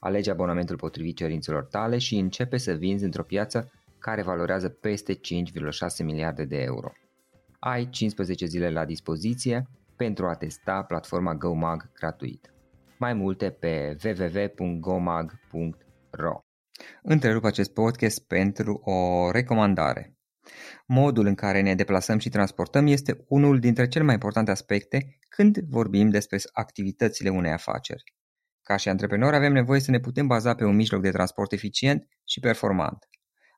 Alege 0.00 0.30
abonamentul 0.30 0.76
potrivit 0.76 1.16
cerințelor 1.16 1.64
tale 1.64 1.98
și 1.98 2.16
începe 2.16 2.56
să 2.56 2.72
vinzi 2.72 3.04
într-o 3.04 3.22
piață 3.22 3.72
care 3.98 4.22
valorează 4.22 4.68
peste 4.68 5.14
5,6 5.14 5.20
miliarde 6.04 6.44
de 6.44 6.56
euro. 6.56 6.92
Ai 7.58 7.90
15 7.90 8.46
zile 8.46 8.70
la 8.70 8.84
dispoziție 8.84 9.68
pentru 9.96 10.26
a 10.26 10.34
testa 10.34 10.82
platforma 10.82 11.34
GoMag 11.34 11.92
gratuit. 11.92 12.52
Mai 12.98 13.14
multe 13.14 13.50
pe 13.50 13.96
www.gomag.ro 14.04 15.28
Întrerup 17.02 17.44
acest 17.44 17.72
podcast 17.72 18.26
pentru 18.26 18.80
o 18.84 19.30
recomandare. 19.30 20.14
Modul 20.86 21.26
în 21.26 21.34
care 21.34 21.60
ne 21.60 21.74
deplasăm 21.74 22.18
și 22.18 22.28
transportăm 22.28 22.86
este 22.86 23.24
unul 23.28 23.58
dintre 23.58 23.88
cele 23.88 24.04
mai 24.04 24.14
importante 24.14 24.50
aspecte 24.50 25.18
când 25.28 25.58
vorbim 25.58 26.08
despre 26.08 26.38
activitățile 26.52 27.28
unei 27.28 27.52
afaceri. 27.52 28.02
Ca 28.70 28.76
și 28.76 28.88
antreprenori 28.88 29.36
avem 29.36 29.52
nevoie 29.52 29.80
să 29.80 29.90
ne 29.90 30.00
putem 30.00 30.26
baza 30.26 30.54
pe 30.54 30.64
un 30.64 30.74
mijloc 30.74 31.02
de 31.02 31.10
transport 31.10 31.52
eficient 31.52 32.08
și 32.24 32.40
performant. 32.40 33.08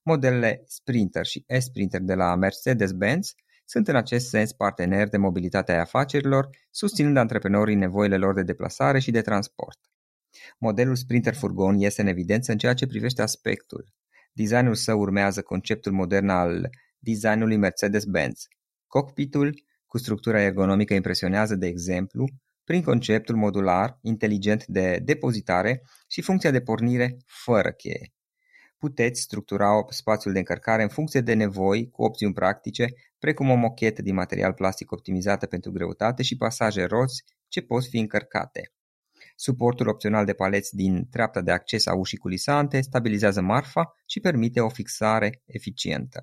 Modelele 0.03 0.63
Sprinter 0.67 1.25
și 1.25 1.45
S-Sprinter 1.59 2.01
de 2.01 2.15
la 2.15 2.35
Mercedes-Benz 2.35 3.35
sunt 3.65 3.89
în 3.89 3.97
acest 3.97 4.29
sens 4.29 4.53
parteneri 4.53 5.11
de 5.11 5.17
mobilitate 5.17 5.73
a 5.73 5.81
afacerilor, 5.81 6.49
susținând 6.71 7.17
antreprenorii 7.17 7.75
nevoile 7.75 8.17
lor 8.17 8.35
de 8.35 8.43
deplasare 8.43 8.99
și 8.99 9.11
de 9.11 9.21
transport. 9.21 9.79
Modelul 10.59 10.97
Sprinter 10.97 11.35
Furgon 11.35 11.79
iese 11.79 12.01
în 12.01 12.07
evidență 12.07 12.53
în 12.53 12.59
ceea 12.59 12.75
ce 12.75 12.87
privește 12.87 13.23
aspectul. 13.23 13.85
Designul 14.33 14.75
său 14.75 15.01
urmează 15.01 15.43
conceptul 15.43 15.93
modern 15.93 16.29
al 16.29 16.69
designului 16.99 17.57
Mercedes-Benz. 17.57 18.47
Cockpitul, 18.87 19.63
cu 19.87 19.99
structura 19.99 20.41
ergonomică, 20.41 20.95
impresionează, 20.95 21.55
de 21.55 21.67
exemplu, 21.67 22.29
prin 22.73 22.85
conceptul 22.85 23.37
modular 23.37 23.99
inteligent 24.03 24.67
de 24.67 25.01
depozitare 25.05 25.83
și 26.09 26.23
funcția 26.23 26.51
de 26.51 26.61
pornire 26.61 27.17
fără 27.27 27.73
cheie. 27.73 28.13
Puteți 28.79 29.21
structura 29.21 29.69
spațiul 29.89 30.33
de 30.33 30.39
încărcare 30.39 30.83
în 30.83 30.89
funcție 30.89 31.21
de 31.21 31.35
nevoi 31.35 31.91
cu 31.91 32.03
opțiuni 32.03 32.35
practice, 32.35 32.89
precum 33.19 33.51
o 33.51 33.55
mochetă 33.55 34.03
din 34.03 34.15
material 34.15 34.53
plastic 34.53 34.93
optimizată 34.93 35.47
pentru 35.47 35.71
greutate 35.73 36.23
și 36.23 36.37
pasaje 36.37 36.85
roți 36.85 37.23
ce 37.49 37.61
pot 37.61 37.85
fi 37.85 37.99
încărcate. 37.99 38.73
Suportul 39.37 39.89
opțional 39.89 40.25
de 40.25 40.33
paleți 40.33 40.77
din 40.77 41.09
treapta 41.11 41.41
de 41.41 41.51
acces 41.51 41.87
a 41.87 41.95
ușii 41.95 42.19
culisante 42.19 42.81
stabilizează 42.81 43.41
marfa 43.41 43.95
și 44.07 44.21
permite 44.21 44.61
o 44.61 44.69
fixare 44.69 45.43
eficientă. 45.47 46.21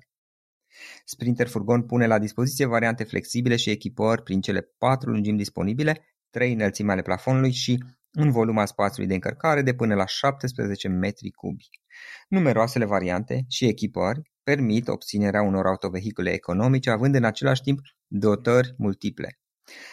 Sprinter 1.04 1.48
Furgon 1.48 1.82
pune 1.82 2.06
la 2.06 2.18
dispoziție 2.18 2.66
variante 2.66 3.04
flexibile 3.04 3.56
și 3.56 3.70
echipări 3.70 4.22
prin 4.22 4.40
cele 4.40 4.60
patru 4.78 5.10
lungimi 5.10 5.36
disponibile, 5.36 6.09
trei 6.30 6.52
înălțimi 6.52 6.90
ale 6.90 7.02
plafonului 7.02 7.52
și 7.52 7.84
un 8.12 8.30
volum 8.30 8.58
al 8.58 8.66
spațiului 8.66 9.08
de 9.08 9.14
încărcare 9.14 9.62
de 9.62 9.74
până 9.74 9.94
la 9.94 10.06
17 10.06 10.88
metri 10.88 11.30
cubi. 11.30 11.68
Numeroasele 12.28 12.84
variante 12.84 13.44
și 13.48 13.66
echipări 13.66 14.30
permit 14.42 14.88
obținerea 14.88 15.42
unor 15.42 15.66
autovehicule 15.66 16.30
economice, 16.32 16.90
având 16.90 17.14
în 17.14 17.24
același 17.24 17.62
timp 17.62 17.80
dotări 18.06 18.74
multiple. 18.78 19.38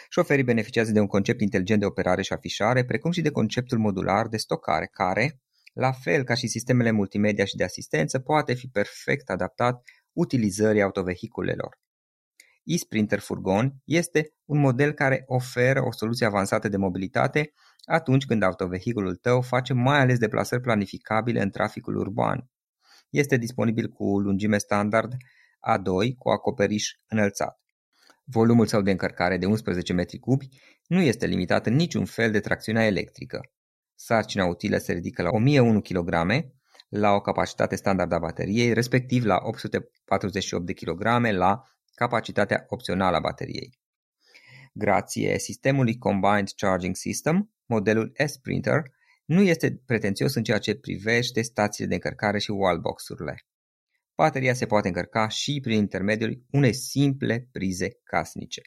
Șoferii 0.08 0.44
beneficiază 0.44 0.92
de 0.92 1.00
un 1.00 1.06
concept 1.06 1.40
inteligent 1.40 1.80
de 1.80 1.86
operare 1.86 2.22
și 2.22 2.32
afișare, 2.32 2.84
precum 2.84 3.10
și 3.10 3.20
de 3.20 3.30
conceptul 3.30 3.78
modular 3.78 4.28
de 4.28 4.36
stocare, 4.36 4.88
care, 4.92 5.40
la 5.72 5.92
fel 5.92 6.24
ca 6.24 6.34
și 6.34 6.46
sistemele 6.46 6.90
multimedia 6.90 7.44
și 7.44 7.56
de 7.56 7.64
asistență, 7.64 8.18
poate 8.18 8.54
fi 8.54 8.68
perfect 8.68 9.30
adaptat 9.30 9.82
utilizării 10.12 10.82
autovehiculelor 10.82 11.78
e-Sprinter 12.68 13.18
Furgon 13.18 13.74
este 13.84 14.34
un 14.44 14.58
model 14.58 14.92
care 14.92 15.24
oferă 15.26 15.82
o 15.84 15.92
soluție 15.92 16.26
avansată 16.26 16.68
de 16.68 16.76
mobilitate 16.76 17.52
atunci 17.84 18.26
când 18.26 18.42
autovehiculul 18.42 19.16
tău 19.16 19.40
face 19.40 19.72
mai 19.72 19.98
ales 20.00 20.18
deplasări 20.18 20.62
planificabile 20.62 21.42
în 21.42 21.50
traficul 21.50 21.96
urban. 21.96 22.50
Este 23.10 23.36
disponibil 23.36 23.88
cu 23.88 24.18
lungime 24.18 24.58
standard 24.58 25.12
A2 25.72 26.14
cu 26.18 26.28
acoperiș 26.28 26.92
înălțat. 27.06 27.60
Volumul 28.24 28.66
său 28.66 28.82
de 28.82 28.90
încărcare 28.90 29.36
de 29.36 29.46
11 29.46 29.92
metri 29.92 30.18
cubi 30.18 30.48
nu 30.86 31.00
este 31.00 31.26
limitat 31.26 31.66
în 31.66 31.74
niciun 31.74 32.04
fel 32.04 32.30
de 32.30 32.40
tracțiunea 32.40 32.86
electrică. 32.86 33.40
Sarcina 33.94 34.44
utilă 34.44 34.76
se 34.78 34.92
ridică 34.92 35.22
la 35.22 35.30
1001 35.30 35.80
kg, 35.80 36.08
la 36.88 37.10
o 37.10 37.20
capacitate 37.20 37.76
standard 37.76 38.12
a 38.12 38.18
bateriei, 38.18 38.72
respectiv 38.72 39.24
la 39.24 39.38
848 39.42 40.66
de 40.66 40.72
kg 40.72 41.02
la 41.30 41.62
capacitatea 41.98 42.64
opțională 42.68 43.16
a 43.16 43.20
bateriei. 43.20 43.78
Grație 44.72 45.38
sistemului 45.38 45.98
Combined 45.98 46.48
Charging 46.56 46.96
System, 46.96 47.50
modelul 47.66 48.12
S-Printer 48.26 48.82
nu 49.24 49.42
este 49.42 49.82
pretențios 49.86 50.34
în 50.34 50.42
ceea 50.42 50.58
ce 50.58 50.74
privește 50.74 51.42
stațiile 51.42 51.88
de 51.88 51.94
încărcare 51.94 52.38
și 52.38 52.50
wallbox-urile. 52.50 53.46
Bateria 54.14 54.54
se 54.54 54.66
poate 54.66 54.88
încărca 54.88 55.28
și 55.28 55.58
prin 55.62 55.76
intermediul 55.76 56.44
unei 56.50 56.74
simple 56.74 57.48
prize 57.52 57.88
casnice. 58.04 58.62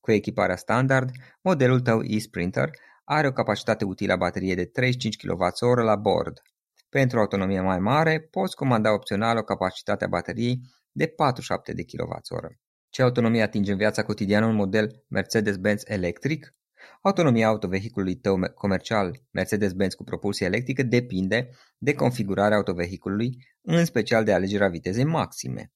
Cu 0.00 0.10
echiparea 0.12 0.56
standard, 0.56 1.10
modelul 1.42 1.80
tău 1.80 2.02
e-Sprinter 2.02 2.70
are 3.04 3.26
o 3.26 3.32
capacitate 3.32 3.84
utilă 3.84 4.12
a 4.12 4.16
bateriei 4.16 4.54
de 4.54 4.64
35 4.64 5.16
kWh 5.16 5.84
la 5.84 5.96
bord. 5.96 6.42
Pentru 6.88 7.18
autonomie 7.18 7.60
mai 7.60 7.78
mare, 7.78 8.20
poți 8.20 8.56
comanda 8.56 8.92
opțional 8.92 9.36
o 9.36 9.42
capacitate 9.42 10.04
a 10.04 10.08
bateriei 10.08 10.60
de 10.92 11.06
47 11.06 11.72
de 11.72 11.82
kWh. 11.82 12.46
Ce 12.88 13.02
autonomie 13.02 13.42
atinge 13.42 13.70
în 13.72 13.78
viața 13.78 14.02
cotidiană 14.02 14.46
un 14.46 14.54
model 14.54 15.04
Mercedes-Benz 15.08 15.82
electric? 15.84 16.54
Autonomia 17.00 17.46
autovehiculului 17.46 18.14
tău 18.14 18.38
comercial 18.54 19.22
Mercedes-Benz 19.30 19.94
cu 19.94 20.04
propulsie 20.04 20.46
electrică 20.46 20.82
depinde 20.82 21.48
de 21.78 21.94
configurarea 21.94 22.56
autovehiculului, 22.56 23.36
în 23.60 23.84
special 23.84 24.24
de 24.24 24.32
alegerea 24.32 24.68
vitezei 24.68 25.04
maxime. 25.04 25.72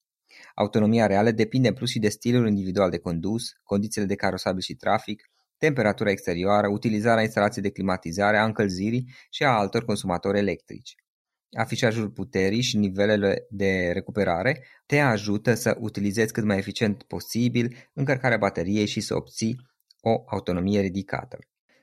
Autonomia 0.55 1.07
reală 1.07 1.31
depinde 1.31 1.69
în 1.69 1.75
plus 1.75 1.91
și 1.91 1.99
de 1.99 2.09
stilul 2.09 2.49
individual 2.49 2.91
de 2.91 2.99
condus, 2.99 3.53
condițiile 3.63 4.07
de 4.07 4.15
carosabil 4.15 4.61
și 4.61 4.75
trafic, 4.75 5.31
temperatura 5.59 6.11
exterioară, 6.11 6.69
utilizarea 6.69 7.23
instalației 7.23 7.63
de 7.63 7.71
climatizare, 7.71 8.37
a 8.37 8.45
încălzirii 8.45 9.15
și 9.31 9.45
a 9.45 9.51
altor 9.51 9.85
consumatori 9.85 10.39
electrici. 10.39 10.95
Afișajul 11.57 12.11
puterii 12.11 12.63
și 12.63 12.77
nivelele 12.77 13.47
de 13.51 13.91
recuperare 13.93 14.65
te 14.87 14.99
ajută 14.99 15.55
să 15.55 15.77
utilizezi 15.81 16.33
cât 16.33 16.45
mai 16.45 16.57
eficient 16.57 17.03
posibil 17.03 17.77
încărcarea 17.93 18.37
bateriei 18.37 18.87
și 18.87 19.01
să 19.01 19.15
obții 19.15 19.61
o 20.01 20.23
autonomie 20.27 20.81
ridicată. 20.81 21.39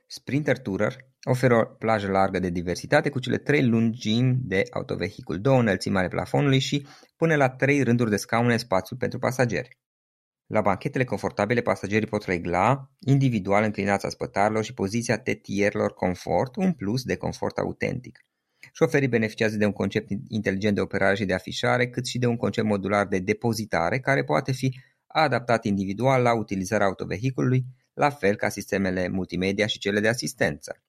Sprinter 0.06 0.58
Tourer 0.58 0.96
oferă 1.22 1.56
o 1.56 1.64
plajă 1.64 2.10
largă 2.10 2.38
de 2.38 2.50
diversitate 2.50 3.08
cu 3.08 3.18
cele 3.18 3.38
trei 3.38 3.66
lungimi 3.66 4.38
de 4.42 4.62
autovehicul, 4.70 5.40
două 5.40 5.60
înălțimi 5.60 5.96
ale 5.96 6.08
plafonului 6.08 6.58
și 6.58 6.86
până 7.16 7.34
la 7.34 7.48
trei 7.48 7.82
rânduri 7.82 8.10
de 8.10 8.16
scaune 8.16 8.56
spațiu 8.56 8.96
pentru 8.96 9.18
pasageri. 9.18 9.78
La 10.46 10.60
banchetele 10.60 11.04
confortabile, 11.04 11.60
pasagerii 11.60 12.08
pot 12.08 12.24
regla 12.24 12.90
individual 12.98 13.64
înclinația 13.64 14.08
spătarilor 14.08 14.64
și 14.64 14.74
poziția 14.74 15.18
tetierilor 15.18 15.92
confort, 15.92 16.56
un 16.56 16.72
plus 16.72 17.02
de 17.02 17.16
confort 17.16 17.58
autentic. 17.58 18.24
Șoferii 18.76 19.08
beneficiază 19.08 19.56
de 19.56 19.64
un 19.64 19.72
concept 19.72 20.10
inteligent 20.28 20.74
de 20.74 20.80
operare 20.80 21.14
și 21.14 21.24
de 21.24 21.34
afișare, 21.34 21.88
cât 21.88 22.06
și 22.06 22.18
de 22.18 22.26
un 22.26 22.36
concept 22.36 22.66
modular 22.66 23.06
de 23.06 23.18
depozitare, 23.18 24.00
care 24.00 24.24
poate 24.24 24.52
fi 24.52 24.80
adaptat 25.06 25.64
individual 25.64 26.22
la 26.22 26.34
utilizarea 26.34 26.86
autovehiculului, 26.86 27.64
la 27.92 28.10
fel 28.10 28.36
ca 28.36 28.48
sistemele 28.48 29.08
multimedia 29.08 29.66
și 29.66 29.78
cele 29.78 30.00
de 30.00 30.08
asistență. 30.08 30.82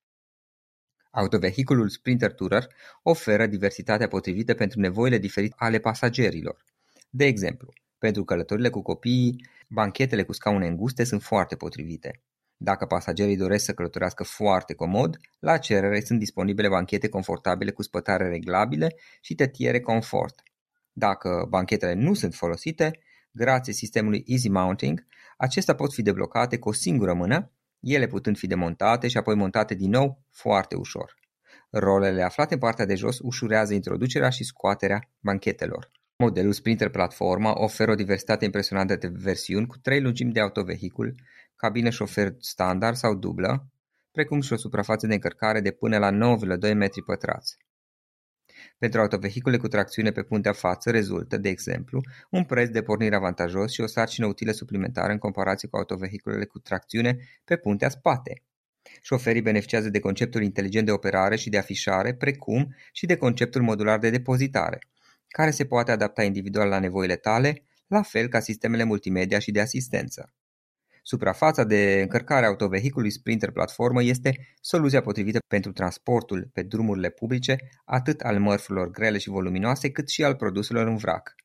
Autovehiculul 1.11 1.89
Sprinter 1.89 2.33
Tourer 2.33 2.67
oferă 3.03 3.45
diversitatea 3.45 4.07
potrivită 4.07 4.53
pentru 4.53 4.79
nevoile 4.79 5.17
diferite 5.17 5.55
ale 5.57 5.79
pasagerilor. 5.79 6.65
De 7.09 7.25
exemplu, 7.25 7.73
pentru 7.97 8.23
călătorile 8.23 8.69
cu 8.69 8.81
copiii, 8.81 9.47
banchetele 9.67 10.23
cu 10.23 10.33
scaune 10.33 10.67
înguste 10.67 11.03
sunt 11.03 11.23
foarte 11.23 11.55
potrivite. 11.55 12.21
Dacă 12.57 12.86
pasagerii 12.86 13.38
doresc 13.38 13.66
să 13.66 13.74
călătorească 13.74 14.24
foarte 14.24 14.74
comod, 14.74 15.18
la 15.40 15.57
cerere 15.57 16.00
sunt 16.00 16.19
disponibile 16.19 16.69
banchete 16.69 17.10
confortabile 17.10 17.72
cu 17.72 17.81
spătare 17.81 18.28
reglabile 18.28 18.96
și 19.22 19.36
tetiere 19.36 19.80
confort. 19.80 20.44
Dacă 20.92 21.46
banchetele 21.50 21.94
nu 21.94 22.13
sunt 22.13 22.34
folosite, 22.34 23.00
grație 23.31 23.74
sistemului 23.74 24.24
Easy 24.25 24.50
Mounting, 24.50 25.06
acestea 25.38 25.75
pot 25.75 25.94
fi 25.94 26.02
deblocate 26.02 26.57
cu 26.57 26.69
o 26.69 26.72
singură 26.72 27.13
mână, 27.13 27.52
ele 27.80 28.07
putând 28.07 28.38
fi 28.38 28.48
demontate 28.48 29.07
și 29.07 29.18
apoi 29.18 29.36
montate 29.36 29.74
din 29.74 29.90
nou 29.90 30.24
foarte 30.31 30.75
ușor. 30.75 31.16
Rolele 31.69 32.22
aflate 32.22 32.54
în 32.54 32.60
partea 32.60 32.86
de 32.86 32.96
jos 32.96 33.19
ușurează 33.22 33.74
introducerea 33.74 34.30
și 34.30 34.44
scoaterea 34.44 35.10
banchetelor. 35.19 35.92
Modelul 36.18 36.52
Sprinter 36.52 36.90
Platforma 36.90 37.54
oferă 37.62 37.92
o 37.92 37.96
diversitate 37.96 38.46
impresionantă 38.46 38.96
de 38.96 39.07
versiuni 39.07 39.68
cu 39.68 39.78
trei 39.78 40.02
lungimi 40.02 40.31
de 40.31 40.40
autovehicul, 40.40 41.16
cabină 41.56 41.90
șofer 41.90 42.36
standard 42.40 42.96
sau 42.96 43.16
dublă, 43.16 43.69
precum 44.12 44.42
și 44.42 44.54
o 44.54 44.56
suprafață 44.56 45.07
de 45.07 45.13
încărcare 45.13 45.62
de 45.62 45.72
până 45.72 45.98
la 45.98 46.12
9,2 46.12 46.74
metri 46.74 47.04
pătrați. 47.04 47.57
Pentru 48.78 49.00
autovehicule 49.00 49.57
cu 49.57 49.68
tracțiune 49.68 50.12
pe 50.12 50.24
puntea 50.24 50.54
față 50.54 50.92
rezultă, 50.92 51.38
de 51.38 51.50
exemplu, 51.50 52.02
un 52.30 52.44
preț 52.44 52.69
de 52.69 52.81
pornire 52.81 53.16
avantajos 53.16 53.72
și 53.72 53.81
o 53.81 53.88
sarcină 53.88 54.25
utilă 54.25 54.52
suplimentară 54.52 55.12
în 55.12 55.18
comparație 55.18 55.68
cu 55.68 55.78
autovehiculele 55.78 56.46
cu 56.46 56.60
tracțiune 56.60 57.18
pe 57.44 57.57
puntea 57.57 57.90
spate. 57.90 58.44
Șoferii 59.02 59.42
beneficiază 59.42 59.90
de 59.90 60.00
conceptul 60.00 60.44
inteligent 60.44 60.86
de 60.86 60.92
operare 60.92 61.36
și 61.36 61.50
de 61.50 61.57
afișare, 61.57 62.13
precum 62.13 62.75
și 62.92 63.06
de 63.06 63.18
conceptul 63.18 63.62
modular 63.62 64.00
de 64.00 64.10
depozitare, 64.10 64.80
care 65.28 65.52
se 65.52 65.66
poate 65.66 65.92
adapta 65.92 66.24
individual 66.24 66.68
la 66.68 66.80
nevoile 66.80 67.16
tale, 67.16 67.63
la 67.88 68.02
fel 68.02 68.28
ca 68.28 68.40
sistemele 68.40 68.84
multimedia 68.84 69.40
și 69.40 69.52
de 69.52 69.62
asistență. 69.62 70.34
Suprafața 71.07 71.63
de 71.63 72.00
încărcare 72.02 72.46
a 72.46 72.48
autovehiculului 72.48 73.12
Sprinter 73.12 73.52
platformă 73.52 74.04
este 74.04 74.56
soluția 74.62 75.02
potrivită 75.02 75.40
pentru 75.48 75.72
transportul 75.72 76.50
pe 76.54 76.63
drumurile 76.63 77.10
publice, 77.10 77.57
atât 77.86 78.22
al 78.22 78.40
mărfurilor 78.40 78.92
grele 78.92 79.18
și 79.18 79.30
voluminoase, 79.30 79.92
cât 79.92 80.10
și 80.10 80.24
al 80.24 80.36
produselor 80.36 80.88
în 80.88 80.98
vrac. 80.98 81.36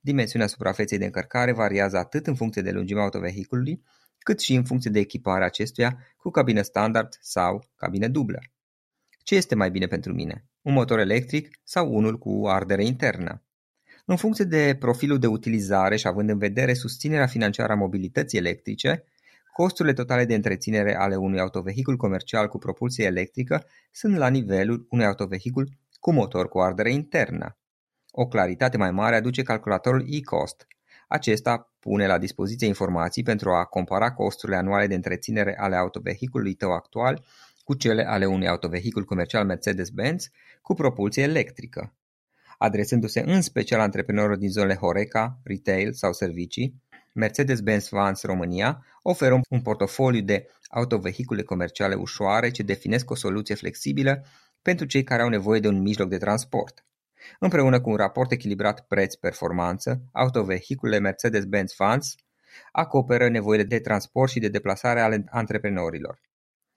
Dimensiunea 0.00 0.46
suprafeței 0.46 0.98
de 0.98 1.04
încărcare 1.04 1.52
variază 1.52 1.96
atât 1.96 2.26
în 2.26 2.34
funcție 2.34 2.62
de 2.62 2.70
lungimea 2.70 3.02
autovehiculului, 3.02 3.82
cât 4.18 4.40
și 4.40 4.54
în 4.54 4.64
funcție 4.64 4.90
de 4.90 4.98
echiparea 4.98 5.46
acestuia 5.46 6.06
cu 6.16 6.30
cabină 6.30 6.62
standard 6.62 7.08
sau 7.20 7.70
cabină 7.76 8.08
dublă. 8.08 8.38
Ce 9.22 9.34
este 9.34 9.54
mai 9.54 9.70
bine 9.70 9.86
pentru 9.86 10.12
mine? 10.12 10.44
Un 10.62 10.72
motor 10.72 10.98
electric 10.98 11.60
sau 11.64 11.94
unul 11.94 12.18
cu 12.18 12.46
ardere 12.46 12.84
internă? 12.84 13.42
În 14.10 14.16
funcție 14.16 14.44
de 14.44 14.76
profilul 14.78 15.18
de 15.18 15.26
utilizare 15.26 15.96
și 15.96 16.06
având 16.06 16.30
în 16.30 16.38
vedere 16.38 16.74
susținerea 16.74 17.26
financiară 17.26 17.72
a 17.72 17.76
mobilității 17.76 18.38
electrice, 18.38 19.04
costurile 19.52 19.94
totale 19.94 20.24
de 20.24 20.34
întreținere 20.34 20.96
ale 20.96 21.16
unui 21.16 21.40
autovehicul 21.40 21.96
comercial 21.96 22.48
cu 22.48 22.58
propulsie 22.58 23.04
electrică 23.04 23.64
sunt 23.90 24.16
la 24.16 24.28
nivelul 24.28 24.86
unui 24.90 25.04
autovehicul 25.04 25.68
cu 26.00 26.12
motor 26.12 26.48
cu 26.48 26.58
ardere 26.58 26.92
internă. 26.92 27.58
O 28.10 28.26
claritate 28.26 28.76
mai 28.76 28.90
mare 28.90 29.16
aduce 29.16 29.42
calculatorul 29.42 30.04
e-cost. 30.06 30.66
Acesta 31.08 31.74
pune 31.78 32.06
la 32.06 32.18
dispoziție 32.18 32.66
informații 32.66 33.22
pentru 33.22 33.50
a 33.50 33.64
compara 33.64 34.12
costurile 34.12 34.56
anuale 34.56 34.86
de 34.86 34.94
întreținere 34.94 35.58
ale 35.58 35.76
autovehiculului 35.76 36.54
tău 36.54 36.72
actual 36.72 37.24
cu 37.64 37.74
cele 37.74 38.04
ale 38.04 38.26
unui 38.26 38.48
autovehicul 38.48 39.04
comercial 39.04 39.44
Mercedes-Benz 39.44 40.30
cu 40.62 40.74
propulsie 40.74 41.22
electrică 41.22 41.92
adresându-se 42.58 43.20
în 43.20 43.42
special 43.42 43.80
antreprenorilor 43.80 44.36
din 44.36 44.50
zonele 44.50 44.74
Horeca, 44.74 45.38
retail 45.44 45.92
sau 45.92 46.12
servicii, 46.12 46.74
Mercedes-Benz 47.12 47.88
Vans 47.88 48.22
România 48.22 48.86
oferă 49.02 49.40
un 49.48 49.60
portofoliu 49.60 50.20
de 50.20 50.46
autovehicule 50.68 51.42
comerciale 51.42 51.94
ușoare 51.94 52.50
ce 52.50 52.62
definesc 52.62 53.10
o 53.10 53.14
soluție 53.14 53.54
flexibilă 53.54 54.24
pentru 54.62 54.86
cei 54.86 55.02
care 55.02 55.22
au 55.22 55.28
nevoie 55.28 55.60
de 55.60 55.68
un 55.68 55.80
mijloc 55.80 56.08
de 56.08 56.18
transport. 56.18 56.84
Împreună 57.38 57.80
cu 57.80 57.90
un 57.90 57.96
raport 57.96 58.32
echilibrat 58.32 58.86
preț-performanță, 58.86 60.02
autovehiculele 60.12 60.98
Mercedes-Benz 60.98 61.74
Vans 61.76 62.14
acoperă 62.72 63.28
nevoile 63.28 63.64
de 63.64 63.80
transport 63.80 64.30
și 64.30 64.38
de 64.38 64.48
deplasare 64.48 65.00
ale 65.00 65.24
antreprenorilor. 65.30 66.20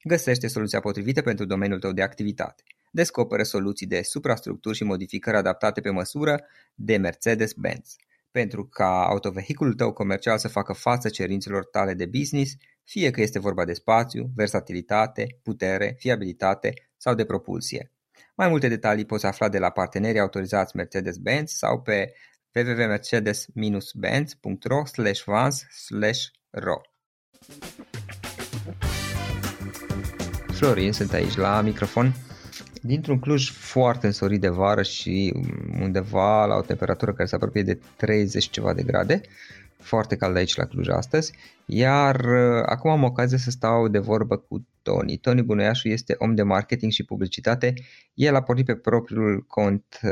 Găsește 0.03 0.47
soluția 0.47 0.79
potrivită 0.79 1.21
pentru 1.21 1.45
domeniul 1.45 1.79
tău 1.79 1.91
de 1.91 2.01
activitate 2.01 2.63
descoperă 2.91 3.43
soluții 3.43 3.87
de 3.87 4.01
suprastructuri 4.01 4.75
și 4.75 4.83
modificări 4.83 5.37
adaptate 5.37 5.81
pe 5.81 5.89
măsură 5.89 6.43
de 6.75 6.97
Mercedes-Benz. 6.97 7.95
Pentru 8.31 8.67
ca 8.67 9.05
autovehiculul 9.05 9.73
tău 9.73 9.93
comercial 9.93 10.37
să 10.37 10.47
facă 10.47 10.73
față 10.73 11.09
cerințelor 11.09 11.65
tale 11.65 11.93
de 11.93 12.05
business, 12.05 12.55
fie 12.83 13.11
că 13.11 13.21
este 13.21 13.39
vorba 13.39 13.65
de 13.65 13.73
spațiu, 13.73 14.29
versatilitate, 14.35 15.39
putere, 15.43 15.95
fiabilitate 15.97 16.73
sau 16.97 17.15
de 17.15 17.25
propulsie. 17.25 17.91
Mai 18.35 18.49
multe 18.49 18.67
detalii 18.67 19.05
poți 19.05 19.25
afla 19.25 19.49
de 19.49 19.57
la 19.57 19.69
partenerii 19.69 20.19
autorizați 20.19 20.75
Mercedes-Benz 20.75 21.51
sau 21.51 21.81
pe 21.81 22.13
www.mercedes-benz.ro 22.55 24.83
vans-ro 25.25 26.81
Florin 30.53 30.91
sunt 30.91 31.13
aici 31.13 31.35
la 31.35 31.61
microfon 31.61 32.13
dintr-un 32.81 33.19
Cluj 33.19 33.51
foarte 33.51 34.05
însorit 34.05 34.41
de 34.41 34.49
vară 34.49 34.81
și 34.81 35.33
undeva 35.81 36.45
la 36.45 36.55
o 36.55 36.61
temperatură 36.61 37.13
care 37.13 37.27
se 37.27 37.35
apropie 37.35 37.63
de 37.63 37.79
30 37.95 38.49
ceva 38.49 38.73
de 38.73 38.83
grade, 38.83 39.21
foarte 39.77 40.15
cald 40.15 40.35
aici 40.35 40.55
la 40.55 40.65
Cluj 40.65 40.87
astăzi, 40.87 41.33
iar 41.65 42.15
uh, 42.15 42.63
acum 42.65 42.91
am 42.91 43.03
ocazia 43.03 43.37
să 43.37 43.49
stau 43.49 43.87
de 43.87 43.99
vorbă 43.99 44.37
cu 44.37 44.67
Tony. 44.81 45.17
Tony 45.17 45.41
Bunoiașu 45.41 45.87
este 45.87 46.15
om 46.17 46.35
de 46.35 46.43
marketing 46.43 46.91
și 46.91 47.03
publicitate. 47.03 47.73
El 48.13 48.35
a 48.35 48.41
pornit 48.41 48.65
pe 48.65 48.75
propriul 48.75 49.45
cont 49.47 49.99
uh, 50.01 50.11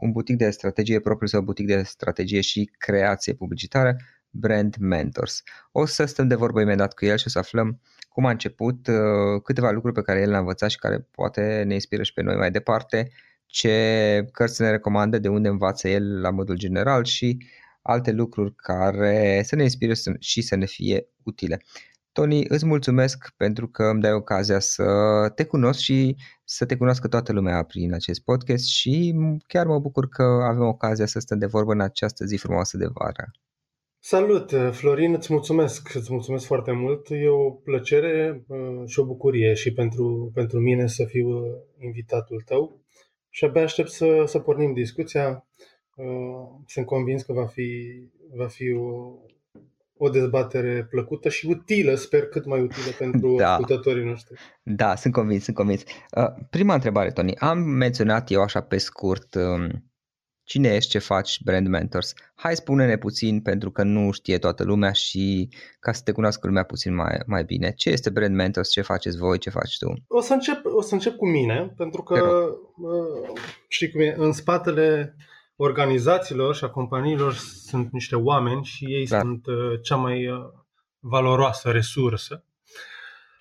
un 0.00 0.12
butic 0.12 0.36
de 0.36 0.50
strategie, 0.50 1.00
propriul 1.00 1.28
său 1.28 1.40
butic 1.40 1.66
de 1.66 1.82
strategie 1.82 2.40
și 2.40 2.70
creație 2.78 3.32
publicitară, 3.32 3.96
Brand 4.30 4.76
Mentors. 4.78 5.42
O 5.72 5.86
să 5.86 6.04
stăm 6.04 6.28
de 6.28 6.34
vorbă 6.34 6.60
imediat 6.60 6.94
cu 6.94 7.04
el 7.04 7.16
și 7.16 7.24
o 7.26 7.30
să 7.30 7.38
aflăm 7.38 7.80
cum 8.08 8.26
a 8.26 8.30
început, 8.30 8.86
uh, 8.86 9.42
câteva 9.42 9.70
lucruri 9.70 9.94
pe 9.94 10.02
care 10.02 10.20
el 10.20 10.30
le-a 10.30 10.38
învățat 10.38 10.70
și 10.70 10.78
care 10.78 11.08
poate 11.10 11.62
ne 11.66 11.74
inspiră 11.74 12.02
și 12.02 12.12
pe 12.12 12.22
noi 12.22 12.36
mai 12.36 12.50
departe, 12.50 13.10
ce 13.46 14.28
cărți 14.32 14.62
ne 14.62 14.70
recomandă, 14.70 15.18
de 15.18 15.28
unde 15.28 15.48
învață 15.48 15.88
el 15.88 16.20
la 16.20 16.30
modul 16.30 16.56
general 16.56 17.04
și 17.04 17.46
alte 17.82 18.12
lucruri 18.12 18.54
care 18.54 19.42
să 19.44 19.56
ne 19.56 19.62
inspire 19.62 19.92
și 20.18 20.42
să 20.42 20.56
ne 20.56 20.66
fie 20.66 21.08
utile. 21.22 21.62
Tony, 22.12 22.44
îți 22.48 22.66
mulțumesc 22.66 23.32
pentru 23.36 23.68
că 23.68 23.82
îmi 23.82 24.00
dai 24.00 24.12
ocazia 24.12 24.58
să 24.58 24.84
te 25.34 25.44
cunosc 25.44 25.80
și 25.80 26.16
să 26.44 26.64
te 26.64 26.76
cunoască 26.76 27.08
toată 27.08 27.32
lumea 27.32 27.62
prin 27.62 27.94
acest 27.94 28.20
podcast 28.20 28.64
și 28.64 29.14
chiar 29.46 29.66
mă 29.66 29.78
bucur 29.78 30.08
că 30.08 30.22
avem 30.22 30.62
ocazia 30.62 31.06
să 31.06 31.18
stăm 31.18 31.38
de 31.38 31.46
vorbă 31.46 31.72
în 31.72 31.80
această 31.80 32.24
zi 32.24 32.36
frumoasă 32.36 32.76
de 32.76 32.86
vară. 32.92 33.30
Salut, 34.00 34.54
Florin, 34.70 35.14
îți 35.14 35.32
mulțumesc, 35.32 35.94
îți 35.94 36.12
mulțumesc 36.12 36.46
foarte 36.46 36.72
mult. 36.72 37.06
E 37.10 37.28
o 37.28 37.50
plăcere 37.50 38.44
uh, 38.46 38.82
și 38.86 38.98
o 38.98 39.04
bucurie 39.04 39.54
și 39.54 39.72
pentru, 39.72 40.30
pentru 40.34 40.58
mine 40.58 40.86
să 40.86 41.04
fiu 41.04 41.28
uh, 41.28 41.42
invitatul 41.78 42.42
tău 42.44 42.80
și 43.28 43.44
abia 43.44 43.62
aștept 43.62 43.90
să, 43.90 44.22
să 44.26 44.38
pornim 44.38 44.72
discuția. 44.72 45.46
Uh, 45.94 46.06
sunt 46.66 46.86
convins 46.86 47.22
că 47.22 47.32
va 47.32 47.46
fi, 47.46 47.70
va 48.34 48.46
fi 48.46 48.72
o, 48.72 49.14
o 49.96 50.08
dezbatere 50.08 50.86
plăcută 50.90 51.28
și 51.28 51.46
utilă, 51.46 51.94
sper 51.94 52.26
cât 52.26 52.46
mai 52.46 52.60
utilă 52.60 52.90
pentru 52.98 53.36
da. 53.36 53.50
ascultătorii 53.50 54.04
noștri. 54.04 54.38
Da, 54.62 54.94
sunt 54.94 55.12
convins, 55.12 55.44
sunt 55.44 55.56
convins. 55.56 55.82
Prima 56.50 56.74
întrebare, 56.74 57.10
Tony. 57.10 57.36
Am 57.36 57.58
menționat 57.58 58.30
eu 58.30 58.42
așa 58.42 58.60
pe 58.60 58.78
scurt 58.78 59.34
um, 59.34 59.88
Cine 60.48 60.74
ești, 60.74 60.90
ce 60.90 60.98
faci, 60.98 61.42
Brand 61.44 61.66
Mentors? 61.66 62.14
Hai 62.34 62.56
spune-ne 62.56 62.96
puțin 62.96 63.40
pentru 63.40 63.70
că 63.70 63.82
nu 63.82 64.10
știe 64.10 64.38
toată 64.38 64.64
lumea 64.64 64.92
și 64.92 65.48
ca 65.80 65.92
să 65.92 66.02
te 66.04 66.12
cunoască 66.12 66.46
lumea 66.46 66.62
puțin 66.62 66.94
mai, 66.94 67.20
mai 67.26 67.44
bine. 67.44 67.72
Ce 67.72 67.90
este 67.90 68.10
Brand 68.10 68.34
Mentors, 68.34 68.70
ce 68.70 68.80
faceți 68.80 69.18
voi, 69.18 69.38
ce 69.38 69.50
faci 69.50 69.78
tu? 69.78 69.92
O 70.06 70.20
să 70.20 70.32
încep, 70.32 70.60
o 70.64 70.82
să 70.82 70.94
încep 70.94 71.16
cu 71.16 71.28
mine, 71.28 71.74
pentru 71.76 72.02
că 72.02 72.48
știi 73.68 73.90
cum 73.90 74.00
e, 74.00 74.14
în 74.16 74.32
spatele 74.32 75.16
organizațiilor 75.56 76.54
și 76.54 76.64
a 76.64 76.70
companiilor 76.70 77.32
sunt 77.64 77.92
niște 77.92 78.16
oameni 78.16 78.64
și 78.64 78.84
ei 78.84 79.06
Clar. 79.06 79.20
sunt 79.20 79.46
uh, 79.46 79.80
cea 79.82 79.96
mai 79.96 80.26
uh, 80.26 80.38
valoroasă 80.98 81.70
resursă. 81.70 82.44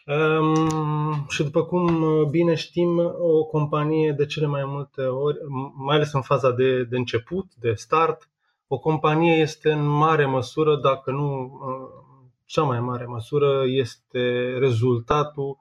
Um, 0.07 1.25
și 1.29 1.43
după 1.43 1.63
cum 1.63 2.01
uh, 2.01 2.27
bine 2.29 2.55
știm, 2.55 2.97
o 3.19 3.43
companie 3.45 4.11
de 4.11 4.25
cele 4.25 4.45
mai 4.45 4.63
multe 4.65 5.01
ori, 5.01 5.37
m- 5.37 5.73
mai 5.75 5.95
ales 5.95 6.11
în 6.13 6.21
faza 6.21 6.51
de, 6.51 6.83
de 6.83 6.97
început, 6.97 7.45
de 7.55 7.73
start, 7.73 8.29
o 8.67 8.77
companie 8.79 9.35
este 9.35 9.71
în 9.71 9.85
mare 9.87 10.25
măsură, 10.25 10.75
dacă 10.75 11.11
nu 11.11 11.43
uh, 11.43 12.23
cea 12.45 12.61
mai 12.63 12.79
mare 12.79 13.05
măsură, 13.05 13.63
este 13.65 14.55
rezultatul 14.59 15.57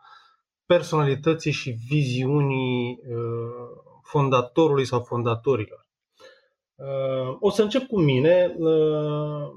personalității 0.67 1.53
și 1.53 1.77
viziunii 1.89 3.01
uh, 3.11 3.81
fondatorului 4.03 4.85
sau 4.85 5.01
fondatorilor. 5.03 5.87
Uh, 6.75 7.37
O 7.41 7.51
să 7.51 7.63
încep 7.63 7.87
cu 7.87 8.01
mine 8.01 8.55
uh, 8.59 9.49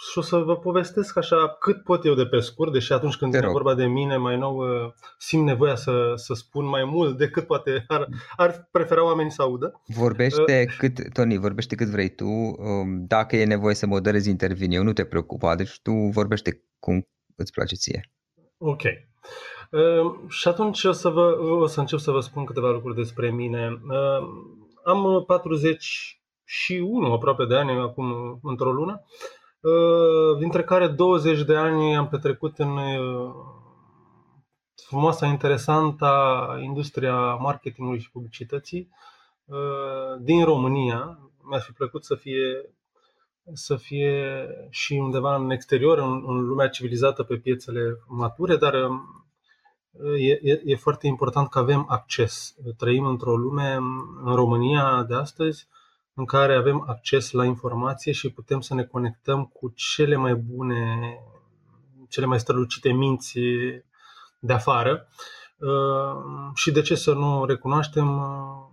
și 0.00 0.18
o 0.18 0.20
să 0.20 0.36
vă 0.36 0.56
povestesc 0.56 1.16
așa 1.16 1.56
cât 1.58 1.82
pot 1.82 2.04
eu 2.04 2.14
de 2.14 2.26
pe 2.26 2.38
scurt, 2.38 2.72
deși 2.72 2.92
atunci 2.92 3.16
când 3.16 3.30
Te 3.30 3.36
e 3.36 3.40
rog. 3.40 3.52
vorba 3.52 3.74
de 3.74 3.86
mine 3.86 4.16
mai 4.16 4.36
nou 4.36 4.56
uh, 4.56 4.92
simt 5.18 5.44
nevoia 5.44 5.74
să, 5.74 6.12
să 6.14 6.34
spun 6.34 6.64
mai 6.64 6.84
mult 6.84 7.18
decât 7.18 7.46
poate 7.46 7.84
ar, 7.88 8.08
ar 8.36 8.68
prefera 8.70 9.04
oamenii 9.04 9.32
să 9.32 9.42
audă. 9.42 9.82
Vorbește 9.86 10.74
cât, 10.78 11.12
Tony, 11.12 11.38
vorbește 11.38 11.74
cât 11.74 11.88
vrei 11.88 12.08
tu. 12.14 12.24
Um, 12.24 13.04
Dacă 13.06 13.36
e 13.36 13.44
nevoie 13.44 13.74
să 13.74 13.86
moderezi, 13.86 14.30
intervin 14.30 14.70
eu, 14.70 14.82
nu 14.82 14.92
te 14.92 15.04
preocupa. 15.04 15.54
Deci 15.54 15.80
tu 15.82 15.92
vorbește 15.92 16.64
cum 16.78 17.06
îți 17.36 17.52
place 17.52 17.74
ție. 17.74 18.10
Ok. 18.58 18.82
Uh, 18.82 20.28
și 20.28 20.48
atunci 20.48 20.84
o 20.84 20.92
să, 20.92 21.08
vă, 21.08 21.38
o 21.40 21.66
să 21.66 21.80
încep 21.80 21.98
să 21.98 22.10
vă 22.10 22.20
spun 22.20 22.44
câteva 22.44 22.70
lucruri 22.70 22.96
despre 22.96 23.30
mine. 23.30 23.80
Uh, 23.88 24.26
am 24.84 25.24
41 25.26 27.12
aproape 27.12 27.44
de 27.44 27.54
ani 27.54 27.70
acum 27.70 28.38
într-o 28.42 28.72
lună, 28.72 29.02
uh, 29.04 29.39
dintre 30.38 30.64
care 30.64 30.88
20 30.88 31.44
de 31.44 31.56
ani 31.56 31.96
am 31.96 32.08
petrecut 32.08 32.58
în 32.58 32.76
uh, 32.76 33.34
frumoasa, 34.86 35.26
interesanta 35.26 36.58
industria 36.62 37.34
marketingului 37.34 38.00
și 38.00 38.10
publicității 38.10 38.88
uh, 39.44 40.20
din 40.20 40.44
România. 40.44 41.18
Mi-ar 41.42 41.60
fi 41.60 41.72
plăcut 41.72 42.04
să 42.04 42.14
fie 42.14 42.74
să 43.52 43.76
fie 43.76 44.46
și 44.70 44.92
undeva 44.92 45.34
în 45.34 45.50
exterior, 45.50 45.98
în, 45.98 46.24
în 46.26 46.46
lumea 46.46 46.68
civilizată, 46.68 47.22
pe 47.22 47.36
piețele 47.36 47.98
mature, 48.08 48.56
dar 48.56 48.74
um, 48.74 49.26
e, 50.18 50.38
e, 50.42 50.62
e 50.64 50.76
foarte 50.76 51.06
important 51.06 51.48
că 51.48 51.58
avem 51.58 51.84
acces. 51.88 52.54
Trăim 52.76 53.04
într-o 53.04 53.36
lume, 53.36 53.74
în 54.24 54.34
România 54.34 55.04
de 55.08 55.14
astăzi, 55.14 55.68
în 56.14 56.24
care 56.24 56.54
avem 56.54 56.84
acces 56.86 57.30
la 57.30 57.44
informație 57.44 58.12
și 58.12 58.32
putem 58.32 58.60
să 58.60 58.74
ne 58.74 58.84
conectăm 58.84 59.44
cu 59.44 59.72
cele 59.74 60.16
mai 60.16 60.34
bune, 60.34 61.14
cele 62.08 62.26
mai 62.26 62.40
strălucite 62.40 62.92
minți 62.92 63.38
de 64.40 64.52
afară. 64.52 65.08
Uh, 65.56 66.50
Și 66.54 66.70
de 66.70 66.80
ce 66.80 66.94
să 66.94 67.12
nu 67.14 67.44
recunoaștem, 67.44 68.18
uh, 68.18 68.68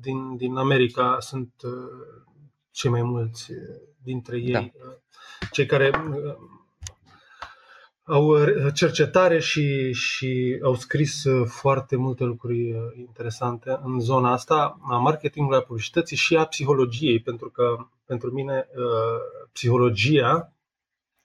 din, 0.00 0.36
din 0.36 0.56
America 0.56 1.16
sunt 1.20 1.52
uh, 1.64 2.24
cei 2.70 2.90
mai 2.90 3.02
mulți 3.02 3.50
uh, 3.52 3.58
dintre 4.02 4.38
ei, 4.38 4.52
Da. 4.52 4.58
uh, 4.58 4.70
cei 5.50 5.66
care 5.66 5.90
uh, 6.08 6.34
au 8.04 8.26
uh, 8.26 8.74
cercetare 8.74 9.38
și, 9.38 9.92
și 9.92 10.60
au 10.62 10.74
scris 10.74 11.24
uh, 11.24 11.46
foarte 11.46 11.96
multe 11.96 12.24
lucruri 12.24 12.72
uh, 12.72 12.78
interesante 12.96 13.80
în 13.84 14.00
zona 14.00 14.32
asta 14.32 14.78
a 14.90 14.96
marketingului, 14.96 15.58
a 15.58 15.62
publicității 15.62 16.16
și 16.16 16.36
a 16.36 16.44
psihologiei, 16.44 17.20
pentru 17.20 17.50
că 17.50 17.86
pentru 18.04 18.30
mine 18.30 18.68
uh, 18.76 19.48
psihologia 19.52 20.52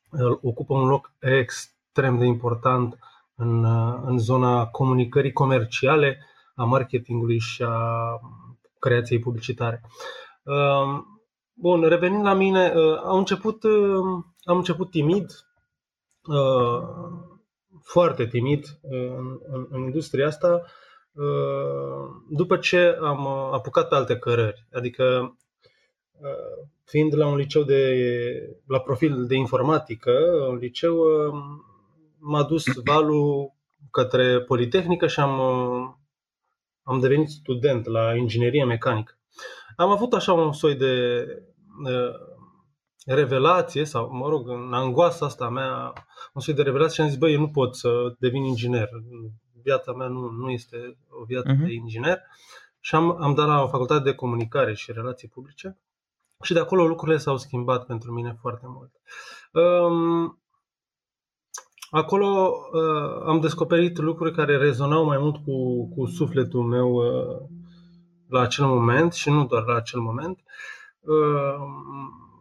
uh, 0.10 0.38
ocupă 0.42 0.74
un 0.74 0.88
loc 0.88 1.12
extrem 1.20 2.18
de 2.18 2.26
important 2.26 2.98
în, 3.36 3.64
uh, 3.64 4.00
în 4.06 4.18
zona 4.18 4.66
comunicării 4.66 5.32
comerciale, 5.32 6.18
a 6.56 6.64
marketingului 6.64 7.40
și 7.40 7.64
a 7.64 8.20
creației 8.80 9.20
publicitare. 9.20 9.82
Uh, 10.44 11.04
Bun, 11.60 11.82
revenind 11.82 12.24
la 12.24 12.34
mine, 12.34 12.74
uh, 12.76 13.02
am 13.04 13.18
început, 13.18 13.64
uh, 13.64 14.24
am 14.44 14.58
început 14.58 14.92
timid, 14.92 15.24
uh, 15.24 15.47
foarte 17.84 18.28
timid 18.28 18.66
uh, 18.82 19.14
în, 19.18 19.40
în, 19.48 19.68
în 19.70 19.82
industria 19.82 20.28
asta, 20.28 20.62
uh, 21.12 22.10
după 22.30 22.58
ce 22.58 22.98
am 23.02 23.26
uh, 23.26 23.50
apucat 23.52 23.88
pe 23.88 23.96
alte 23.96 24.18
cărări. 24.18 24.68
Adică, 24.72 25.38
uh, 26.12 26.68
fiind 26.86 27.16
la 27.16 27.28
un 27.28 27.36
liceu 27.36 27.64
de, 27.64 27.94
la 28.68 28.80
profil 28.80 29.26
de 29.26 29.36
informatică, 29.36 30.12
un 30.50 30.56
liceu, 30.56 30.98
uh, 30.98 31.34
m-a 32.20 32.44
dus 32.44 32.64
valul 32.84 33.52
către 33.92 34.42
Politehnică 34.42 35.08
și 35.08 35.20
am, 35.20 35.40
uh, 35.40 35.90
am 36.84 37.00
devenit 37.00 37.30
student 37.30 37.86
la 37.86 38.16
inginerie 38.16 38.66
mecanică. 38.66 39.18
Am 39.76 39.90
avut 39.90 40.14
așa 40.14 40.34
un 40.34 40.54
soi 40.54 40.76
de 40.76 41.26
uh, 41.86 42.37
revelație 43.14 43.86
sau, 43.86 44.10
mă 44.12 44.30
rog, 44.30 44.50
în 44.50 44.74
angoasa 44.74 45.26
asta 45.26 45.50
mea, 45.50 45.94
un 46.34 46.42
soi 46.42 46.54
de 46.54 46.62
revelație 46.62 46.94
și 46.96 47.02
am 47.02 47.08
zis, 47.08 47.18
băi, 47.18 47.34
eu 47.34 47.40
nu 47.40 47.50
pot 47.50 47.76
să 47.76 48.16
devin 48.20 48.44
inginer. 48.44 48.90
Viața 49.64 49.94
mea 49.94 50.08
nu, 50.08 50.30
nu 50.30 50.50
este 50.50 50.98
o 51.10 51.24
viață 51.24 51.52
Mhm. 51.52 51.66
de 51.66 51.74
inginer. 51.74 52.22
Și 52.80 52.96
am, 52.96 53.22
am 53.22 53.34
dat 53.34 53.48
la 53.48 53.62
o 53.64 53.68
facultate 53.68 54.04
de 54.04 54.16
comunicare 54.16 54.74
și 54.74 54.92
relații 54.92 55.28
publice 55.28 55.78
și 56.44 56.54
de 56.54 56.60
acolo 56.60 56.88
lucrurile 56.88 57.18
s-au 57.18 57.38
schimbat 57.38 57.86
pentru 57.86 58.12
mine 58.12 58.38
foarte 58.42 58.66
mult. 58.68 58.92
Um, 59.52 60.42
acolo 61.90 62.52
uh, 62.74 63.22
am 63.26 63.40
descoperit 63.40 63.98
lucruri 63.98 64.34
care 64.36 64.58
rezonau 64.58 65.06
mai 65.06 65.18
mult 65.18 65.36
cu, 65.44 65.88
cu 65.96 66.06
sufletul 66.06 66.64
meu 66.64 66.92
uh, 66.92 67.38
la 68.30 68.40
acel 68.40 68.66
moment 68.66 69.14
și 69.14 69.30
nu 69.30 69.46
doar 69.46 69.64
la 69.64 69.76
acel 69.76 70.00
moment. 70.00 70.44
Uh, 71.00 71.56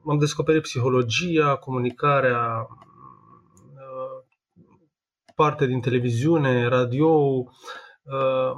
am 0.07 0.19
descoperit 0.19 0.63
psihologia, 0.63 1.57
comunicarea, 1.57 2.69
uh, 3.75 4.25
parte 5.35 5.67
din 5.67 5.81
televiziune, 5.81 6.69
radio, 6.69 7.09
uh, 7.09 8.53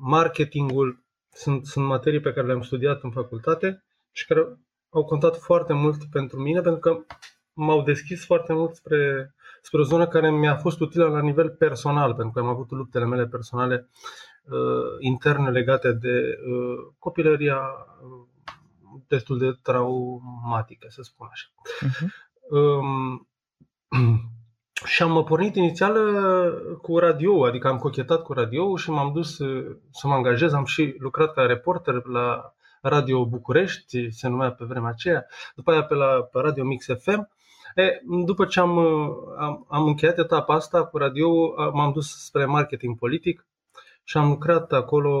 marketingul. 0.00 1.06
Sunt, 1.30 1.66
sunt 1.66 1.86
materii 1.86 2.20
pe 2.20 2.32
care 2.32 2.46
le-am 2.46 2.62
studiat 2.62 3.02
în 3.02 3.10
facultate 3.10 3.84
și 4.12 4.26
care 4.26 4.58
au 4.90 5.04
contat 5.04 5.36
foarte 5.36 5.72
mult 5.72 6.04
pentru 6.10 6.40
mine 6.40 6.60
pentru 6.60 6.80
că 6.80 7.04
m-au 7.52 7.82
deschis 7.82 8.24
foarte 8.24 8.52
mult 8.52 8.74
spre, 8.74 9.34
spre 9.62 9.80
o 9.80 9.84
zonă 9.84 10.06
care 10.06 10.30
mi-a 10.30 10.56
fost 10.56 10.80
utilă 10.80 11.08
la 11.08 11.20
nivel 11.20 11.50
personal, 11.50 12.14
pentru 12.14 12.32
că 12.32 12.40
am 12.40 12.46
avut 12.46 12.70
luptele 12.70 13.04
mele 13.04 13.26
personale 13.26 13.88
uh, 14.44 14.96
interne 14.98 15.50
legate 15.50 15.92
de 15.92 16.38
uh, 16.46 16.92
copilăria 16.98 17.56
uh, 17.56 18.37
destul 19.06 19.38
de 19.38 19.58
traumatică, 19.62 20.86
să 20.90 21.02
spun 21.02 21.28
așa. 21.30 21.46
Uh-huh. 21.86 22.08
Um, 22.50 23.28
și 24.84 25.02
am 25.02 25.24
pornit 25.24 25.56
inițial 25.56 25.96
uh, 25.96 26.76
cu 26.82 26.98
radio, 26.98 27.44
adică 27.44 27.68
am 27.68 27.78
cochetat 27.78 28.22
cu 28.22 28.32
radio 28.32 28.76
și 28.76 28.90
m-am 28.90 29.12
dus 29.12 29.38
uh, 29.38 29.76
să 29.90 30.06
mă 30.06 30.14
angajez. 30.14 30.52
Am 30.52 30.64
și 30.64 30.94
lucrat 30.98 31.32
ca 31.32 31.42
reporter 31.42 32.04
la 32.04 32.52
Radio 32.82 33.26
București, 33.26 34.10
se 34.10 34.28
numea 34.28 34.52
pe 34.52 34.64
vremea 34.64 34.90
aceea, 34.90 35.26
după 35.54 35.70
aia 35.70 35.84
pe 35.84 35.94
la 35.94 36.22
pe 36.22 36.38
Radio 36.40 36.64
Mix 36.64 36.86
FM. 36.98 37.28
E, 37.74 38.00
după 38.24 38.44
ce 38.44 38.60
am, 38.60 38.76
uh, 38.76 39.08
am, 39.38 39.66
am 39.68 39.86
încheiat 39.86 40.18
etapa 40.18 40.54
asta 40.54 40.84
cu 40.84 40.96
radio, 40.96 41.28
uh, 41.28 41.70
m-am 41.72 41.92
dus 41.92 42.24
spre 42.24 42.44
marketing 42.44 42.98
politic 42.98 43.47
și 44.08 44.16
am 44.16 44.28
lucrat 44.28 44.72
acolo, 44.72 45.12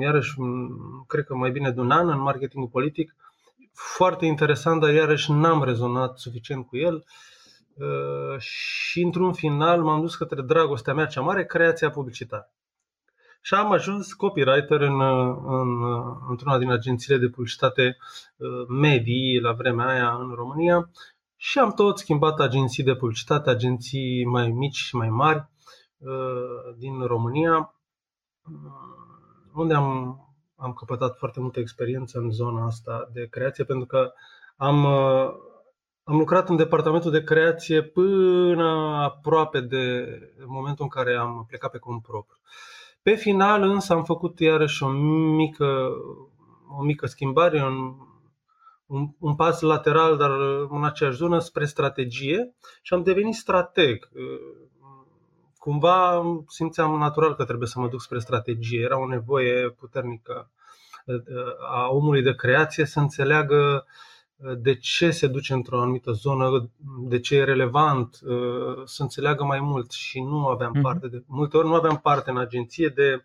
iarăși, 0.00 0.40
m, 0.40 1.04
cred 1.06 1.24
că 1.24 1.34
mai 1.34 1.50
bine 1.50 1.70
de 1.70 1.80
un 1.80 1.90
an 1.90 2.08
în 2.08 2.20
marketingul 2.20 2.68
politic. 2.70 3.14
Foarte 3.72 4.26
interesant, 4.26 4.80
dar 4.80 4.92
iarăși 4.92 5.32
n-am 5.32 5.62
rezonat 5.62 6.18
suficient 6.18 6.66
cu 6.66 6.76
el. 6.76 7.04
Uh, 7.74 8.38
și 8.38 9.02
într-un 9.02 9.32
final 9.32 9.82
m-am 9.82 10.00
dus 10.00 10.16
către 10.16 10.42
dragostea 10.42 10.94
mea 10.94 11.06
cea 11.06 11.20
mare, 11.20 11.46
creația 11.46 11.90
publicitară. 11.90 12.52
Și 13.42 13.54
am 13.54 13.72
ajuns 13.72 14.12
copywriter 14.12 14.80
în, 14.80 15.00
în, 15.46 15.68
într-una 16.28 16.58
din 16.58 16.70
agențiile 16.70 17.18
de 17.18 17.28
publicitate 17.28 17.96
uh, 18.36 18.48
medii 18.68 19.40
la 19.40 19.52
vremea 19.52 19.88
aia 19.88 20.14
în 20.14 20.32
România 20.34 20.90
și 21.36 21.58
am 21.58 21.72
tot 21.72 21.98
schimbat 21.98 22.40
agenții 22.40 22.82
de 22.82 22.94
publicitate, 22.94 23.50
agenții 23.50 24.24
mai 24.24 24.50
mici 24.50 24.76
și 24.76 24.96
mai 24.96 25.08
mari 25.08 25.48
uh, 25.98 26.74
din 26.76 27.00
România, 27.00 27.74
unde 29.54 29.74
am, 29.74 30.18
am 30.56 30.72
căpătat 30.72 31.16
foarte 31.16 31.40
multă 31.40 31.60
experiență 31.60 32.18
în 32.18 32.30
zona 32.30 32.64
asta 32.64 33.08
de 33.12 33.26
creație, 33.26 33.64
pentru 33.64 33.86
că 33.86 34.12
am, 34.56 34.86
am 36.04 36.16
lucrat 36.16 36.48
în 36.48 36.56
departamentul 36.56 37.10
de 37.10 37.22
creație 37.22 37.82
până 37.82 38.68
aproape 39.02 39.60
de 39.60 40.06
momentul 40.46 40.84
în 40.84 40.90
care 40.90 41.16
am 41.16 41.44
plecat 41.48 41.70
pe 41.70 41.78
cont 41.78 42.02
propriu. 42.02 42.36
Pe 43.02 43.14
final 43.14 43.62
însă 43.62 43.92
am 43.92 44.04
făcut 44.04 44.40
iarăși 44.40 44.82
o 44.82 44.88
mică, 44.88 45.88
o 46.78 46.82
mică 46.82 47.06
schimbare, 47.06 47.64
un, 47.64 47.94
un, 48.86 49.08
un 49.18 49.34
pas 49.34 49.60
lateral, 49.60 50.16
dar 50.16 50.30
în 50.70 50.84
aceeași 50.84 51.16
zonă, 51.16 51.38
spre 51.38 51.64
strategie 51.64 52.54
și 52.82 52.94
am 52.94 53.02
devenit 53.02 53.34
strateg. 53.34 54.08
Cumva 55.60 56.22
simțeam 56.46 56.98
natural 56.98 57.34
că 57.34 57.44
trebuie 57.44 57.68
să 57.68 57.80
mă 57.80 57.88
duc 57.88 58.00
spre 58.00 58.18
strategie. 58.18 58.80
Era 58.80 59.00
o 59.00 59.06
nevoie 59.06 59.68
puternică 59.68 60.50
a 61.70 61.88
omului 61.88 62.22
de 62.22 62.34
creație 62.34 62.84
să 62.84 63.00
înțeleagă 63.00 63.86
de 64.58 64.74
ce 64.74 65.10
se 65.10 65.26
duce 65.26 65.52
într-o 65.52 65.80
anumită 65.80 66.12
zonă, 66.12 66.70
de 67.00 67.20
ce 67.20 67.36
e 67.36 67.44
relevant, 67.44 68.18
să 68.84 69.02
înțeleagă 69.02 69.44
mai 69.44 69.60
mult 69.60 69.90
și 69.90 70.20
nu 70.20 70.46
aveam 70.46 70.70
mhm. 70.70 70.82
parte 70.82 71.08
de, 71.08 71.22
multe 71.26 71.56
ori 71.56 71.66
nu 71.66 71.74
aveam 71.74 71.98
parte 71.98 72.30
în 72.30 72.38
agenție 72.38 72.88
de, 72.88 73.24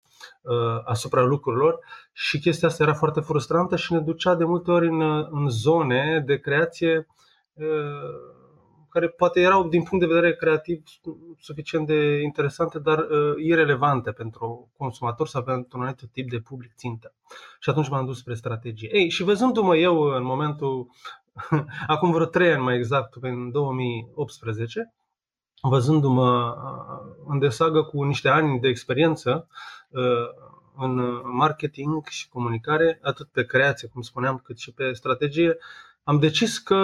Uh, 0.41 0.81
asupra 0.85 1.21
lucrurilor 1.21 1.79
și 2.13 2.39
chestia 2.39 2.67
asta 2.67 2.83
era 2.83 2.93
foarte 2.93 3.19
frustrantă 3.19 3.75
și 3.75 3.93
ne 3.93 3.99
ducea 3.99 4.35
de 4.35 4.43
multe 4.43 4.71
ori 4.71 4.87
în, 4.87 5.01
în 5.31 5.49
zone 5.49 6.23
de 6.25 6.39
creație 6.39 7.07
uh, 7.53 7.65
care 8.89 9.07
poate 9.07 9.39
erau 9.39 9.67
din 9.67 9.83
punct 9.83 10.05
de 10.05 10.13
vedere 10.13 10.35
creativ 10.35 10.83
suficient 11.39 11.87
de 11.87 12.21
interesante, 12.21 12.79
dar 12.79 12.99
uh, 12.99 13.33
irelevante 13.37 14.11
pentru 14.11 14.71
consumator 14.77 15.27
sau 15.27 15.43
pentru 15.43 15.77
un 15.77 15.83
anumit 15.83 16.11
tip 16.11 16.29
de 16.29 16.39
public 16.39 16.73
țintă. 16.75 17.13
Și 17.59 17.69
atunci 17.69 17.89
m-am 17.89 18.05
dus 18.05 18.17
spre 18.17 18.33
strategie. 18.33 18.89
Ei, 18.93 19.09
și 19.09 19.23
văzându-mă 19.23 19.75
eu 19.75 19.99
în 20.01 20.23
momentul, 20.23 20.87
acum 21.87 22.11
vreo 22.11 22.25
trei 22.25 22.53
ani 22.53 22.63
mai 22.63 22.75
exact, 22.75 23.15
în 23.21 23.51
2018, 23.51 24.93
văzându-mă 25.61 26.55
în 27.27 27.39
desagă 27.39 27.83
cu 27.83 28.03
niște 28.03 28.29
ani 28.29 28.59
de 28.59 28.67
experiență 28.67 29.47
în 30.77 31.21
marketing 31.23 32.07
și 32.07 32.29
comunicare, 32.29 32.99
atât 33.03 33.27
pe 33.27 33.45
creație, 33.45 33.87
cum 33.87 34.01
spuneam, 34.01 34.41
cât 34.43 34.57
și 34.57 34.73
pe 34.73 34.93
strategie, 34.93 35.57
am 36.03 36.19
decis 36.19 36.57
că 36.57 36.77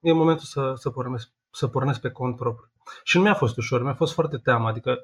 e 0.00 0.12
momentul 0.12 0.44
să, 0.44 0.72
să, 0.76 0.90
pornesc, 0.90 1.28
să 1.50 1.66
pornesc 1.66 2.00
pe 2.00 2.10
cont 2.10 2.36
propriu. 2.36 2.70
Și 3.02 3.16
nu 3.16 3.22
mi-a 3.22 3.34
fost 3.34 3.56
ușor, 3.56 3.82
mi-a 3.82 3.94
fost 3.94 4.12
foarte 4.12 4.36
teamă, 4.36 4.68
adică 4.68 4.98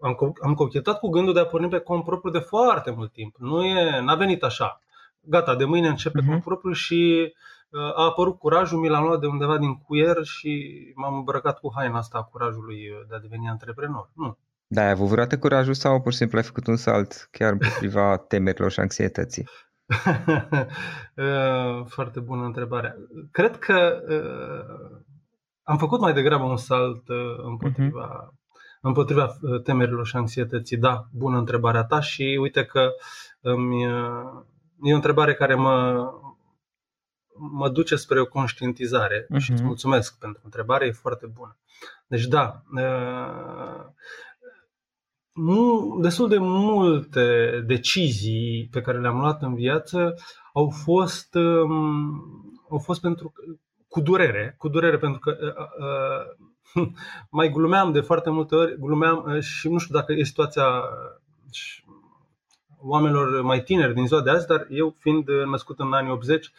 am, 0.00 0.34
am 0.42 0.54
cochetat 0.54 0.98
cu 0.98 1.08
gândul 1.08 1.34
de 1.34 1.40
a 1.40 1.46
porni 1.46 1.68
pe 1.68 1.78
cont 1.78 2.04
propriu 2.04 2.30
de 2.30 2.38
foarte 2.38 2.90
mult 2.90 3.12
timp. 3.12 3.36
Nu 3.38 3.64
e, 3.64 4.00
n-a 4.00 4.14
venit 4.14 4.42
așa. 4.42 4.80
Gata, 5.20 5.54
de 5.54 5.64
mâine 5.64 5.88
începe 5.88 6.20
uh-huh. 6.22 6.26
cont 6.26 6.42
propriu 6.42 6.72
și 6.72 7.32
a 7.94 8.04
apărut 8.04 8.38
curajul, 8.38 8.78
mi 8.78 8.88
l-am 8.88 9.04
luat 9.04 9.20
de 9.20 9.26
undeva 9.26 9.58
din 9.58 9.74
cuier 9.74 10.24
și 10.24 10.72
m-am 10.94 11.14
îmbrăcat 11.14 11.58
cu 11.58 11.72
haina 11.74 11.98
asta 11.98 12.18
a 12.18 12.22
curajului 12.22 12.78
de 13.08 13.14
a 13.14 13.20
deveni 13.20 13.48
antreprenor. 13.48 14.10
Nu. 14.14 14.38
Da, 14.66 14.82
ai 14.82 14.90
avut 14.90 15.06
vreodată 15.06 15.38
curajul 15.38 15.74
sau 15.74 16.00
pur 16.00 16.12
și 16.12 16.18
simplu 16.18 16.38
ai 16.38 16.44
făcut 16.44 16.66
un 16.66 16.76
salt 16.76 17.28
chiar 17.30 17.52
împotriva 17.52 18.16
temerilor 18.28 18.70
și 18.70 18.80
anxietății? 18.80 19.48
Uh, 21.16 21.86
foarte 21.96 22.20
bună 22.20 22.44
întrebare. 22.44 22.96
Cred 23.30 23.58
că 23.58 24.02
uh, 24.08 25.00
am 25.62 25.76
făcut 25.76 26.00
mai 26.00 26.12
degrabă 26.12 26.44
un 26.44 26.56
salt 26.56 27.08
uh, 27.08 27.44
împotriva, 27.44 28.08
uh-huh. 28.08 28.34
împotriva 28.80 29.28
temerilor 29.62 30.06
și 30.06 30.16
anxietății. 30.16 30.76
Da, 30.76 31.06
bună 31.12 31.38
întrebarea 31.38 31.84
ta 31.84 32.00
și 32.00 32.38
uite 32.40 32.64
că 32.64 32.90
îmi, 33.40 33.82
e 34.82 34.92
o 34.92 34.94
întrebare 34.94 35.34
care 35.34 35.54
mă, 35.54 36.04
mă 37.36 37.68
duce 37.68 37.96
spre 37.96 38.20
o 38.20 38.26
conștientizare 38.26 39.26
uh-huh. 39.26 39.38
și 39.38 39.50
îți 39.50 39.62
mulțumesc 39.62 40.18
pentru 40.18 40.40
întrebare, 40.44 40.86
e 40.86 40.92
foarte 40.92 41.26
bună. 41.26 41.56
Deci 42.06 42.26
da, 42.26 42.62
destul 46.00 46.28
de 46.28 46.38
multe 46.38 47.50
decizii 47.66 48.68
pe 48.70 48.80
care 48.80 49.00
le-am 49.00 49.18
luat 49.18 49.42
în 49.42 49.54
viață 49.54 50.14
au 50.52 50.70
fost, 50.84 51.34
um, 51.34 52.22
au 52.70 52.78
fost 52.78 53.00
pentru, 53.00 53.32
cu 53.88 54.00
durere, 54.00 54.54
cu 54.58 54.68
durere 54.68 54.98
pentru 54.98 55.20
că 55.20 55.36
uh, 56.74 56.82
uh, 56.82 56.88
mai 57.30 57.48
glumeam 57.48 57.92
de 57.92 58.00
foarte 58.00 58.30
multe 58.30 58.54
ori, 58.54 58.76
glumeam 58.78 59.24
uh, 59.26 59.40
și 59.40 59.68
nu 59.68 59.78
știu 59.78 59.94
dacă 59.94 60.12
e 60.12 60.24
situația 60.24 60.82
oamenilor 62.82 63.42
mai 63.42 63.62
tineri 63.62 63.94
din 63.94 64.06
ziua 64.06 64.22
de 64.22 64.30
azi, 64.30 64.46
dar 64.46 64.66
eu 64.70 64.94
fiind 64.98 65.28
născut 65.28 65.78
în 65.78 65.92
anii 65.92 66.10
80, 66.10 66.52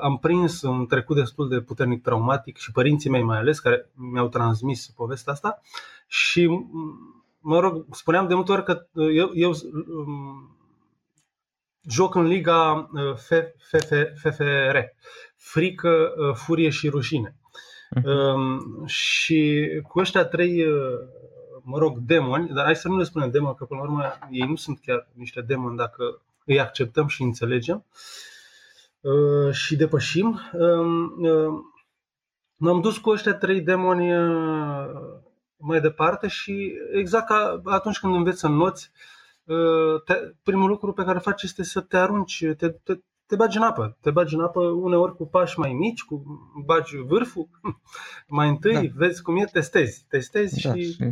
am 0.00 0.18
prins 0.18 0.62
un 0.62 0.86
trecut 0.86 1.16
destul 1.16 1.48
de 1.48 1.60
puternic 1.60 2.02
traumatic 2.02 2.56
și 2.56 2.72
părinții 2.72 3.10
mei 3.10 3.22
mai 3.22 3.38
ales, 3.38 3.58
care 3.58 3.90
mi-au 3.94 4.28
transmis 4.28 4.92
povestea 4.96 5.32
asta 5.32 5.60
și 6.06 6.48
mă 7.42 7.60
rog, 7.60 7.84
spuneam 7.90 8.28
de 8.28 8.34
multe 8.34 8.52
ori 8.52 8.64
că 8.64 8.86
uh, 8.92 9.08
eu, 9.14 9.30
eu 9.34 9.50
um, 9.50 10.56
joc 11.88 12.14
în 12.14 12.26
liga 12.26 12.90
FFR, 13.16 14.76
uh, 14.76 14.84
frică, 15.36 16.12
uh, 16.16 16.34
furie 16.34 16.68
și 16.68 16.88
rușine. 16.88 17.36
Uh-huh. 17.96 18.04
Um, 18.04 18.86
și 18.86 19.68
cu 19.88 19.98
ăștia 19.98 20.24
trei, 20.24 20.64
mă 21.62 21.78
rog, 21.78 21.98
demoni, 21.98 22.48
dar 22.48 22.64
hai 22.64 22.76
să 22.76 22.88
nu 22.88 22.96
le 22.96 23.04
spunem 23.04 23.30
demoni, 23.30 23.54
că 23.54 23.64
până 23.64 23.80
la 23.80 23.86
urmă 23.86 24.02
ei 24.30 24.46
nu 24.48 24.56
sunt 24.56 24.80
chiar 24.80 25.08
niște 25.12 25.40
demoni 25.40 25.76
dacă 25.76 26.22
îi 26.44 26.60
acceptăm 26.60 27.06
și 27.06 27.22
înțelegem 27.22 27.84
uh, 29.00 29.52
și 29.52 29.76
depășim. 29.76 30.40
Uh, 30.52 31.48
m-am 32.56 32.80
dus 32.80 32.98
cu 32.98 33.10
ăștia 33.10 33.34
trei 33.34 33.60
demoni 33.60 34.16
uh, 34.16 34.90
mai 35.56 35.80
departe 35.80 36.28
și 36.28 36.72
exact 36.92 37.26
ca 37.26 37.60
atunci 37.64 37.98
când 37.98 38.14
înveți 38.14 38.38
să 38.38 38.48
noți, 38.48 38.90
uh, 39.44 40.02
te, 40.04 40.14
primul 40.42 40.68
lucru 40.68 40.92
pe 40.92 41.04
care 41.04 41.18
faci 41.18 41.42
este 41.42 41.62
să 41.62 41.80
te 41.80 41.96
arunci, 41.96 42.44
te, 42.56 42.68
te, 42.68 42.98
te 43.26 43.36
bagi 43.36 43.56
în 43.56 43.62
apă. 43.62 43.96
Te 44.00 44.10
bagi 44.10 44.34
în 44.34 44.40
apă 44.40 44.60
uneori 44.60 45.16
cu 45.16 45.26
pași 45.26 45.58
mai 45.58 45.72
mici, 45.72 46.02
cu 46.02 46.22
bagi 46.64 46.96
vârful. 46.96 47.48
mai 48.26 48.48
întâi 48.48 48.88
da. 48.88 48.94
vezi 48.96 49.22
cum 49.22 49.36
e, 49.36 49.44
testezi. 49.44 50.04
Testezi 50.08 50.62
da, 50.62 50.74
și, 50.74 50.92
și 50.92 51.04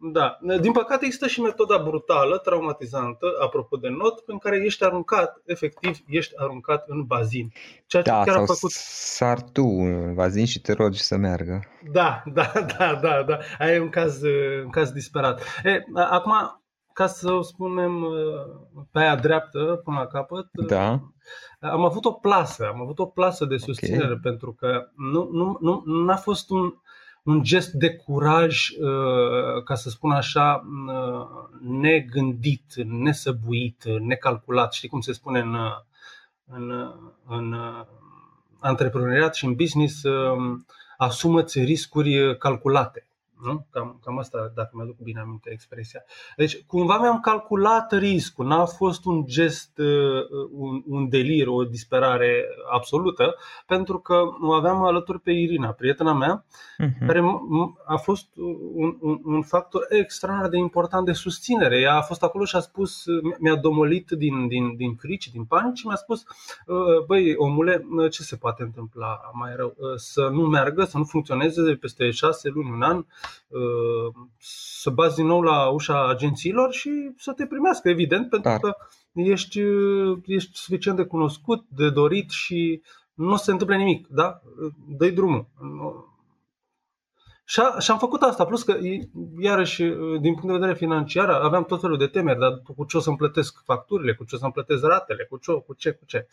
da. 0.00 0.38
Din 0.60 0.72
păcate 0.72 1.04
există 1.04 1.26
și 1.26 1.40
metoda 1.40 1.78
brutală, 1.78 2.38
traumatizantă, 2.38 3.26
apropo 3.40 3.76
de 3.76 3.88
not, 3.88 4.22
în 4.26 4.38
care 4.38 4.64
ești 4.64 4.84
aruncat, 4.84 5.42
efectiv, 5.44 5.98
ești 6.06 6.34
aruncat 6.36 6.84
în 6.88 7.04
bazin. 7.04 7.52
Ceea 7.86 8.02
ce 8.02 8.10
da, 8.10 8.22
chiar 8.22 8.34
sau 8.34 8.42
a 8.42 8.46
făcut... 8.46 8.70
sar 8.70 9.42
tu 9.42 9.62
în 9.62 10.14
bazin 10.14 10.46
și 10.46 10.60
te 10.60 10.72
rogi 10.72 11.02
să 11.02 11.16
meargă. 11.16 11.60
Da, 11.92 12.22
da, 12.32 12.52
da, 12.78 12.98
da, 13.02 13.22
da. 13.22 13.38
Aia 13.58 13.74
e 13.74 13.80
un 13.80 13.88
caz, 13.88 14.22
un 14.64 14.70
caz 14.70 14.90
disperat. 14.90 15.42
E, 15.64 15.82
acum, 15.94 16.32
ca 16.92 17.06
să 17.06 17.32
o 17.32 17.42
spunem 17.42 18.06
pe 18.90 18.98
aia 18.98 19.16
dreaptă 19.16 19.80
până 19.84 19.98
la 19.98 20.06
capăt, 20.06 20.48
da. 20.66 21.00
am 21.60 21.84
avut 21.84 22.04
o 22.04 22.12
plasă, 22.12 22.68
am 22.72 22.80
avut 22.80 22.98
o 22.98 23.06
plasă 23.06 23.44
de 23.44 23.56
susținere 23.56 24.04
okay. 24.04 24.18
pentru 24.22 24.52
că 24.52 24.88
nu, 24.96 25.28
nu, 25.32 25.56
nu, 25.60 25.82
nu 25.84 26.12
a 26.12 26.16
fost 26.16 26.50
un 26.50 26.74
un 27.28 27.42
gest 27.42 27.70
de 27.70 27.96
curaj, 27.96 28.68
uh, 28.68 29.62
ca 29.64 29.74
să 29.74 29.88
spun 29.88 30.10
așa, 30.10 30.64
uh, 30.86 31.26
negândit, 31.60 32.74
nesăbuit, 32.84 33.84
necalculat. 33.84 34.72
Știi 34.72 34.88
cum 34.88 35.00
se 35.00 35.12
spune 35.12 35.40
în, 35.40 35.56
în, 36.46 36.92
în 37.26 37.56
antreprenoriat 38.58 39.34
și 39.34 39.44
în 39.44 39.54
business, 39.54 40.02
um, 40.02 40.66
asumă-ți 40.96 41.60
riscuri 41.60 42.38
calculate. 42.38 43.07
Nu? 43.42 43.66
Cam, 43.70 44.00
cam 44.04 44.18
asta, 44.18 44.52
dacă 44.54 44.70
mi-aduc 44.72 44.98
bine 44.98 45.20
aminte 45.20 45.50
expresia. 45.52 46.02
Deci, 46.36 46.64
cumva 46.66 46.98
mi-am 46.98 47.20
calculat 47.20 47.92
riscul. 47.92 48.46
N-a 48.46 48.64
fost 48.64 49.04
un 49.04 49.26
gest, 49.26 49.78
uh, 49.78 50.48
un, 50.50 50.82
un 50.86 51.08
delir, 51.08 51.46
o 51.46 51.64
disperare 51.64 52.44
absolută, 52.72 53.34
pentru 53.66 53.98
că 53.98 54.22
o 54.40 54.52
aveam 54.52 54.84
alături 54.84 55.20
pe 55.20 55.30
Irina, 55.30 55.68
prietena 55.68 56.12
mea, 56.12 56.44
uh-huh. 56.44 57.06
care 57.06 57.22
a 57.86 57.96
fost 57.96 58.26
un, 58.74 58.96
un, 59.00 59.20
un 59.24 59.42
factor 59.42 59.86
extraordinar 59.88 60.50
de 60.50 60.58
important 60.58 61.06
de 61.06 61.12
susținere. 61.12 61.80
Ea 61.80 61.96
a 61.96 62.02
fost 62.02 62.22
acolo 62.22 62.44
și 62.44 62.56
a 62.56 62.60
spus, 62.60 63.04
mi-a 63.38 63.56
domolit 63.56 64.10
din, 64.10 64.48
din, 64.48 64.76
din 64.76 64.94
frici, 64.94 65.30
din 65.30 65.44
panici 65.44 65.78
și 65.78 65.86
mi-a 65.86 65.96
spus, 65.96 66.24
uh, 66.66 67.04
băi, 67.06 67.34
omule, 67.36 67.84
ce 68.10 68.22
se 68.22 68.36
poate 68.36 68.62
întâmpla 68.62 69.20
mai 69.32 69.52
rău? 69.56 69.74
Uh, 69.76 69.94
să 69.96 70.28
nu 70.32 70.42
meargă, 70.42 70.84
să 70.84 70.98
nu 70.98 71.04
funcționeze 71.04 71.74
peste 71.74 72.10
șase 72.10 72.48
luni, 72.48 72.70
un 72.70 72.82
an, 72.82 73.04
să 74.80 74.90
bazi 74.90 75.16
din 75.16 75.26
nou 75.26 75.42
la 75.42 75.68
ușa 75.68 76.08
agențiilor 76.08 76.72
și 76.72 76.90
să 77.16 77.32
te 77.32 77.46
primească, 77.46 77.88
evident, 77.88 78.30
pentru 78.30 78.50
Clar. 78.50 78.60
că 78.60 78.76
ești, 79.12 79.60
ești 80.24 80.50
suficient 80.52 80.96
de 80.96 81.04
cunoscut, 81.04 81.64
de 81.68 81.90
dorit 81.90 82.30
și 82.30 82.82
nu 83.14 83.36
se 83.36 83.50
întâmplă 83.50 83.76
nimic, 83.76 84.06
da? 84.06 84.40
Dă-i 84.88 85.10
drumul. 85.12 85.46
Și, 87.50 87.60
a, 87.60 87.78
și 87.78 87.90
am 87.90 87.98
făcut 87.98 88.22
asta, 88.22 88.44
plus 88.44 88.62
că, 88.62 88.76
iarăși, 89.38 89.82
din 90.20 90.34
punct 90.34 90.46
de 90.46 90.52
vedere 90.52 90.74
financiar, 90.74 91.28
aveam 91.28 91.64
tot 91.64 91.80
felul 91.80 91.98
de 91.98 92.06
temeri, 92.06 92.38
dar 92.38 92.62
cu 92.76 92.84
ce 92.84 92.96
o 92.96 93.00
să-mi 93.00 93.16
plătesc 93.16 93.62
facturile, 93.64 94.14
cu 94.14 94.24
ce 94.24 94.34
o 94.34 94.38
să-mi 94.38 94.52
plătesc 94.52 94.84
ratele, 94.84 95.24
cu 95.24 95.36
ce, 95.36 95.52
cu 95.52 95.74
ce, 95.74 95.90
cu 95.90 96.04
ce. 96.04 96.26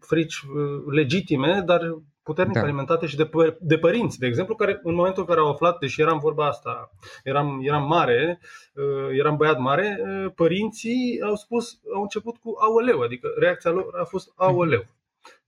Frici 0.00 0.40
uh, 0.40 0.92
legitime, 0.92 1.62
dar 1.66 1.98
puternic 2.22 2.54
da. 2.54 2.60
alimentate 2.60 3.06
și 3.06 3.16
de, 3.16 3.26
pă- 3.26 3.56
de 3.60 3.78
părinți, 3.78 4.18
de 4.18 4.26
exemplu, 4.26 4.54
care 4.54 4.80
în 4.82 4.94
momentul 4.94 5.22
în 5.22 5.28
care 5.28 5.40
au 5.40 5.50
aflat, 5.50 5.78
deși 5.78 6.00
eram 6.00 6.18
vorba 6.18 6.46
asta, 6.46 6.90
eram, 7.24 7.60
eram 7.62 7.86
mare, 7.86 8.40
uh, 8.74 9.18
eram 9.18 9.36
băiat 9.36 9.58
mare, 9.58 10.00
uh, 10.00 10.32
părinții 10.34 11.20
au 11.24 11.34
spus, 11.34 11.80
au 11.94 12.02
început 12.02 12.36
cu 12.36 12.54
aoleu, 12.60 13.00
adică 13.00 13.28
reacția 13.38 13.70
lor 13.70 13.86
a 14.00 14.04
fost 14.04 14.32
aoleu 14.34 14.84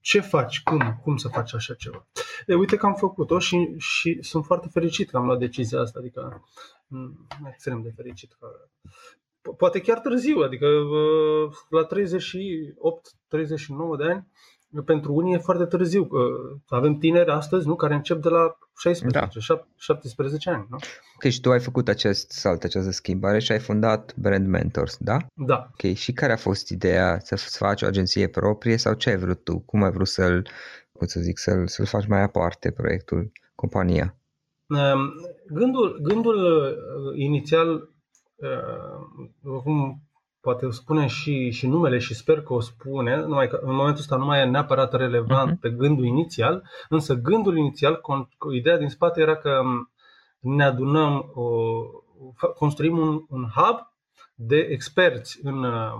ce 0.01 0.19
faci, 0.19 0.61
cum, 0.63 0.99
cum 1.03 1.17
să 1.17 1.27
faci 1.27 1.53
așa 1.53 1.73
ceva. 1.73 2.07
E, 2.47 2.53
uite 2.53 2.75
că 2.75 2.85
am 2.85 2.95
făcut-o 2.95 3.39
și, 3.39 3.75
și 3.77 4.17
sunt 4.21 4.45
foarte 4.45 4.67
fericit 4.71 5.09
că 5.09 5.17
am 5.17 5.25
luat 5.25 5.39
decizia 5.39 5.79
asta, 5.79 5.99
adică 5.99 6.43
extrem 7.47 7.81
de 7.81 7.91
fericit. 7.95 8.35
Că, 8.39 8.47
poate 9.57 9.81
chiar 9.81 9.99
târziu, 9.99 10.39
adică 10.39 10.67
la 11.69 11.87
38-39 11.87 11.89
de 13.97 14.03
ani, 14.03 14.27
pentru 14.85 15.13
unii 15.13 15.33
e 15.33 15.37
foarte 15.37 15.65
târziu. 15.65 16.07
Avem 16.67 16.97
tineri 16.97 17.29
astăzi, 17.29 17.67
nu, 17.67 17.75
care 17.75 17.93
încep 17.93 18.21
de 18.21 18.29
la 18.29 18.57
16, 18.77 19.19
da. 19.19 19.57
17 19.75 20.49
ani, 20.49 20.67
nu? 20.69 20.77
Ok, 21.15 21.31
și 21.31 21.41
tu 21.41 21.51
ai 21.51 21.59
făcut 21.59 21.87
acest 21.87 22.31
salt, 22.31 22.63
această 22.63 22.91
schimbare 22.91 23.39
și 23.39 23.51
ai 23.51 23.59
fundat 23.59 24.15
Brand 24.15 24.47
Mentors, 24.47 24.97
da? 24.99 25.17
Da. 25.33 25.69
Ok, 25.71 25.93
și 25.93 26.13
care 26.13 26.31
a 26.31 26.37
fost 26.37 26.69
ideea 26.69 27.19
să 27.19 27.35
faci 27.35 27.81
o 27.81 27.85
agenție 27.85 28.27
proprie 28.27 28.77
sau 28.77 28.93
ce 28.93 29.09
ai 29.09 29.17
vrut 29.17 29.43
tu? 29.43 29.59
Cum 29.59 29.83
ai 29.83 29.91
vrut 29.91 30.07
să-l, 30.07 30.47
cum 30.91 31.07
să 31.07 31.19
zic, 31.19 31.37
să-l, 31.37 31.67
să-l 31.67 31.85
faci 31.85 32.07
mai 32.07 32.21
aparte, 32.21 32.71
proiectul, 32.71 33.31
compania? 33.55 34.15
Ehm, 34.67 35.13
gândul, 35.47 35.99
gândul 36.01 36.35
uh, 36.35 37.19
inițial, 37.19 37.89
uh, 38.35 39.61
cum 39.63 40.01
poate 40.49 40.69
spune 40.69 41.07
și, 41.07 41.51
și 41.51 41.67
numele 41.67 41.97
și 41.97 42.13
sper 42.13 42.41
că 42.41 42.53
o 42.53 42.59
spune, 42.59 43.15
numai 43.15 43.47
că 43.47 43.59
în 43.61 43.73
momentul 43.73 43.99
ăsta 43.99 44.15
nu 44.15 44.25
mai 44.25 44.41
e 44.41 44.45
neapărat 44.45 44.93
relevant 44.93 45.57
uh-huh. 45.57 45.59
pe 45.61 45.69
gândul 45.69 46.05
inițial, 46.05 46.69
însă 46.89 47.13
gândul 47.13 47.57
inițial, 47.57 48.01
ideea 48.53 48.77
din 48.77 48.89
spate 48.89 49.21
era 49.21 49.35
că 49.35 49.61
ne 50.39 50.63
adunăm, 50.63 51.31
o, 51.33 51.45
construim 52.55 52.97
un, 52.97 53.25
un 53.29 53.47
hub 53.55 53.93
de 54.35 54.57
experți 54.57 55.39
în 55.43 55.63
uh, 55.63 55.91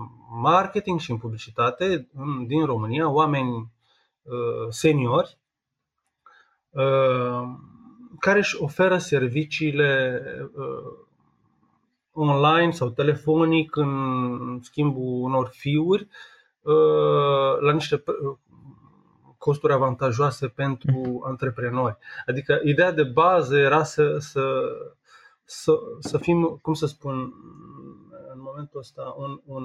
marketing 0.41 0.99
și 0.99 1.11
în 1.11 1.17
publicitate 1.17 2.09
în, 2.13 2.47
din 2.47 2.65
România, 2.65 3.09
oameni 3.09 3.71
uh, 4.21 4.67
seniori 4.69 5.37
uh, 6.69 7.43
care 8.19 8.37
își 8.37 8.61
oferă 8.61 8.97
serviciile 8.97 10.21
uh, 10.55 11.07
online 12.19 12.71
sau 12.71 12.89
telefonic 12.89 13.75
în 13.75 14.59
schimbul 14.61 15.23
unor 15.23 15.47
fiuri 15.51 16.07
uh, 16.61 17.59
la 17.59 17.71
niște 17.71 18.03
uh, 18.05 18.37
costuri 19.37 19.73
avantajoase 19.73 20.47
pentru 20.47 20.99
mhm. 20.99 21.25
antreprenori. 21.25 21.97
Adică 22.25 22.59
ideea 22.63 22.91
de 22.91 23.03
bază 23.03 23.57
era 23.57 23.83
să, 23.83 24.17
să, 24.17 24.61
să, 25.43 25.73
să 25.99 26.17
fim, 26.17 26.59
cum 26.61 26.73
să 26.73 26.85
spun, 26.85 27.33
în 28.33 28.41
momentul 28.41 28.79
ăsta, 28.79 29.15
un, 29.17 29.41
un, 29.45 29.63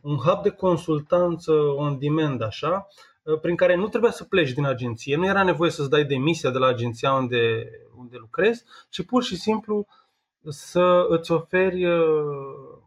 un 0.00 0.16
hub 0.16 0.42
de 0.42 0.50
consultanță 0.50 1.52
on 1.52 1.98
demand, 1.98 2.42
așa, 2.42 2.86
uh, 3.22 3.40
prin 3.40 3.56
care 3.56 3.74
nu 3.74 3.88
trebuia 3.88 4.10
să 4.10 4.24
pleci 4.24 4.52
din 4.52 4.66
agenție, 4.66 5.16
nu 5.16 5.26
era 5.26 5.42
nevoie 5.42 5.70
să-ți 5.70 5.90
dai 5.90 6.04
demisia 6.04 6.50
de 6.50 6.58
la 6.58 6.66
agenția 6.66 7.12
unde, 7.12 7.70
unde 7.96 8.16
lucrezi, 8.16 8.64
ci 8.88 9.04
pur 9.04 9.22
și 9.22 9.36
simplu 9.36 9.76
uh, 9.76 10.01
să 10.48 11.06
îți 11.08 11.32
oferi, 11.32 11.84
uh, 11.84 12.78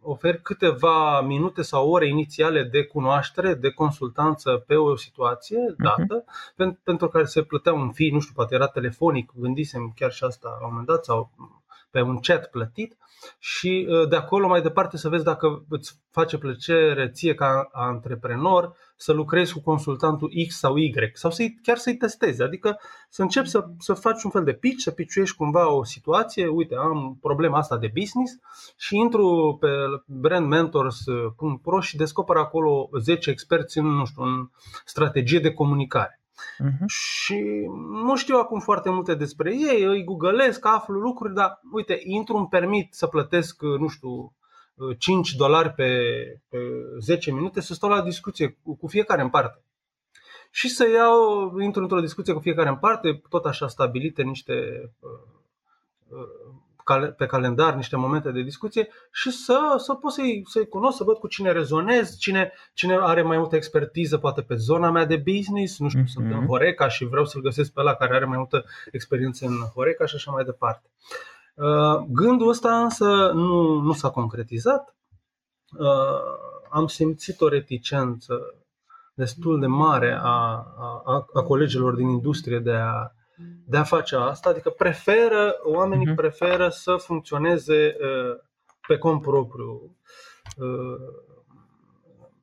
oferi 0.00 0.42
câteva 0.42 1.20
minute 1.20 1.62
sau 1.62 1.90
ore 1.90 2.08
inițiale 2.08 2.62
de 2.62 2.84
cunoaștere, 2.84 3.54
de 3.54 3.70
consultanță 3.70 4.64
pe 4.66 4.74
o 4.74 4.96
situație 4.96 5.58
mhm. 5.58 5.82
dată, 5.82 6.24
uh-huh. 6.24 6.82
pentru 6.84 7.08
care 7.08 7.24
se 7.24 7.42
plătea 7.42 7.72
un 7.72 7.90
fee, 7.90 8.10
nu 8.10 8.20
știu, 8.20 8.34
poate 8.34 8.54
era 8.54 8.66
telefonic, 8.66 9.32
gândisem 9.36 9.92
chiar 9.96 10.12
și 10.12 10.24
asta 10.24 10.48
la 10.48 10.66
un 10.66 10.70
moment 10.70 10.86
dat, 10.86 11.04
sau 11.04 11.30
pe 11.90 12.00
un 12.00 12.18
chat 12.18 12.50
plătit 12.50 12.96
și 13.38 13.86
uh, 13.88 14.08
de 14.08 14.16
acolo 14.16 14.48
mai 14.48 14.62
departe 14.62 14.96
să 14.96 15.08
vezi 15.08 15.24
dacă 15.24 15.64
îți 15.68 16.00
face 16.10 16.38
plăcere 16.38 17.08
ție 17.08 17.34
ca 17.34 17.68
antreprenor 17.72 18.76
să 19.02 19.12
lucrezi 19.12 19.52
cu 19.52 19.60
consultantul 19.60 20.32
X 20.46 20.58
sau 20.58 20.76
Y 20.76 20.92
sau 21.12 21.30
să 21.30 21.44
chiar 21.62 21.76
să-i 21.76 21.96
testezi, 21.96 22.42
adică 22.42 22.78
să 23.08 23.22
începi 23.22 23.48
să, 23.48 23.66
să 23.78 23.94
faci 23.94 24.22
un 24.22 24.30
fel 24.30 24.44
de 24.44 24.52
pitch, 24.52 24.82
să 24.82 24.90
piciuiești 24.90 25.36
cumva 25.36 25.72
o 25.72 25.84
situație, 25.84 26.46
uite, 26.46 26.74
am 26.74 27.18
problema 27.20 27.58
asta 27.58 27.78
de 27.78 27.90
business 27.94 28.32
și 28.76 28.96
intru 28.96 29.56
pe 29.60 29.68
brandmentors.ro 30.06 31.80
și 31.80 31.96
descoper 31.96 32.36
acolo 32.36 32.88
10 33.00 33.30
experți 33.30 33.78
în, 33.78 33.86
nu 33.86 34.04
știu, 34.04 34.22
în 34.22 34.50
strategie 34.84 35.38
de 35.38 35.52
comunicare. 35.52 36.20
Uh-huh. 36.64 36.86
Și 36.86 37.40
nu 38.04 38.16
știu 38.16 38.36
acum 38.36 38.60
foarte 38.60 38.90
multe 38.90 39.14
despre 39.14 39.54
ei, 39.54 39.82
îi 39.82 40.04
googlesc, 40.04 40.66
aflu 40.66 40.98
lucruri, 40.98 41.34
dar 41.34 41.60
uite, 41.72 42.00
intru 42.04 42.36
în 42.36 42.46
permit 42.46 42.94
să 42.94 43.06
plătesc, 43.06 43.62
nu 43.62 43.88
știu, 43.88 44.34
5 44.98 45.34
dolari 45.34 45.70
pe, 45.70 46.02
pe 46.48 46.58
10 46.98 47.32
minute 47.32 47.60
să 47.60 47.74
stau 47.74 47.88
la 47.88 48.02
discuție 48.02 48.58
cu, 48.62 48.76
cu 48.76 48.86
fiecare 48.86 49.22
în 49.22 49.28
parte. 49.28 49.62
Și 50.50 50.68
să 50.68 50.88
iau, 50.88 51.58
intru 51.58 51.82
într-o 51.82 52.00
discuție 52.00 52.32
cu 52.32 52.40
fiecare 52.40 52.68
în 52.68 52.76
parte, 52.76 53.22
tot 53.28 53.44
așa 53.44 53.68
stabilite 53.68 54.22
niște 54.22 54.54
uh, 54.98 55.10
uh, 56.08 57.14
pe 57.16 57.26
calendar 57.26 57.74
niște 57.74 57.96
momente 57.96 58.30
de 58.30 58.42
discuție 58.42 58.88
și 59.12 59.30
să, 59.30 59.74
să 59.78 59.94
pot 59.94 60.12
să-i, 60.12 60.42
să-i 60.46 60.68
cunosc, 60.68 60.96
să 60.96 61.04
văd 61.04 61.16
cu 61.16 61.26
cine 61.26 61.52
rezonez, 61.52 62.16
cine, 62.18 62.52
cine 62.74 62.98
are 63.00 63.22
mai 63.22 63.38
multă 63.38 63.56
expertiză 63.56 64.18
poate 64.18 64.42
pe 64.42 64.54
zona 64.54 64.90
mea 64.90 65.04
de 65.04 65.16
business, 65.16 65.78
nu 65.78 65.88
știu, 65.88 66.02
mm-hmm. 66.02 66.06
sunt 66.06 66.30
în 66.30 66.36
mhm. 66.36 66.46
Horeca 66.46 66.88
și 66.88 67.04
vreau 67.04 67.24
să-l 67.24 67.42
găsesc 67.42 67.72
pe 67.72 67.80
ăla 67.80 67.94
care 67.94 68.14
are 68.14 68.24
mai 68.24 68.36
multă 68.36 68.64
experiență 68.90 69.46
în 69.46 69.56
Horeca 69.74 70.06
și 70.06 70.14
așa 70.14 70.30
mai 70.30 70.44
departe. 70.44 70.90
Uh, 70.92 71.39
gândul 72.08 72.48
ăsta 72.48 72.82
însă 72.82 73.30
nu, 73.34 73.80
nu 73.80 73.92
s-a 73.92 74.10
concretizat. 74.10 74.96
Uh, 75.78 75.86
am 76.70 76.86
simțit 76.86 77.40
o 77.40 77.48
reticență 77.48 78.34
destul 79.14 79.60
de 79.60 79.66
mare 79.66 80.18
a, 80.22 80.64
a, 81.04 81.26
a 81.32 81.42
colegilor 81.42 81.94
din 81.94 82.08
industrie 82.08 82.58
de 82.58 82.72
a 82.72 83.12
de 83.66 83.76
a 83.76 83.82
face 83.82 84.16
asta, 84.16 84.48
adică 84.48 84.70
preferă, 84.70 85.54
oamenii 85.62 86.12
uh-huh. 86.12 86.16
preferă 86.16 86.68
să 86.68 86.96
funcționeze 86.96 87.96
uh, 88.00 88.38
pe 88.86 88.98
cont 88.98 89.22
propriu, 89.22 89.96
uh, 90.56 91.00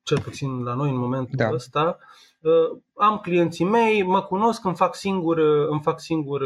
cel 0.03 0.21
puțin 0.21 0.63
la 0.63 0.73
noi 0.73 0.89
în 0.89 0.97
momentul 0.97 1.35
da. 1.37 1.49
ăsta. 1.51 1.97
Uh, 2.47 2.77
am 2.93 3.17
clienții 3.17 3.65
mei, 3.65 4.03
mă 4.03 4.21
cunosc, 4.21 4.65
îmi 4.65 4.75
fac 4.75 4.95
singur, 4.95 5.37
îmi 5.69 5.81
fac 5.81 5.99
singur 5.99 6.41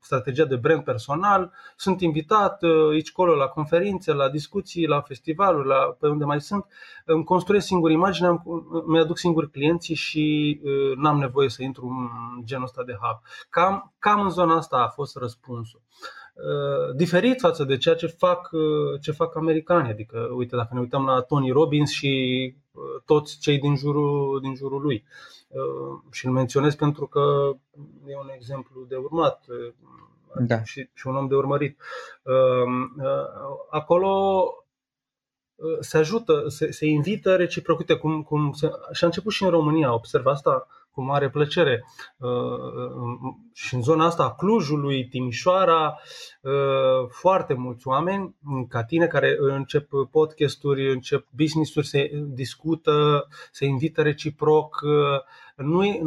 strategia 0.00 0.44
de 0.44 0.56
brand 0.56 0.84
personal, 0.84 1.52
sunt 1.76 2.00
invitat 2.00 2.62
aici 2.90 3.12
colo 3.12 3.34
la 3.34 3.46
conferințe, 3.46 4.12
la 4.12 4.28
discuții, 4.28 4.86
la 4.86 5.00
festivaluri, 5.00 5.66
la 5.66 5.96
pe 6.00 6.08
unde 6.08 6.24
mai 6.24 6.40
sunt, 6.40 6.66
îmi 7.04 7.24
construiesc 7.24 7.66
singur 7.66 7.90
imaginea, 7.90 8.42
mi-aduc 8.86 9.18
singur 9.18 9.50
clienții 9.50 9.94
și 9.94 10.60
n-am 10.96 11.18
nevoie 11.18 11.48
să 11.48 11.62
intru 11.62 11.86
în 11.86 12.44
genul 12.44 12.64
ăsta 12.64 12.82
de 12.84 12.98
hub. 13.00 13.20
Cam, 13.50 13.94
cam 13.98 14.20
în 14.20 14.30
zona 14.30 14.56
asta 14.56 14.76
a 14.76 14.88
fost 14.88 15.16
răspunsul. 15.16 15.82
Diferit 16.94 17.40
față 17.40 17.64
de 17.64 17.76
ceea 17.76 17.94
ce 17.94 18.06
fac, 18.06 18.50
ce 19.00 19.12
fac 19.12 19.36
americanii, 19.36 19.90
adică 19.90 20.30
uite 20.34 20.56
dacă 20.56 20.68
ne 20.72 20.80
uităm 20.80 21.04
la 21.04 21.20
Tony 21.20 21.50
Robbins 21.50 21.90
și 21.90 22.54
toți 23.04 23.38
cei 23.40 23.58
din 23.58 23.76
jurul, 23.76 24.40
din 24.40 24.54
jurul 24.54 24.82
lui. 24.82 25.04
Și 26.10 26.26
îl 26.26 26.32
menționez 26.32 26.74
pentru 26.74 27.06
că 27.06 27.52
e 28.06 28.16
un 28.16 28.30
exemplu 28.34 28.84
de 28.88 28.96
urmat 28.96 29.44
da. 30.38 30.62
și, 30.62 30.90
și 30.94 31.06
un 31.06 31.16
om 31.16 31.28
de 31.28 31.34
urmărit. 31.34 31.80
Acolo 33.70 34.52
se 35.80 35.98
ajută, 35.98 36.44
se, 36.48 36.70
se 36.70 36.86
invită 36.86 37.36
reciproc. 37.36 37.78
Uite, 37.78 37.94
cum, 37.94 38.22
cum 38.22 38.52
se, 38.52 38.70
și 38.92 39.04
a 39.04 39.06
început 39.06 39.32
și 39.32 39.42
în 39.42 39.50
România, 39.50 39.94
observ 39.94 40.26
asta 40.26 40.66
cu 40.98 41.04
mare 41.04 41.30
plăcere. 41.30 41.84
Uh, 42.16 42.30
și 43.52 43.74
în 43.74 43.82
zona 43.82 44.04
asta 44.04 44.22
a 44.22 44.34
Clujului, 44.34 45.08
Timișoara, 45.08 45.98
uh, 46.40 47.08
foarte 47.08 47.54
mulți 47.54 47.88
oameni 47.88 48.34
ca 48.68 48.84
tine 48.84 49.06
care 49.06 49.36
încep 49.38 49.88
podcasturi, 50.10 50.92
încep 50.92 51.26
business-uri, 51.36 51.86
se 51.86 52.10
discută, 52.26 53.28
se 53.50 53.64
invită 53.64 54.02
reciproc. 54.02 54.80
Uh, 54.82 55.64
noi 55.64 56.00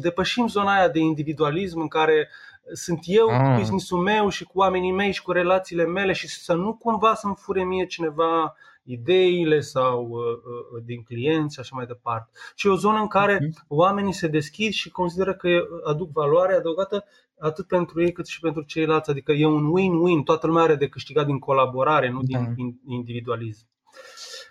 depășim 0.00 0.48
zona 0.48 0.74
aia 0.74 0.88
de 0.88 0.98
individualism 0.98 1.80
în 1.80 1.88
care 1.88 2.28
sunt 2.72 2.98
eu 3.02 3.28
ah. 3.28 3.40
cu 3.40 3.58
business-ul 3.58 3.98
meu 3.98 4.28
și 4.28 4.44
cu 4.44 4.58
oamenii 4.58 4.92
mei 4.92 5.12
și 5.12 5.22
cu 5.22 5.32
relațiile 5.32 5.86
mele 5.86 6.12
și 6.12 6.28
să 6.28 6.54
nu 6.54 6.74
cumva 6.74 7.14
să-mi 7.14 7.36
fure 7.38 7.64
mie 7.64 7.86
cineva 7.86 8.54
ideile 8.86 9.60
sau 9.60 10.08
uh, 10.08 10.18
uh, 10.20 10.82
din 10.84 11.02
clienți 11.02 11.54
și 11.54 11.60
așa 11.60 11.76
mai 11.76 11.86
departe. 11.86 12.30
Și 12.54 12.66
e 12.66 12.70
o 12.70 12.76
zonă 12.76 12.98
în 12.98 13.06
care 13.06 13.38
uh-huh. 13.38 13.66
oamenii 13.68 14.12
se 14.12 14.28
deschid 14.28 14.72
și 14.72 14.90
consideră 14.90 15.34
că 15.34 15.48
aduc 15.84 16.10
valoare 16.12 16.54
adăugată 16.54 17.04
atât 17.38 17.66
pentru 17.66 18.02
ei 18.02 18.12
cât 18.12 18.26
și 18.26 18.40
pentru 18.40 18.62
ceilalți. 18.62 19.10
Adică 19.10 19.32
e 19.32 19.46
un 19.46 19.72
win-win, 19.78 20.24
toată 20.24 20.46
lumea 20.46 20.62
are 20.62 20.74
de 20.74 20.88
câștigat 20.88 21.26
din 21.26 21.38
colaborare, 21.38 22.10
nu 22.10 22.20
da. 22.22 22.38
din 22.38 22.80
individualism. 22.86 23.66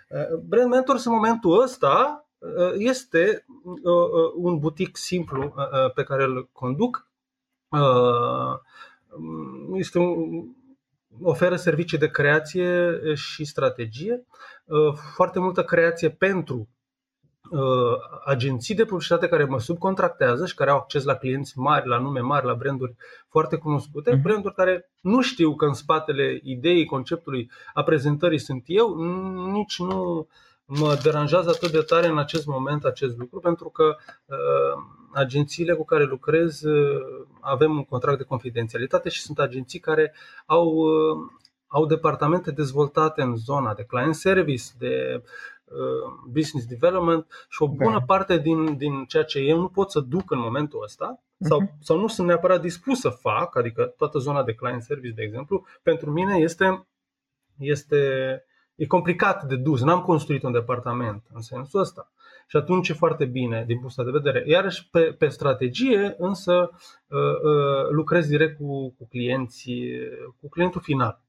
Uh, 0.08 0.38
Brand 0.44 0.70
Mentors 0.70 1.04
în 1.04 1.12
momentul 1.12 1.62
ăsta 1.62 2.26
uh, 2.38 2.72
este 2.76 3.44
uh, 3.64 4.32
un 4.34 4.58
butic 4.58 4.96
simplu 4.96 5.54
pe 5.94 6.02
care 6.02 6.24
îl 6.24 6.48
conduc. 6.52 7.10
Este 9.74 9.98
un, 9.98 10.44
oferă 11.22 11.56
servicii 11.56 11.98
de 11.98 12.10
creație 12.10 13.00
și 13.14 13.44
strategie, 13.44 14.26
foarte 15.14 15.38
multă 15.38 15.64
creație 15.64 16.10
pentru 16.10 16.68
agenții 18.24 18.74
de 18.74 18.84
publicitate 18.84 19.28
care 19.28 19.44
mă 19.44 19.60
subcontractează 19.60 20.46
și 20.46 20.54
care 20.54 20.70
au 20.70 20.76
acces 20.76 21.04
la 21.04 21.14
clienți 21.14 21.58
mari, 21.58 21.88
la 21.88 21.98
nume 21.98 22.20
mari, 22.20 22.46
la 22.46 22.54
branduri 22.54 22.94
foarte 23.28 23.56
cunoscute, 23.56 24.16
mm-hmm. 24.16 24.22
branduri 24.22 24.54
care 24.54 24.90
nu 25.00 25.20
știu 25.20 25.54
că 25.54 25.64
în 25.64 25.72
spatele 25.72 26.40
ideii, 26.42 26.84
conceptului, 26.84 27.50
a 27.74 27.82
prezentării 27.82 28.38
sunt 28.38 28.62
eu, 28.66 28.94
nici 29.50 29.78
nu 29.78 30.28
mă 30.66 30.98
deranjează 31.02 31.48
atât 31.48 31.70
de 31.70 31.80
tare 31.80 32.06
în 32.06 32.18
acest 32.18 32.46
moment 32.46 32.84
acest 32.84 33.16
lucru, 33.16 33.40
pentru 33.40 33.68
că 33.68 33.96
uh, 34.24 34.82
agențiile 35.12 35.74
cu 35.74 35.84
care 35.84 36.04
lucrez 36.04 36.62
uh, 36.62 37.26
avem 37.40 37.70
un 37.70 37.84
contract 37.84 38.18
de 38.18 38.24
confidențialitate 38.24 39.08
și 39.08 39.20
sunt 39.20 39.38
agenții 39.38 39.78
care 39.78 40.14
au, 40.46 40.66
uh, 40.66 41.30
au 41.66 41.86
departamente 41.86 42.50
dezvoltate 42.50 43.22
în 43.22 43.36
zona 43.36 43.74
de 43.74 43.84
client 43.84 44.14
service, 44.14 44.64
de 44.78 45.22
uh, 45.64 46.30
business 46.30 46.66
development 46.66 47.26
și 47.48 47.62
o 47.62 47.68
bună 47.68 48.02
parte 48.06 48.38
din, 48.38 48.76
din 48.76 49.04
ceea 49.04 49.24
ce 49.24 49.38
eu 49.38 49.60
nu 49.60 49.68
pot 49.68 49.90
să 49.90 50.00
duc 50.00 50.30
în 50.30 50.38
momentul 50.38 50.82
ăsta 50.82 51.22
sau, 51.38 51.62
uh-huh. 51.62 51.78
sau 51.80 51.98
nu 51.98 52.06
sunt 52.06 52.26
neapărat 52.26 52.60
dispus 52.60 53.00
să 53.00 53.08
fac, 53.08 53.56
adică 53.56 53.94
toată 53.96 54.18
zona 54.18 54.42
de 54.42 54.54
client 54.54 54.82
service, 54.82 55.14
de 55.14 55.22
exemplu, 55.22 55.64
pentru 55.82 56.10
mine 56.10 56.36
este, 56.36 56.86
este 57.58 58.00
e 58.76 58.86
complicat 58.86 59.44
de 59.44 59.56
dus. 59.56 59.82
N-am 59.82 60.00
construit 60.00 60.42
un 60.42 60.52
departament 60.52 61.22
în 61.32 61.40
sensul 61.40 61.80
ăsta. 61.80 62.10
Și 62.46 62.56
atunci 62.56 62.88
e 62.88 62.92
foarte 62.92 63.24
bine 63.24 63.64
din 63.66 63.78
punctul 63.78 64.04
de 64.04 64.10
vedere. 64.10 64.44
Iarăși 64.46 64.88
pe, 64.90 65.00
pe 65.00 65.28
strategie 65.28 66.14
însă 66.18 66.70
uh, 67.06 67.18
uh, 67.18 67.88
lucrez 67.90 68.28
direct 68.28 68.56
cu, 68.56 68.94
cu 68.98 69.06
clienții, 69.08 69.98
cu 70.40 70.48
clientul 70.48 70.80
final, 70.80 71.20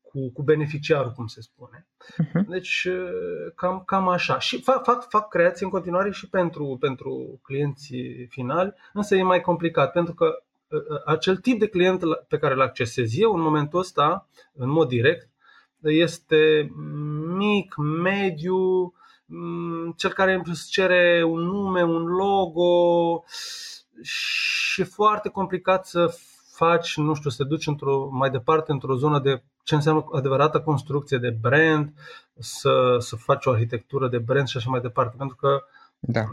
cu, 0.00 0.32
cu 0.32 0.42
beneficiarul, 0.42 1.12
cum 1.12 1.26
se 1.26 1.40
spune. 1.40 1.86
Uh-huh. 1.86 2.46
Deci 2.48 2.84
uh, 2.90 3.52
cam, 3.54 3.82
cam 3.86 4.08
așa. 4.08 4.38
Și 4.38 4.62
fac, 4.62 4.84
fac, 4.84 5.08
fac 5.08 5.28
creații 5.28 5.64
în 5.64 5.70
continuare 5.70 6.10
și 6.10 6.28
pentru, 6.28 6.76
pentru 6.80 7.40
clienții 7.42 8.26
finali, 8.26 8.74
însă 8.92 9.16
e 9.16 9.22
mai 9.22 9.40
complicat 9.40 9.92
pentru 9.92 10.14
că 10.14 10.40
acel 11.04 11.36
tip 11.36 11.58
de 11.58 11.68
client 11.68 12.02
pe 12.28 12.38
care 12.38 12.54
îl 12.54 12.60
accesez 12.60 13.18
eu 13.18 13.34
în 13.34 13.40
momentul 13.40 13.78
ăsta, 13.78 14.28
în 14.52 14.68
mod 14.68 14.88
direct, 14.88 15.28
este 15.80 16.72
mic, 17.36 17.74
mediu, 17.76 18.92
mm, 19.26 19.92
cel 19.96 20.12
care 20.12 20.42
îți 20.44 20.70
cere 20.70 21.24
un 21.26 21.40
nume, 21.40 21.82
un 21.82 22.04
logo 22.04 23.24
și 24.02 24.80
e 24.80 24.84
foarte 24.84 25.28
complicat 25.28 25.86
să 25.86 26.18
faci, 26.52 26.96
nu 26.96 27.14
știu, 27.14 27.30
să 27.30 27.42
te 27.42 27.48
duci 27.48 27.66
într-o, 27.66 28.08
mai 28.10 28.30
departe 28.30 28.72
într-o 28.72 28.94
zonă 28.94 29.18
de 29.18 29.42
ce 29.62 29.74
înseamnă 29.74 30.04
adevărată 30.12 30.60
construcție 30.60 31.18
de 31.18 31.30
brand, 31.40 31.92
să, 32.38 32.96
să 32.98 33.16
faci 33.16 33.46
o 33.46 33.50
arhitectură 33.50 34.08
de 34.08 34.18
brand 34.18 34.46
și 34.46 34.56
așa 34.56 34.70
mai 34.70 34.80
departe, 34.80 35.14
pentru 35.18 35.36
că 35.36 35.64
da. 35.98 36.24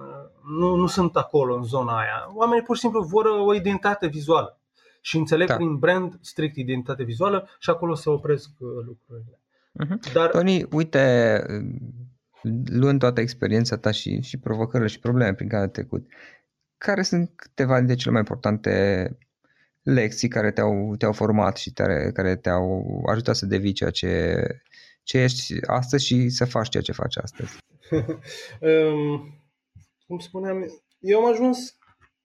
nu, 0.59 0.75
nu 0.75 0.87
sunt 0.87 1.15
acolo 1.15 1.55
în 1.55 1.63
zona 1.63 1.97
aia. 1.97 2.31
Oamenii 2.33 2.63
pur 2.63 2.75
și 2.75 2.81
simplu 2.81 3.01
vor 3.01 3.25
o 3.25 3.53
identitate 3.53 4.07
vizuală 4.07 4.57
și 5.05 5.17
înțeleg 5.17 5.47
da. 5.47 5.55
prin 5.55 5.77
brand 5.77 6.17
strict 6.21 6.55
identitate 6.55 7.03
vizuală 7.03 7.49
și 7.59 7.69
acolo 7.69 7.95
se 7.95 8.09
opresc 8.09 8.49
uh, 8.57 8.69
lucrurile. 8.85 9.39
Uh-huh. 9.85 10.13
Dar... 10.13 10.29
Tony, 10.29 10.65
uite, 10.71 11.41
luând 12.65 12.99
toată 12.99 13.21
experiența 13.21 13.77
ta 13.77 13.91
și, 13.91 14.21
și 14.21 14.39
provocările 14.39 14.89
și 14.89 14.99
probleme 14.99 15.33
prin 15.33 15.47
care 15.47 15.61
ai 15.61 15.69
trecut, 15.69 16.07
care 16.77 17.01
sunt 17.01 17.31
câteva 17.35 17.77
dintre 17.77 17.95
cele 17.95 18.11
mai 18.11 18.19
importante 18.19 19.17
lecții 19.81 20.27
care 20.27 20.51
te-au, 20.51 20.95
te-au 20.97 21.11
format 21.11 21.57
și 21.57 21.73
te, 21.73 21.83
care 22.13 22.35
te-au 22.35 23.03
ajutat 23.09 23.35
să 23.35 23.45
devii 23.45 23.73
ceea 23.73 23.89
ce, 23.89 24.43
ce 25.03 25.17
ești 25.17 25.53
astăzi 25.65 26.05
și 26.05 26.29
să 26.29 26.45
faci 26.45 26.69
ceea 26.69 26.83
ce 26.83 26.91
faci 26.91 27.17
astăzi? 27.17 27.57
um, 28.59 29.43
cum 30.07 30.19
spuneam, 30.19 30.65
eu 30.99 31.19
am 31.19 31.31
ajuns 31.31 31.77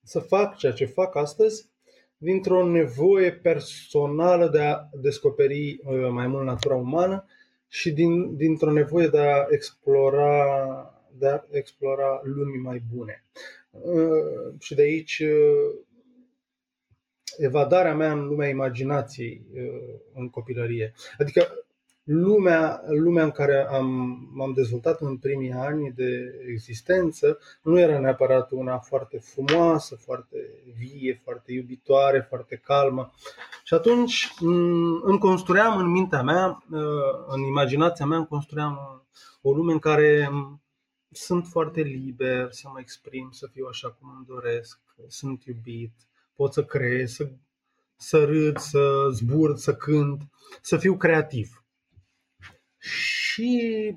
să 0.02 0.18
fac 0.18 0.56
ceea 0.56 0.72
ce 0.72 0.84
fac 0.84 1.16
astăzi 1.16 1.76
dintr-o 2.18 2.66
nevoie 2.66 3.32
personală 3.32 4.48
de 4.48 4.60
a 4.60 4.88
descoperi 5.00 5.80
uh, 5.84 6.08
mai 6.10 6.26
mult 6.26 6.44
natura 6.44 6.74
umană 6.74 7.24
și 7.68 7.92
din, 7.92 8.36
dintr-o 8.36 8.72
nevoie 8.72 9.06
de 9.06 9.18
a 9.18 9.46
explora, 9.50 10.46
de 11.18 11.28
a 11.28 11.44
explora 11.50 12.20
lumii 12.22 12.60
mai 12.60 12.82
bune. 12.94 13.24
Uh, 13.70 14.54
și 14.58 14.74
de 14.74 14.82
aici 14.82 15.18
uh, 15.18 15.78
evadarea 17.38 17.94
mea 17.94 18.12
în 18.12 18.26
lumea 18.26 18.48
imaginației 18.48 19.46
în 20.14 20.30
copilărie. 20.30 20.92
Adică 21.18 21.67
lumea, 22.10 22.82
lumea 22.86 23.24
în 23.24 23.30
care 23.30 23.66
am, 23.70 24.18
m-am 24.32 24.52
dezvoltat 24.52 25.00
în 25.00 25.16
primii 25.16 25.52
ani 25.52 25.92
de 25.92 26.34
existență 26.50 27.38
nu 27.62 27.78
era 27.78 27.98
neapărat 27.98 28.50
una 28.50 28.78
foarte 28.78 29.18
frumoasă, 29.18 29.96
foarte 29.96 30.36
vie, 30.78 31.20
foarte 31.24 31.52
iubitoare, 31.52 32.26
foarte 32.28 32.56
calmă. 32.56 33.12
Și 33.64 33.74
atunci 33.74 34.32
îmi 35.02 35.18
construiam 35.18 35.78
în 35.78 35.86
mintea 35.86 36.22
mea, 36.22 36.64
în 37.28 37.40
imaginația 37.40 38.06
mea, 38.06 38.18
îmi 38.18 38.26
construiam 38.26 39.06
o 39.42 39.52
lume 39.52 39.72
în 39.72 39.78
care 39.78 40.30
sunt 41.10 41.46
foarte 41.46 41.80
liber 41.80 42.48
să 42.50 42.68
mă 42.72 42.80
exprim, 42.80 43.28
să 43.30 43.48
fiu 43.52 43.66
așa 43.70 43.88
cum 43.88 44.14
îmi 44.16 44.26
doresc, 44.26 44.80
sunt 45.08 45.44
iubit, 45.44 45.92
pot 46.34 46.52
să 46.52 46.64
creez, 46.64 47.10
să, 47.10 47.30
să 47.96 48.24
râd, 48.24 48.56
să 48.56 49.08
zbur, 49.12 49.56
să 49.56 49.74
cânt, 49.74 50.22
să 50.60 50.76
fiu 50.76 50.96
creativ. 50.96 51.62
Și 52.78 53.94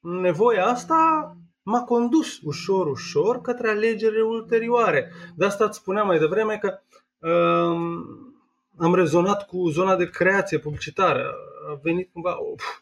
nevoia 0.00 0.66
asta 0.66 1.32
m-a 1.62 1.82
condus 1.82 2.40
ușor, 2.42 2.86
ușor 2.86 3.40
către 3.40 3.68
alegerile 3.68 4.22
ulterioare. 4.22 5.12
De 5.36 5.44
asta 5.44 5.64
îți 5.64 5.78
spuneam 5.78 6.06
mai 6.06 6.18
devreme 6.18 6.58
că 6.58 6.80
um, 7.28 8.32
am 8.76 8.94
rezonat 8.94 9.46
cu 9.46 9.68
zona 9.68 9.96
de 9.96 10.10
creație 10.10 10.58
publicitară. 10.58 11.34
A 11.68 11.78
venit 11.82 12.12
cumva, 12.12 12.36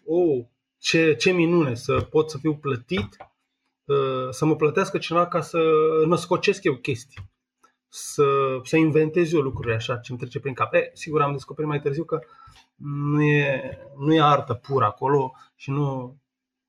oh, 0.04 0.44
ce, 0.78 1.14
ce 1.14 1.32
minune 1.32 1.74
să 1.74 2.00
pot 2.00 2.30
să 2.30 2.38
fiu 2.38 2.54
plătit, 2.54 3.16
uh, 3.84 4.28
să 4.30 4.44
mă 4.44 4.56
plătească 4.56 4.98
cineva 4.98 5.26
ca 5.26 5.40
să 5.40 5.58
născocesc 6.06 6.64
eu 6.64 6.74
chestii, 6.74 7.30
să, 7.88 8.24
să 8.64 8.76
inventez 8.76 9.32
eu 9.32 9.40
lucruri 9.40 9.74
așa 9.74 9.96
ce 9.96 10.10
îmi 10.10 10.20
trece 10.20 10.40
prin 10.40 10.54
cap. 10.54 10.74
E, 10.74 10.90
sigur, 10.92 11.22
am 11.22 11.32
descoperit 11.32 11.70
mai 11.70 11.80
târziu 11.80 12.04
că 12.04 12.20
nu 12.84 13.22
e, 13.22 13.78
nu 13.98 14.14
e 14.14 14.20
artă 14.20 14.54
pură 14.54 14.84
acolo 14.84 15.32
și 15.56 15.70
nu 15.70 16.16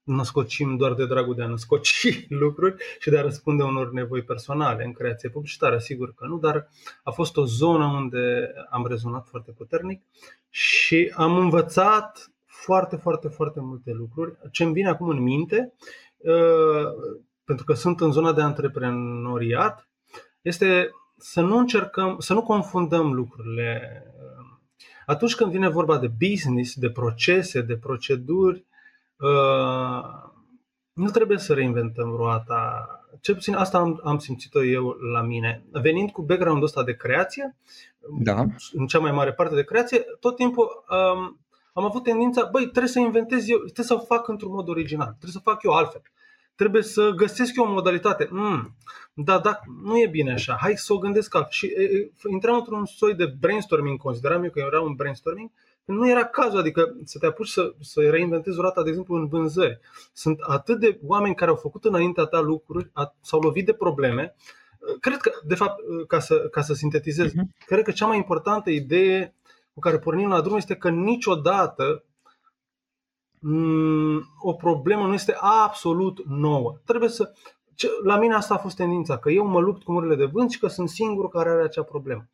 născocim 0.03 0.77
doar 0.77 0.93
de 0.93 1.05
dragul 1.05 1.35
de 1.35 1.43
a 1.43 1.47
născoci 1.47 2.07
lucruri 2.43 2.75
și 2.99 3.09
de 3.09 3.17
a 3.17 3.21
răspunde 3.21 3.63
unor 3.63 3.91
nevoi 3.91 4.21
personale 4.21 4.83
în 4.83 4.93
creație 4.93 5.29
publicitară, 5.29 5.77
sigur 5.77 6.13
că 6.13 6.25
nu, 6.25 6.37
dar 6.37 6.69
a 7.03 7.11
fost 7.11 7.37
o 7.37 7.45
zonă 7.45 7.85
unde 7.85 8.53
am 8.69 8.87
rezonat 8.87 9.27
foarte 9.27 9.51
puternic 9.51 10.03
și 10.49 11.13
am 11.15 11.37
învățat 11.37 12.31
foarte, 12.45 12.95
foarte, 12.95 13.27
foarte 13.27 13.59
multe 13.61 13.91
lucruri. 13.91 14.37
Ce 14.51 14.63
îmi 14.63 14.73
vine 14.73 14.89
acum 14.89 15.07
în 15.07 15.21
minte, 15.21 15.73
uh, 16.17 16.85
pentru 17.43 17.65
că 17.65 17.73
sunt 17.73 18.01
în 18.01 18.11
zona 18.11 18.33
de 18.33 18.41
antreprenoriat, 18.41 19.89
este 20.41 20.91
să 21.17 21.41
nu 21.41 21.57
încercăm, 21.57 22.19
să 22.19 22.33
nu 22.33 22.41
confundăm 22.41 23.13
lucrurile 23.13 24.05
atunci 25.11 25.35
când 25.35 25.51
vine 25.51 25.69
vorba 25.69 25.97
de 25.97 26.11
business, 26.29 26.75
de 26.75 26.89
procese, 26.89 27.61
de 27.61 27.77
proceduri, 27.77 28.65
uh, 29.17 30.03
nu 30.93 31.09
trebuie 31.09 31.37
să 31.37 31.53
reinventăm 31.53 32.15
roata. 32.15 32.85
Cel 33.21 33.35
puțin 33.35 33.53
asta 33.55 33.77
am, 33.77 34.01
am 34.03 34.17
simțit-o 34.17 34.63
eu 34.63 34.89
la 35.13 35.21
mine. 35.21 35.63
Venind 35.71 36.09
cu 36.09 36.21
background-ul 36.21 36.63
ăsta 36.63 36.83
de 36.83 36.95
creație, 36.95 37.55
da. 38.19 38.45
în 38.73 38.87
cea 38.87 38.99
mai 38.99 39.11
mare 39.11 39.33
parte 39.33 39.55
de 39.55 39.63
creație, 39.63 40.05
tot 40.19 40.35
timpul 40.35 40.85
um, 40.89 41.39
am 41.73 41.83
avut 41.83 42.03
tendința, 42.03 42.49
băi, 42.51 42.61
trebuie 42.61 42.87
să 42.87 42.99
inventez 42.99 43.49
eu, 43.49 43.57
trebuie 43.57 43.85
să 43.85 43.93
o 43.93 43.99
fac 43.99 44.27
într-un 44.27 44.51
mod 44.51 44.69
original, 44.69 45.07
trebuie 45.07 45.31
să 45.31 45.39
fac 45.43 45.63
eu 45.63 45.71
altfel. 45.71 46.01
Trebuie 46.55 46.83
să 46.83 47.09
găsesc 47.09 47.55
eu 47.55 47.63
o 47.63 47.71
modalitate. 47.71 48.27
Mm, 48.31 48.75
da, 49.13 49.39
da, 49.39 49.59
nu 49.83 49.99
e 49.99 50.07
bine 50.07 50.31
așa, 50.31 50.57
hai 50.59 50.77
să 50.77 50.93
o 50.93 50.97
gândesc 50.97 51.35
altfel. 51.35 51.51
Și 51.51 51.65
e, 51.65 51.83
e, 51.83 52.11
intram 52.29 52.55
într-un 52.55 52.85
soi 52.85 53.13
de 53.13 53.25
brainstorming, 53.39 53.99
consideram 53.99 54.43
eu 54.43 54.49
că 54.49 54.59
era 54.59 54.81
un 54.81 54.93
brainstorming, 54.93 55.51
nu 55.85 56.09
era 56.09 56.25
cazul, 56.25 56.59
adică 56.59 56.95
să 57.03 57.19
te 57.19 57.25
apuci 57.25 57.47
să, 57.47 57.73
să 57.79 58.09
reinventezi 58.09 58.59
o 58.59 58.61
rata, 58.61 58.83
de 58.83 58.89
exemplu, 58.89 59.15
în 59.15 59.27
vânzări. 59.27 59.79
Sunt 60.13 60.39
atât 60.39 60.79
de 60.79 60.99
oameni 61.03 61.35
care 61.35 61.49
au 61.49 61.55
făcut 61.55 61.85
înaintea 61.85 62.25
ta 62.25 62.39
lucruri, 62.39 62.89
a, 62.93 63.15
s-au 63.21 63.39
lovit 63.39 63.65
de 63.65 63.73
probleme. 63.73 64.35
Cred 64.99 65.17
că, 65.17 65.31
de 65.43 65.55
fapt, 65.55 65.81
ca 66.07 66.19
să, 66.19 66.35
ca 66.35 66.61
să 66.61 66.73
sintetizez, 66.73 67.31
uh-huh. 67.31 67.65
cred 67.65 67.83
că 67.83 67.91
cea 67.91 68.05
mai 68.05 68.17
importantă 68.17 68.69
idee 68.69 69.35
cu 69.73 69.79
care 69.79 69.99
pornim 69.99 70.29
la 70.29 70.41
drum 70.41 70.55
este 70.55 70.75
că 70.75 70.89
niciodată 70.89 72.03
m- 72.03 72.10
o 74.41 74.53
problemă 74.53 75.07
nu 75.07 75.13
este 75.13 75.35
absolut 75.39 76.25
nouă. 76.25 76.77
Trebuie 76.85 77.09
să. 77.09 77.33
Ce, 77.75 77.89
la 78.03 78.17
mine 78.17 78.33
asta 78.33 78.53
a 78.53 78.57
fost 78.57 78.75
tendința, 78.75 79.17
că 79.17 79.29
eu 79.29 79.45
mă 79.45 79.59
lupt 79.59 79.83
cu 79.83 79.91
murile 79.91 80.15
de 80.15 80.25
vânt 80.25 80.51
și 80.51 80.59
că 80.59 80.67
sunt 80.67 80.89
singurul 80.89 81.29
care 81.29 81.49
are 81.49 81.63
acea 81.63 81.83
problemă. 81.83 82.29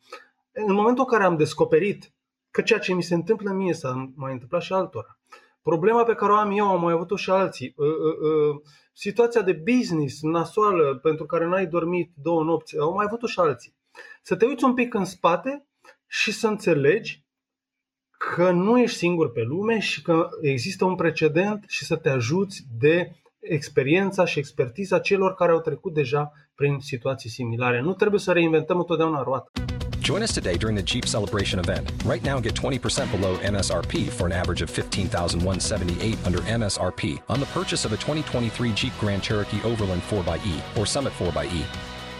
În 0.51 0.73
momentul 0.73 1.03
în 1.07 1.17
care 1.17 1.23
am 1.23 1.37
descoperit 1.37 2.11
că 2.51 2.61
ceea 2.61 2.79
ce 2.79 2.93
mi 2.93 3.03
se 3.03 3.13
întâmplă 3.13 3.51
mie 3.51 3.73
s-a 3.73 4.11
mai 4.15 4.31
întâmplat 4.31 4.61
și 4.61 4.73
altora. 4.73 5.19
Problema 5.61 6.03
pe 6.03 6.13
care 6.13 6.31
o 6.31 6.35
am 6.35 6.51
eu, 6.51 6.67
am 6.67 6.81
mai 6.81 6.93
avut-o 6.93 7.15
și 7.15 7.29
alții. 7.29 7.73
Uh, 7.77 7.87
uh, 7.87 7.95
uh, 7.95 8.61
situația 8.93 9.41
de 9.41 9.53
business 9.53 10.21
nasoală 10.21 10.95
pentru 10.95 11.25
care 11.25 11.45
n-ai 11.45 11.65
dormit 11.65 12.11
două 12.15 12.43
nopți, 12.43 12.77
au 12.77 12.93
mai 12.93 13.05
avut-o 13.07 13.27
și 13.27 13.39
alții. 13.39 13.75
Să 14.21 14.35
te 14.35 14.45
uiți 14.45 14.63
un 14.63 14.73
pic 14.73 14.93
în 14.93 15.05
spate 15.05 15.67
și 16.07 16.31
să 16.31 16.47
înțelegi 16.47 17.25
că 18.17 18.51
nu 18.51 18.79
ești 18.79 18.97
singur 18.97 19.31
pe 19.31 19.41
lume 19.41 19.79
și 19.79 20.01
că 20.01 20.29
există 20.41 20.85
un 20.85 20.95
precedent 20.95 21.63
și 21.67 21.85
să 21.85 21.95
te 21.95 22.09
ajuți 22.09 22.65
de 22.79 23.11
experiența 23.39 24.25
și 24.25 24.39
expertiza 24.39 24.99
celor 24.99 25.33
care 25.33 25.51
au 25.51 25.59
trecut 25.59 25.93
deja 25.93 26.31
prin 26.55 26.79
situații 26.79 27.29
similare. 27.29 27.81
Nu 27.81 27.93
trebuie 27.93 28.19
să 28.19 28.31
reinventăm 28.31 28.77
întotdeauna 28.77 29.23
roata. 29.23 29.51
Join 30.01 30.21
us 30.21 30.33
today 30.33 30.57
during 30.57 30.77
the 30.77 30.85
Jeep 30.85 31.05
Celebration 31.05 31.59
event. 31.59 31.91
Right 32.05 32.23
now, 32.23 32.39
get 32.39 32.53
20% 32.53 33.11
below 33.11 33.33
MSRP 33.53 34.09
for 34.09 34.25
an 34.25 34.31
average 34.31 34.63
of 34.63 34.69
15178 34.71 36.17
under 36.25 36.39
MSRP 36.59 37.01
on 37.27 37.39
the 37.39 37.49
purchase 37.53 37.85
of 37.85 37.91
a 37.91 37.97
2023 37.97 38.73
Jeep 38.73 38.93
Grand 38.99 39.21
Cherokee 39.21 39.61
Overland 39.63 40.01
4xE 40.01 40.77
or 40.77 40.85
Summit 40.85 41.13
4xE. 41.13 41.96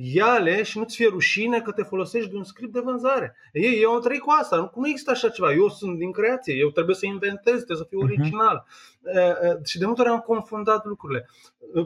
ia-le 0.00 0.62
și 0.62 0.78
nu-ți 0.78 0.96
fie 0.96 1.08
rușine 1.08 1.60
că 1.60 1.72
te 1.72 1.82
folosești 1.82 2.30
de 2.30 2.36
un 2.36 2.44
script 2.44 2.72
de 2.72 2.80
vânzare. 2.80 3.36
Ei, 3.52 3.80
eu 3.80 3.92
am 3.92 4.00
trăit 4.00 4.20
cu 4.20 4.30
asta, 4.40 4.56
nu, 4.56 4.70
nu 4.74 4.88
există 4.88 5.10
așa 5.10 5.28
ceva. 5.28 5.52
Eu 5.52 5.68
sunt 5.68 5.98
din 5.98 6.12
creație, 6.12 6.54
eu 6.54 6.68
trebuie 6.68 6.96
să 6.96 7.06
inventez, 7.06 7.54
trebuie 7.54 7.76
să 7.76 7.86
fiu 7.88 7.98
mhm. 7.98 8.06
original. 8.06 8.66
Uh-huh. 8.66 9.62
Și 9.64 9.78
de 9.78 9.86
multe 9.86 10.00
ori 10.00 10.10
am 10.10 10.18
confundat 10.18 10.84
lucrurile. 10.84 11.28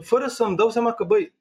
Fără 0.01 0.27
să-mi 0.27 0.55
dau 0.55 0.69
seama 0.69 0.91
că, 0.91 1.03
băi, 1.03 1.33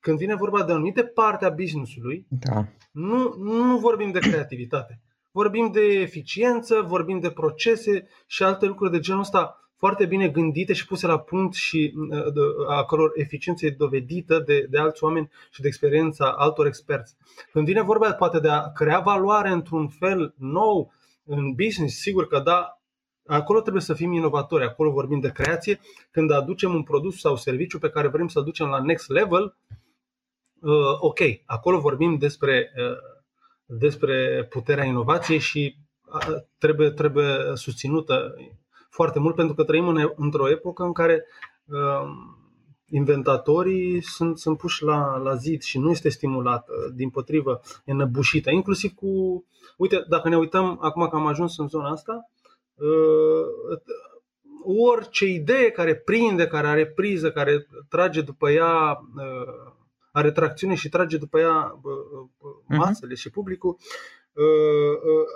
când 0.00 0.18
vine 0.18 0.34
vorba 0.34 0.62
de 0.62 0.72
o 0.72 0.74
anumită 0.74 1.02
parte 1.02 1.44
a 1.44 1.50
business-ului, 1.50 2.26
da. 2.28 2.66
nu, 2.90 3.34
nu 3.38 3.78
vorbim 3.78 4.10
de 4.10 4.18
creativitate. 4.18 5.00
Vorbim 5.30 5.70
de 5.72 5.80
eficiență, 5.80 6.80
vorbim 6.80 7.20
de 7.20 7.30
procese 7.30 8.08
și 8.26 8.42
alte 8.42 8.66
lucruri 8.66 8.90
de 8.90 8.98
genul 8.98 9.20
ăsta 9.20 9.69
foarte 9.80 10.06
bine 10.06 10.28
gândite 10.28 10.72
și 10.72 10.86
puse 10.86 11.06
la 11.06 11.18
punct 11.18 11.54
și 11.54 11.94
uh, 11.96 12.68
a 12.68 12.84
căror 12.84 13.12
eficiență 13.14 13.66
e 13.66 13.70
dovedită 13.70 14.38
de, 14.38 14.66
de 14.70 14.78
alți 14.78 15.04
oameni 15.04 15.30
și 15.50 15.60
de 15.60 15.66
experiența 15.66 16.32
altor 16.36 16.66
experți. 16.66 17.16
Când 17.52 17.66
vine 17.66 17.82
vorba 17.82 18.12
poate 18.12 18.40
de 18.40 18.48
a 18.48 18.72
crea 18.72 18.98
valoare 18.98 19.50
într-un 19.50 19.88
fel 19.88 20.34
nou 20.38 20.92
în 21.24 21.52
business, 21.52 22.00
sigur 22.00 22.26
că 22.26 22.38
da, 22.38 22.80
acolo 23.26 23.60
trebuie 23.60 23.82
să 23.82 23.94
fim 23.94 24.12
inovatori, 24.12 24.64
acolo 24.64 24.90
vorbim 24.90 25.20
de 25.20 25.32
creație. 25.32 25.80
Când 26.10 26.30
aducem 26.30 26.74
un 26.74 26.82
produs 26.82 27.20
sau 27.20 27.36
serviciu 27.36 27.78
pe 27.78 27.90
care 27.90 28.08
vrem 28.08 28.28
să-l 28.28 28.44
ducem 28.44 28.66
la 28.66 28.82
next 28.82 29.08
level, 29.08 29.56
uh, 30.60 30.96
ok, 30.98 31.18
acolo 31.44 31.78
vorbim 31.78 32.18
despre, 32.18 32.72
uh, 32.76 32.96
despre 33.64 34.46
puterea 34.50 34.84
inovației 34.84 35.38
și 35.38 35.76
trebuie, 36.58 36.90
trebuie 36.90 37.36
susținută 37.54 38.34
foarte 38.90 39.18
mult 39.18 39.34
pentru 39.34 39.54
că 39.54 39.64
trăim 39.64 39.88
în, 39.88 40.10
într-o 40.16 40.50
epocă 40.50 40.82
în 40.82 40.92
care 40.92 41.24
uh, 41.64 42.08
inventatorii 42.86 44.02
sunt, 44.02 44.38
sunt 44.38 44.58
puși 44.58 44.82
la, 44.82 45.16
la 45.16 45.34
zid 45.34 45.62
și 45.62 45.78
nu 45.78 45.90
este 45.90 46.08
stimulată, 46.08 46.72
din 46.94 47.10
potrivă, 47.10 47.60
e 47.84 47.92
năbușită, 47.92 48.50
inclusiv 48.50 48.94
cu, 48.94 49.44
uite, 49.76 50.04
dacă 50.08 50.28
ne 50.28 50.36
uităm, 50.36 50.78
acum 50.80 51.08
că 51.08 51.16
am 51.16 51.26
ajuns 51.26 51.58
în 51.58 51.68
zona 51.68 51.90
asta, 51.90 52.30
uh, 52.74 53.78
orice 54.64 55.26
idee 55.26 55.70
care 55.70 55.94
prinde, 55.94 56.46
care 56.46 56.66
are 56.66 56.86
priză, 56.86 57.30
care 57.30 57.66
trage 57.88 58.20
după 58.20 58.50
ea, 58.50 59.00
uh, 59.16 59.72
are 60.12 60.30
tracțiune 60.30 60.74
și 60.74 60.88
trage 60.88 61.16
după 61.16 61.38
ea 61.38 61.78
uh, 61.82 61.92
uh, 62.38 62.50
mhm. 62.66 62.78
masele 62.78 63.14
uh-huh. 63.14 63.18
și 63.18 63.30
publicul, 63.30 63.76
Uh, 63.76 63.78
uh, 63.78 64.19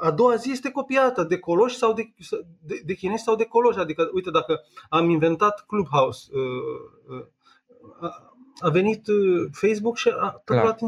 a 0.01 0.11
doua 0.11 0.35
zi 0.35 0.51
este 0.51 0.71
copiată 0.71 1.23
de 1.23 1.39
coloși 1.39 1.77
sau 1.77 1.93
de, 1.93 2.15
de, 2.61 2.81
de 2.85 2.95
chinezi 2.95 3.23
sau 3.23 3.37
de 3.37 3.45
coloși. 3.45 3.79
Adică, 3.79 4.11
uite, 4.13 4.31
dacă 4.31 4.61
am 4.89 5.11
inventat 5.11 5.65
Clubhouse, 5.67 6.31
uh, 6.33 7.27
a 8.59 8.69
venit 8.69 9.07
Facebook 9.53 9.97
și 9.97 10.09
a 10.09 10.43
preluat, 10.45 10.81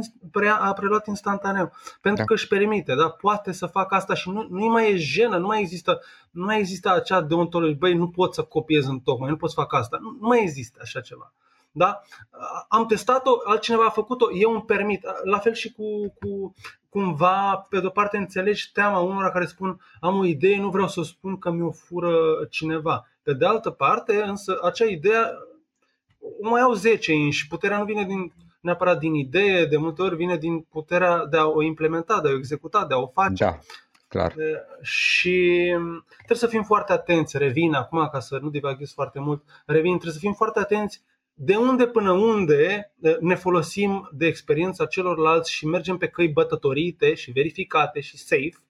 a 0.59 0.73
preluat 0.73 1.07
instantaneu. 1.07 1.73
Pentru 2.01 2.21
da. 2.21 2.27
că 2.27 2.33
își 2.33 2.49
permite, 2.49 2.95
da? 2.95 3.09
poate 3.09 3.53
să 3.53 3.66
facă 3.66 3.95
asta 3.95 4.14
și 4.14 4.31
nu, 4.31 4.47
nu 4.51 4.66
mai 4.66 4.92
e 4.92 4.97
jenă, 4.97 5.37
nu 5.37 5.47
mai 5.47 5.61
există, 5.61 6.01
nu 6.31 6.45
mai 6.45 6.59
există 6.59 6.92
acea 6.92 7.21
deontologie, 7.21 7.77
băi, 7.79 7.95
nu 7.95 8.09
pot 8.09 8.35
să 8.35 8.42
copiez 8.42 8.87
în 8.87 8.99
tocmai, 8.99 9.31
nu 9.31 9.37
pot 9.37 9.51
să 9.51 9.61
fac 9.61 9.75
asta. 9.75 9.99
Nu, 10.01 10.16
nu 10.21 10.27
mai 10.27 10.42
există 10.42 10.79
așa 10.83 11.01
ceva. 11.01 11.33
Da? 11.73 12.01
Am 12.69 12.87
testat-o, 12.87 13.31
altcineva 13.45 13.85
a 13.85 13.90
făcut-o, 13.90 14.27
eu 14.33 14.51
îmi 14.53 14.64
permit. 14.64 15.07
La 15.25 15.38
fel 15.38 15.53
și 15.53 15.73
cu, 15.73 16.14
cu 16.21 16.55
cumva, 16.97 17.67
pe 17.69 17.81
de-o 17.81 17.91
parte, 17.91 18.17
înțelegi 18.17 18.73
teama 18.73 18.99
unora 18.99 19.31
care 19.31 19.47
spun 19.47 19.81
am 20.01 20.19
o 20.19 20.25
idee, 20.25 20.61
nu 20.61 20.71
vreau 20.71 20.89
să 20.89 21.03
spun 21.03 21.39
că 21.39 21.51
mi-o 21.51 21.71
fură 21.71 22.17
cineva. 22.51 23.09
Pe 23.23 23.33
de 23.33 23.47
altă 23.47 23.71
parte, 23.71 24.23
însă, 24.23 24.59
acea 24.63 24.85
idee 24.85 25.21
o 26.43 26.49
mai 26.49 26.61
au 26.61 26.73
10 26.73 27.29
și 27.31 27.49
puterea 27.49 27.79
nu 27.79 27.85
vine 27.85 28.05
din, 28.05 28.33
neapărat 28.61 28.99
din 28.99 29.15
idee, 29.15 29.65
de 29.65 29.77
multe 29.77 30.03
ori 30.03 30.17
vine 30.17 30.37
din 30.37 30.61
puterea 30.61 31.27
de 31.27 31.37
a 31.37 31.47
o 31.47 31.63
implementa, 31.63 32.21
de 32.21 32.29
a 32.29 32.33
o 32.33 32.37
executa, 32.37 32.85
de 32.87 32.95
a 32.95 32.99
o 32.99 33.07
face. 33.07 33.45
Da, 33.45 33.59
clar. 34.09 34.35
Și 34.83 35.73
trebuie 36.17 36.39
să 36.39 36.47
fim 36.47 36.63
foarte 36.63 36.93
atenți, 36.93 37.39
revin 37.39 37.75
acum 37.75 38.09
ca 38.13 38.21
să 38.21 38.39
nu 38.43 38.49
divaghez 38.49 38.93
foarte 38.93 39.21
mult, 39.21 39.43
revin, 39.67 39.93
trebuie 39.93 40.13
să 40.13 40.19
fim 40.19 40.33
foarte 40.33 40.59
atenți 40.59 41.03
de 41.38 41.57
unde 41.57 41.87
până 41.87 42.12
unde 42.12 42.92
eh, 43.01 43.16
ne 43.20 43.35
folosim 43.35 44.09
de 44.12 44.27
experiența 44.27 44.87
celorlalți 44.87 45.53
și 45.53 45.66
mergem 45.66 45.96
pe 45.96 46.09
căi 46.09 46.29
bătătorite 46.29 47.14
și 47.14 47.31
verificate 47.31 48.01
și 48.01 48.18
safe 48.18 48.62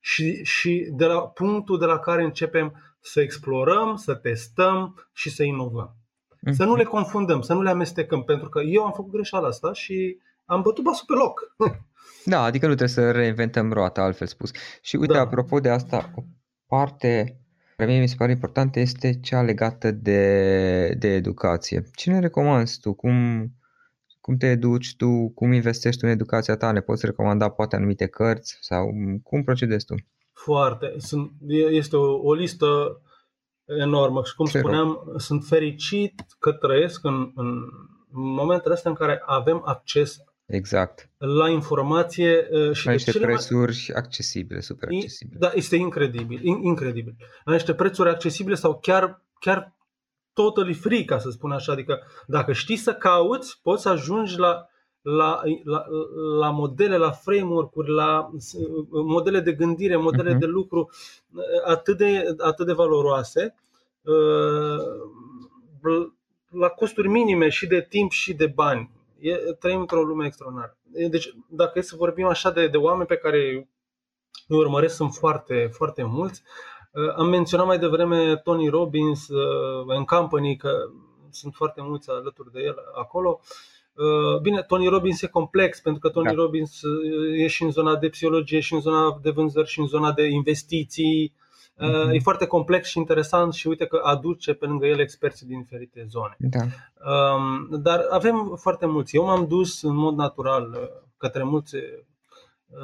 și, 0.00 0.44
și 0.44 0.88
de 0.90 1.04
la 1.04 1.20
punctul 1.20 1.78
de 1.78 1.84
la 1.84 1.98
care 1.98 2.22
începem 2.22 2.96
să 3.00 3.20
explorăm, 3.20 3.96
să 3.96 4.14
testăm 4.14 5.08
și 5.12 5.30
să 5.30 5.42
inovăm. 5.42 5.96
Mm-hmm. 5.96 6.52
Să 6.52 6.64
nu 6.64 6.74
le 6.74 6.84
confundăm, 6.84 7.40
să 7.40 7.54
nu 7.54 7.62
le 7.62 7.70
amestecăm, 7.70 8.22
pentru 8.22 8.48
că 8.48 8.60
eu 8.60 8.84
am 8.84 8.92
făcut 8.92 9.12
greșeala 9.12 9.46
asta 9.46 9.72
și 9.72 10.18
am 10.44 10.62
bătut 10.62 10.84
basul 10.84 11.06
pe 11.06 11.14
loc. 11.14 11.40
Da, 12.24 12.42
adică 12.42 12.66
nu 12.66 12.74
trebuie 12.74 12.96
să 12.96 13.10
reinventăm 13.10 13.72
roata, 13.72 14.02
altfel 14.02 14.26
spus. 14.26 14.50
Și 14.82 14.96
uite, 14.96 15.12
da. 15.12 15.20
apropo 15.20 15.60
de 15.60 15.68
asta, 15.68 16.10
o 16.14 16.22
parte 16.66 17.40
care 17.76 17.90
mie 17.90 18.00
mi 18.00 18.08
se 18.08 18.14
pare 18.18 18.32
importantă 18.32 18.80
este 18.80 19.20
cea 19.20 19.42
legată 19.42 19.90
de, 19.90 20.94
de 20.98 21.08
educație. 21.08 21.82
Ce 21.94 22.10
ne 22.10 22.18
recomanzi 22.18 22.80
tu? 22.80 22.94
Cum, 22.94 23.46
cum 24.20 24.36
te 24.36 24.46
educi 24.46 24.96
tu? 24.96 25.32
Cum 25.34 25.52
investești 25.52 26.00
tu 26.00 26.06
în 26.06 26.12
educația 26.12 26.56
ta? 26.56 26.72
Ne 26.72 26.80
poți 26.80 27.06
recomanda 27.06 27.48
poate 27.48 27.76
anumite 27.76 28.06
cărți? 28.06 28.58
Sau 28.60 28.86
cum 29.22 29.42
procedezi 29.44 29.84
tu? 29.84 29.94
Foarte. 30.32 30.94
Sunt, 30.96 31.30
este 31.70 31.96
o, 31.96 32.14
o 32.22 32.32
listă 32.32 33.00
enormă 33.64 34.22
și 34.24 34.34
cum 34.34 34.46
Ce 34.46 34.58
spuneam, 34.58 35.02
rog. 35.04 35.20
sunt 35.20 35.44
fericit 35.44 36.24
că 36.38 36.52
trăiesc 36.52 37.04
în, 37.04 37.32
în 37.34 37.58
momentele 38.10 38.74
astea 38.74 38.90
în 38.90 38.96
care 38.96 39.22
avem 39.26 39.62
acces 39.64 40.16
Exact. 40.46 41.10
La 41.18 41.48
informație 41.48 42.48
uh, 42.50 42.72
și 42.72 42.86
la 42.86 42.92
niște 42.92 43.10
de 43.10 43.18
prețuri 43.18 43.86
mai... 43.88 44.02
accesibile, 44.02 44.60
super 44.60 44.88
accesibile. 44.92 45.38
Da, 45.38 45.50
este 45.54 45.76
incredibil, 45.76 46.40
incredibil. 46.44 47.16
La 47.44 47.52
niște 47.52 47.74
prețuri 47.74 48.08
accesibile 48.08 48.54
sau 48.54 48.78
chiar, 48.78 49.22
chiar 49.40 49.74
totally 50.32 50.74
free, 50.74 51.04
ca 51.04 51.18
să 51.18 51.30
spun 51.30 51.50
așa. 51.50 51.72
Adică 51.72 52.02
dacă 52.26 52.52
știi 52.52 52.76
să 52.76 52.94
cauți, 52.94 53.60
poți 53.62 53.82
să 53.82 53.88
ajungi 53.88 54.38
la, 54.38 54.68
la, 55.00 55.40
la, 55.64 55.84
la 56.38 56.50
modele, 56.50 56.96
la 56.96 57.10
framework-uri, 57.10 57.90
la 57.90 58.30
modele 58.90 59.40
de 59.40 59.52
gândire, 59.52 59.96
modele 59.96 60.34
uh-huh. 60.34 60.38
de 60.38 60.46
lucru 60.46 60.90
atât 61.64 61.96
de, 61.96 62.34
atât 62.38 62.66
de 62.66 62.72
valoroase, 62.72 63.54
la 66.50 66.68
costuri 66.68 67.08
minime 67.08 67.48
și 67.48 67.66
de 67.66 67.86
timp 67.88 68.10
și 68.10 68.34
de 68.34 68.46
bani. 68.46 68.90
E, 69.18 69.34
trăim 69.34 69.80
într-o 69.80 70.02
lume 70.02 70.26
extraordinară. 70.26 70.76
Deci, 71.10 71.34
dacă 71.48 71.78
e 71.78 71.82
să 71.82 71.96
vorbim 71.96 72.26
așa 72.26 72.50
de, 72.50 72.68
de 72.68 72.76
oameni 72.76 73.06
pe 73.06 73.16
care 73.16 73.68
îi 74.48 74.56
urmăresc, 74.56 74.94
sunt 74.94 75.12
foarte, 75.12 75.70
foarte 75.72 76.02
mulți. 76.02 76.42
Am 77.16 77.28
menționat 77.28 77.66
mai 77.66 77.78
devreme 77.78 78.36
Tony 78.36 78.68
Robbins 78.68 79.28
în 79.86 80.04
company, 80.04 80.56
că 80.56 80.70
sunt 81.30 81.54
foarte 81.54 81.82
mulți 81.82 82.10
alături 82.10 82.52
de 82.52 82.60
el 82.60 82.76
acolo. 82.94 83.40
Bine, 84.42 84.62
Tony 84.62 84.88
Robbins 84.88 85.22
e 85.22 85.26
complex, 85.26 85.80
pentru 85.80 86.00
că 86.00 86.08
Tony 86.08 86.26
da. 86.26 86.32
Robbins 86.32 86.80
e 87.36 87.46
și 87.46 87.62
în 87.62 87.70
zona 87.70 87.96
de 87.96 88.08
psihologie, 88.08 88.60
și 88.60 88.74
în 88.74 88.80
zona 88.80 89.18
de 89.22 89.30
vânzări, 89.30 89.68
și 89.68 89.80
în 89.80 89.86
zona 89.86 90.12
de 90.12 90.22
investiții. 90.22 91.34
Mm-hmm. 91.78 92.12
E 92.12 92.18
foarte 92.18 92.46
complex 92.46 92.88
și 92.88 92.98
interesant 92.98 93.52
și 93.52 93.66
uite 93.66 93.86
că 93.86 94.00
aduce 94.04 94.54
pe 94.54 94.66
lângă 94.66 94.86
el 94.86 94.98
experți 94.98 95.46
din 95.46 95.60
diferite 95.60 96.06
zone. 96.08 96.36
Da. 96.38 96.60
Dar 97.70 98.06
avem 98.10 98.56
foarte 98.60 98.86
mulți. 98.86 99.16
Eu 99.16 99.24
m-am 99.24 99.46
dus 99.46 99.82
în 99.82 99.96
mod 99.96 100.16
natural 100.16 100.90
către 101.16 101.42
mulți 101.42 101.76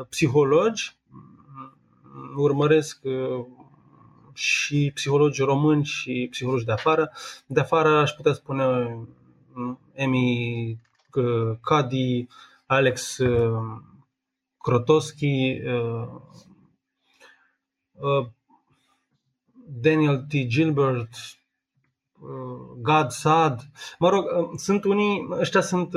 psihologi, 0.08 0.96
urmăresc 2.36 3.00
și 4.32 4.90
psihologi 4.94 5.42
români 5.42 5.84
și 5.84 6.28
psihologi 6.30 6.64
de 6.64 6.72
afară. 6.72 7.10
De 7.46 7.60
afară 7.60 7.88
aș 7.88 8.10
putea 8.10 8.32
spune 8.32 8.96
Emi 9.92 10.80
Cadi, 11.60 12.26
Alex 12.66 13.18
Krotowski, 14.58 15.60
Daniel 19.80 20.18
T. 20.28 20.46
Gilbert, 20.46 21.08
Gad 22.82 23.10
Sad. 23.10 23.60
Mă 23.98 24.08
rog, 24.08 24.24
sunt 24.56 24.84
unii, 24.84 25.28
ăștia 25.30 25.60
sunt 25.60 25.90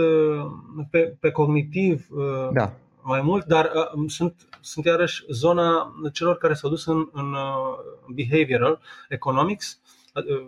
pe, 0.89 1.17
pe 1.19 1.32
cognitiv 1.32 2.07
da. 2.51 2.73
mai 3.01 3.21
mult, 3.21 3.45
dar 3.45 3.71
sunt 4.07 4.47
sunt 4.65 4.86
iarăși 4.86 5.23
zona 5.30 5.93
celor 6.13 6.38
care 6.38 6.53
s-au 6.53 6.69
dus 6.69 6.86
în, 6.86 7.09
în 7.11 7.34
uh, 7.34 7.78
behavioral 8.13 8.80
economics, 9.09 9.80
uh, 10.13 10.47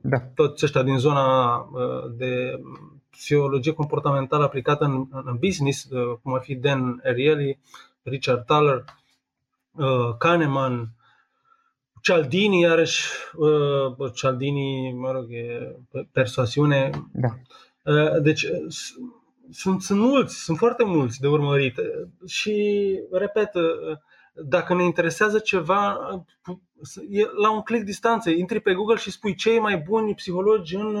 da. 0.00 0.20
toți 0.20 0.64
ăștia 0.64 0.82
din 0.82 0.98
zona 0.98 1.54
uh, 1.56 2.12
de 2.16 2.60
psihologie 3.10 3.72
comportamentală 3.72 4.44
aplicată 4.44 4.84
în, 4.84 5.06
în 5.10 5.36
business, 5.40 5.88
cum 6.22 6.34
ar 6.34 6.40
fi 6.40 6.54
Dan 6.54 7.00
Ariely, 7.04 7.58
Richard 8.02 8.44
Thaler, 8.44 8.84
Kahneman, 10.18 10.88
Cialdini, 12.08 12.60
iarăși, 12.60 13.08
Cialdini, 14.14 14.92
mă 14.92 15.10
rog, 15.10 15.32
e 15.32 15.76
persoasiune. 16.12 16.90
Da. 17.12 17.28
Deci 18.22 18.46
sunt, 19.50 19.82
sunt 19.82 19.98
mulți, 20.00 20.42
sunt 20.44 20.58
foarte 20.58 20.84
mulți 20.84 21.20
de 21.20 21.26
urmărit 21.26 21.74
și, 22.26 22.54
repet, 23.12 23.50
dacă 24.34 24.74
ne 24.74 24.84
interesează 24.84 25.38
ceva, 25.38 25.98
e 27.10 27.26
la 27.36 27.52
un 27.52 27.60
click 27.60 27.84
distanță. 27.84 28.30
Intri 28.30 28.60
pe 28.60 28.74
Google 28.74 28.96
și 28.96 29.10
spui 29.10 29.34
cei 29.34 29.58
mai 29.58 29.76
buni 29.76 30.14
psihologi 30.14 30.74
în 30.74 30.96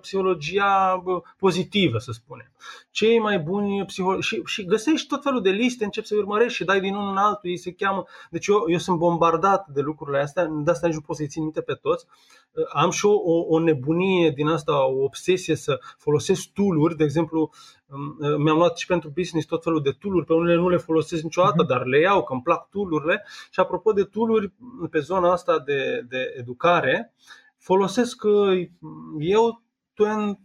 psihologia 0.00 1.02
pozitivă, 1.38 1.98
să 1.98 2.12
spunem. 2.12 2.52
Cei 2.90 3.18
mai 3.18 3.38
buni 3.38 3.84
psihologi 3.84 4.26
și, 4.26 4.42
și 4.44 4.64
găsești 4.64 5.06
tot 5.06 5.22
felul 5.22 5.42
de 5.42 5.50
liste, 5.50 5.84
începi 5.84 6.06
să 6.06 6.14
urmărești 6.16 6.56
și 6.56 6.64
dai 6.64 6.80
din 6.80 6.94
unul 6.94 7.10
în 7.10 7.16
altul, 7.16 7.50
ei 7.50 7.56
se 7.56 7.72
cheamă. 7.72 8.04
Deci 8.30 8.46
eu, 8.46 8.64
eu 8.66 8.78
sunt 8.78 8.98
bombardat 8.98 9.68
de 9.68 9.80
lucrurile 9.80 10.18
astea, 10.18 10.44
de 10.44 10.70
asta 10.70 10.86
nici 10.86 10.96
nu 10.96 11.02
pot 11.02 11.16
să-i 11.16 11.28
țin 11.28 11.42
minte 11.42 11.60
pe 11.60 11.74
toți. 11.74 12.06
Am 12.72 12.90
și 12.90 13.06
o, 13.06 13.12
o, 13.12 13.46
o 13.48 13.58
nebunie 13.58 14.30
din 14.30 14.46
asta, 14.46 14.86
o 14.86 15.02
obsesie 15.02 15.54
să 15.54 15.80
folosesc 15.98 16.52
tool 16.52 16.94
de 16.96 17.04
exemplu, 17.04 17.50
mi-am 18.38 18.56
luat 18.56 18.78
și 18.78 18.86
pentru 18.86 19.12
business 19.14 19.46
tot 19.46 19.62
felul 19.62 19.82
de 19.82 19.90
tool 19.90 20.24
pe 20.24 20.32
unele 20.32 20.56
nu 20.56 20.68
le 20.68 20.76
folosesc 20.76 21.22
niciodată, 21.22 21.64
uh-huh. 21.64 21.68
dar 21.68 21.84
le 21.84 22.00
iau, 22.00 22.24
că 22.24 22.32
îmi 22.32 22.42
plac 22.42 22.68
tool 22.68 23.22
Și 23.50 23.60
apropo 23.60 23.92
de 23.92 24.02
tool 24.02 24.52
pe 24.94 25.00
zona 25.00 25.32
asta 25.32 25.58
de, 25.58 26.04
de 26.08 26.34
educare, 26.36 27.14
folosesc 27.58 28.22
uh, 28.24 28.68
eu 29.18 29.62
20, 29.94 30.38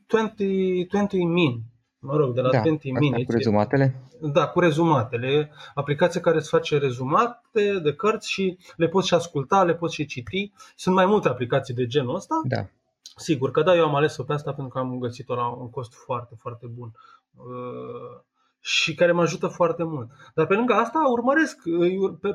20 0.92 1.12
min, 1.12 1.62
mă 2.00 2.16
rog, 2.16 2.34
de 2.34 2.42
la 2.42 2.50
da, 2.50 2.62
20 2.62 2.92
minutes. 3.00 3.26
cu 3.26 3.32
rezumatele? 3.32 4.04
Da, 4.22 4.48
cu 4.48 4.60
rezumatele. 4.60 5.52
Aplicație 5.74 6.22
care 6.22 6.38
îți 6.38 6.50
face 6.50 6.78
rezumate 6.78 7.80
de 7.84 7.94
cărți 7.94 8.32
și 8.32 8.58
le 8.76 8.88
poți 8.88 9.08
și 9.08 9.14
asculta, 9.14 9.64
le 9.64 9.76
poți 9.76 9.94
și 9.94 10.06
citi. 10.06 10.52
Sunt 10.76 10.96
mai 10.96 11.06
multe 11.06 11.28
aplicații 11.28 11.74
de 11.74 11.86
genul 11.86 12.16
ăsta. 12.16 12.42
Da. 12.44 12.66
Sigur 13.16 13.52
că 13.52 13.62
da, 13.62 13.76
eu 13.76 13.86
am 13.86 13.96
ales-o 13.96 14.24
pe 14.24 14.34
asta 14.34 14.54
pentru 14.54 14.74
că 14.74 14.80
am 14.80 15.00
găsit-o 15.00 15.36
la 15.36 15.48
un 15.48 15.70
cost 15.70 15.94
foarte, 15.94 16.36
foarte 16.40 16.68
bun. 16.68 16.92
Uh, 17.36 18.22
și 18.60 18.96
care 18.96 19.12
mă 19.12 19.22
ajută 19.22 19.48
foarte 19.48 19.84
mult. 19.84 20.10
Dar 20.34 20.46
pe 20.46 20.54
lângă 20.54 20.74
asta 20.74 21.00
urmăresc 21.08 21.58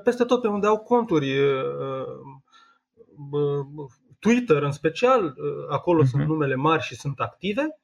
peste 0.04 0.24
tot 0.24 0.40
pe 0.40 0.48
unde 0.48 0.66
au 0.66 0.78
conturi 0.78 1.38
uh, 1.38 2.06
Twitter 4.18 4.62
în 4.62 4.72
special, 4.72 5.34
acolo 5.68 6.02
uh-huh. 6.02 6.08
sunt 6.08 6.26
numele 6.26 6.54
mari 6.54 6.82
și 6.82 6.94
sunt 6.94 7.20
active, 7.20 7.78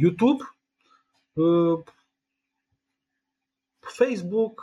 YouTube, 0.00 0.42
Facebook 3.80 4.62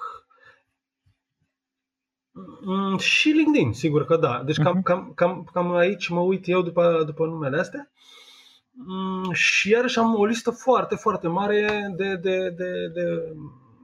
mm, 2.62 2.98
și 2.98 3.30
LinkedIn, 3.30 3.74
sigur 3.74 4.06
că 4.06 4.18
da. 4.18 4.44
Deci 4.44 4.58
cam, 4.58 4.74
mhm. 4.74 4.84
cam, 4.84 5.12
cam, 5.16 5.50
cam 5.54 5.76
aici 5.76 6.08
mă 6.10 6.20
uit 6.20 6.48
eu 6.48 6.62
după, 6.62 7.04
după 7.06 7.26
numele 7.26 7.60
astea. 7.60 7.92
Mm, 7.92 7.96
și 9.32 9.72
iarăși 9.72 10.00
am 10.00 10.16
o 10.16 10.26
listă 10.26 10.52
foarte, 10.52 10.96
foarte 10.96 11.28
mare 11.28 11.94
de, 11.96 12.16
de, 12.16 12.50
de, 12.50 12.88
de 12.94 13.36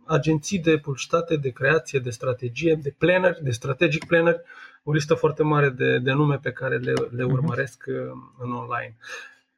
agenții 0.05 0.59
de 0.59 0.77
publicitate, 0.77 1.35
de 1.35 1.49
creație, 1.49 1.99
de 1.99 2.09
strategie, 2.09 2.75
de 2.75 2.95
planner, 2.97 3.37
de 3.41 3.51
strategic 3.51 4.05
planner, 4.05 4.41
o 4.83 4.91
listă 4.91 5.13
foarte 5.13 5.43
mare 5.43 5.69
de, 5.69 5.97
de 5.97 6.11
nume 6.11 6.39
pe 6.41 6.51
care 6.51 6.77
le, 6.77 6.93
le 7.09 7.23
mhm. 7.23 7.33
urmăresc 7.33 7.83
uh, 7.87 7.95
în 8.37 8.51
online. 8.51 8.97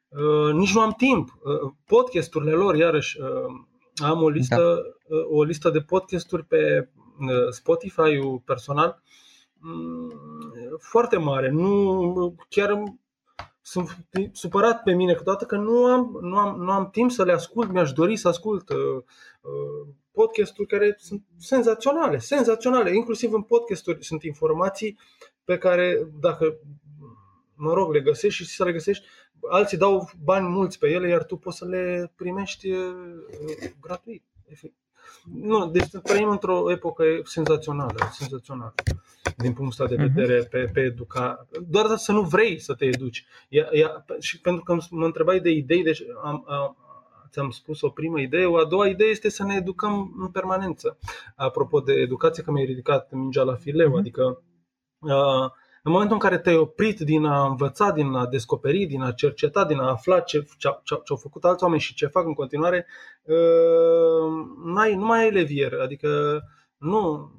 Uh, 0.08 0.52
nici 0.52 0.74
nu 0.74 0.80
am 0.80 0.92
timp. 0.92 1.38
Uh, 1.42 1.72
podcasturile 1.86 2.52
lor, 2.52 2.74
iarăși, 2.74 3.18
am 3.96 4.22
o 4.22 4.28
listă, 4.28 4.82
da. 5.08 5.16
o 5.30 5.42
listă 5.42 5.70
de 5.70 5.80
podcasturi 5.80 6.44
pe 6.44 6.88
Spotify-ul 7.50 8.42
personal 8.44 9.02
mm, 9.58 10.12
foarte 10.78 11.16
mare. 11.16 11.50
Nu, 11.50 12.36
chiar 12.48 12.82
sunt 13.66 14.06
supărat 14.32 14.82
pe 14.82 14.92
mine 14.92 15.14
câteodată 15.14 15.44
că 15.44 15.56
nu 15.56 15.84
am, 15.84 16.18
nu, 16.20 16.38
am, 16.38 16.60
nu 16.60 16.70
am 16.70 16.90
timp 16.90 17.10
să 17.10 17.24
le 17.24 17.32
ascult, 17.32 17.70
mi-aș 17.70 17.92
dori 17.92 18.16
să 18.16 18.28
ascult 18.28 18.68
uh, 18.68 18.76
uh, 19.40 19.88
podcasturi 20.10 20.68
care 20.68 20.96
sunt 20.98 21.22
senzaționale, 21.38 22.18
senzaționale. 22.18 22.94
Inclusiv 22.94 23.32
în 23.32 23.42
podcasturi 23.42 24.04
sunt 24.04 24.22
informații 24.22 24.98
pe 25.44 25.58
care 25.58 26.08
dacă, 26.20 26.58
mă 27.54 27.72
rog, 27.72 27.92
le 27.92 28.00
găsești 28.00 28.42
și 28.42 28.54
să 28.54 28.64
le 28.64 28.72
găsești, 28.72 29.06
alții 29.50 29.78
dau 29.78 30.10
bani 30.24 30.48
mulți 30.48 30.78
pe 30.78 30.88
ele, 30.88 31.08
iar 31.08 31.24
tu 31.24 31.36
poți 31.36 31.56
să 31.56 31.64
le 31.64 32.12
primești 32.16 32.70
uh, 32.70 33.70
gratuit. 33.80 34.24
Nu, 35.40 35.66
deci 35.66 35.88
trăim 36.02 36.28
într-o 36.28 36.70
epocă 36.70 37.04
senzațională, 37.24 37.98
senzațională 38.12 38.74
din 39.36 39.52
punctul 39.52 39.84
ăsta 39.84 39.96
de 39.96 40.02
mhm. 40.02 40.12
vedere 40.14 40.44
uh-huh. 40.44 40.50
pe, 40.50 40.70
pe 40.72 40.80
educa. 40.80 41.46
Doar 41.68 41.96
să 41.96 42.12
nu 42.12 42.22
vrei 42.22 42.58
să 42.58 42.74
te 42.74 42.84
educi. 42.84 43.26
Ia, 43.48 43.68
ia, 43.72 44.04
și 44.18 44.40
pentru 44.40 44.62
că 44.62 44.76
mă 44.90 45.04
întrebai 45.04 45.40
de 45.40 45.50
idei, 45.50 45.82
deci 45.82 46.02
am, 46.22 46.44
am, 46.48 46.76
ți-am 47.30 47.50
spus 47.50 47.82
o 47.82 47.88
primă 47.88 48.20
idee, 48.20 48.46
o 48.46 48.56
a 48.56 48.64
doua 48.64 48.86
idee 48.86 49.08
este 49.08 49.28
să 49.28 49.44
ne 49.44 49.54
educăm 49.54 50.14
în 50.18 50.28
permanență. 50.28 50.98
Apropo 51.34 51.80
de 51.80 51.92
educație, 51.92 52.42
că 52.42 52.50
mi-ai 52.50 52.66
ridicat 52.66 53.12
mingea 53.12 53.42
la 53.42 53.54
fileu, 53.54 53.90
uh-huh. 53.90 53.98
adică 53.98 54.42
uh, 54.98 55.50
în 55.86 55.92
momentul 55.92 56.16
în 56.16 56.28
care 56.28 56.38
te-ai 56.38 56.56
oprit 56.56 57.00
din 57.00 57.24
a 57.24 57.46
învăța, 57.46 57.90
din 57.90 58.14
a 58.14 58.26
descoperi, 58.26 58.84
din 58.84 59.02
a 59.02 59.12
cerceta, 59.12 59.64
din 59.64 59.78
a 59.78 59.90
afla 59.90 60.20
ce, 60.20 60.38
ce, 60.58 60.68
ce, 60.82 60.94
ce 60.94 61.12
au 61.12 61.16
făcut 61.16 61.44
alți 61.44 61.62
oameni 61.62 61.80
și 61.80 61.94
ce 61.94 62.06
fac 62.06 62.26
în 62.26 62.34
continuare, 62.34 62.86
uh, 63.22 64.46
n-ai, 64.64 64.94
nu 64.94 65.04
mai 65.04 65.22
ai 65.22 65.30
levier. 65.30 65.72
Adică 65.72 66.42
nu, 66.78 67.30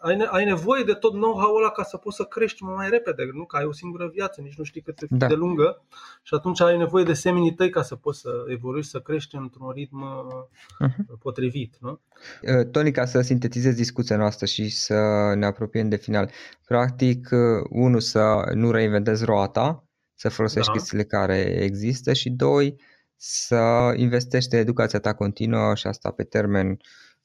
ai, 0.00 0.26
ai 0.30 0.44
nevoie 0.44 0.82
de 0.82 0.92
tot 0.92 1.12
know-how 1.12 1.56
ăla 1.56 1.70
ca 1.70 1.82
să 1.82 1.96
poți 1.96 2.16
să 2.16 2.22
crești 2.22 2.62
mai 2.62 2.88
repede, 2.88 3.30
nu? 3.32 3.44
Că 3.44 3.56
ai 3.56 3.64
o 3.64 3.72
singură 3.72 4.10
viață, 4.12 4.40
nici 4.40 4.56
nu 4.56 4.64
știi 4.64 4.80
cât 4.80 5.00
da. 5.08 5.26
de 5.26 5.34
lungă 5.34 5.84
și 6.22 6.34
atunci 6.34 6.60
ai 6.60 6.76
nevoie 6.76 7.04
de 7.04 7.12
seminii 7.12 7.54
tăi 7.54 7.70
ca 7.70 7.82
să 7.82 7.96
poți 7.96 8.20
să 8.20 8.30
evolui, 8.46 8.84
să 8.84 8.98
crești 9.00 9.36
într-un 9.36 9.70
ritm 9.70 10.04
uh-huh. 10.04 11.18
potrivit. 11.18 11.76
Nu? 11.80 12.00
Uh, 12.42 12.66
Tony, 12.70 12.90
ca 12.90 13.04
să 13.04 13.20
sintetizez 13.20 13.74
discuția 13.74 14.16
noastră 14.16 14.46
și 14.46 14.68
să 14.68 14.94
ne 15.36 15.46
apropiem 15.46 15.88
de 15.88 15.96
final, 15.96 16.30
practic, 16.66 17.28
uh, 17.30 17.66
unu, 17.70 17.98
să 17.98 18.50
nu 18.54 18.70
reinventezi 18.70 19.24
roata, 19.24 19.84
să 20.14 20.28
folosești 20.28 20.66
da. 20.66 20.72
chestiile 20.72 21.04
care 21.04 21.38
există 21.38 22.12
și 22.12 22.30
doi, 22.30 22.80
să 23.16 23.92
investești 23.96 24.54
în 24.54 24.60
educația 24.60 24.98
ta 24.98 25.14
continuă 25.14 25.74
și 25.74 25.86
asta 25.86 26.10
pe 26.10 26.22
termen 26.22 26.78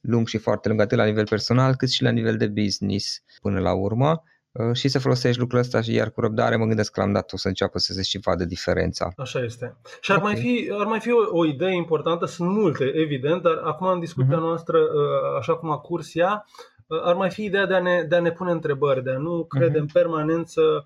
lung 0.07 0.27
și 0.27 0.37
foarte 0.37 0.67
lung, 0.67 0.81
atât 0.81 0.97
la 0.97 1.05
nivel 1.05 1.27
personal 1.27 1.75
cât 1.75 1.89
și 1.89 2.03
la 2.03 2.09
nivel 2.09 2.37
de 2.37 2.47
business 2.47 3.23
până 3.41 3.59
la 3.59 3.73
urmă 3.73 4.23
uh, 4.51 4.75
și 4.75 4.87
să 4.87 4.99
folosești 4.99 5.39
lucrul 5.39 5.59
ăsta 5.59 5.81
și 5.81 5.93
iar 5.93 6.11
cu 6.11 6.21
răbdare 6.21 6.55
mă 6.55 6.65
gândesc 6.65 6.91
că 6.91 6.99
la 6.99 7.05
am 7.05 7.13
dat 7.13 7.33
o 7.33 7.37
să 7.37 7.47
înceapă 7.47 7.79
să 7.79 7.93
se 7.93 8.01
și 8.01 8.19
vadă 8.23 8.45
diferența. 8.45 9.11
Așa 9.17 9.39
este. 9.39 9.77
Și 10.01 10.11
ar 10.11 10.17
okay. 10.17 10.31
mai 10.31 10.41
fi, 10.41 10.69
ar 10.79 10.85
mai 10.85 10.99
fi 10.99 11.11
o, 11.11 11.37
o 11.37 11.45
idee 11.45 11.75
importantă, 11.75 12.25
sunt 12.25 12.49
multe, 12.49 12.91
evident, 12.93 13.41
dar 13.41 13.61
acum 13.63 13.87
în 13.87 13.99
discuția 13.99 14.37
uh-huh. 14.37 14.41
noastră, 14.41 14.77
uh, 14.77 15.37
așa 15.39 15.55
cum 15.55 15.69
a 15.71 15.77
curs 15.77 16.15
ea, 16.15 16.45
uh, 16.87 17.01
ar 17.03 17.15
mai 17.15 17.29
fi 17.29 17.43
ideea 17.43 17.65
de 17.65 17.73
a 17.73 17.79
ne, 17.79 18.05
de 18.09 18.15
a 18.15 18.19
ne 18.19 18.31
pune 18.31 18.51
întrebări, 18.51 19.03
de 19.03 19.11
a 19.11 19.17
nu 19.17 19.45
crede 19.45 19.77
uh-huh. 19.77 19.81
în 19.81 19.87
permanență 19.93 20.61
Uh, 20.61 20.81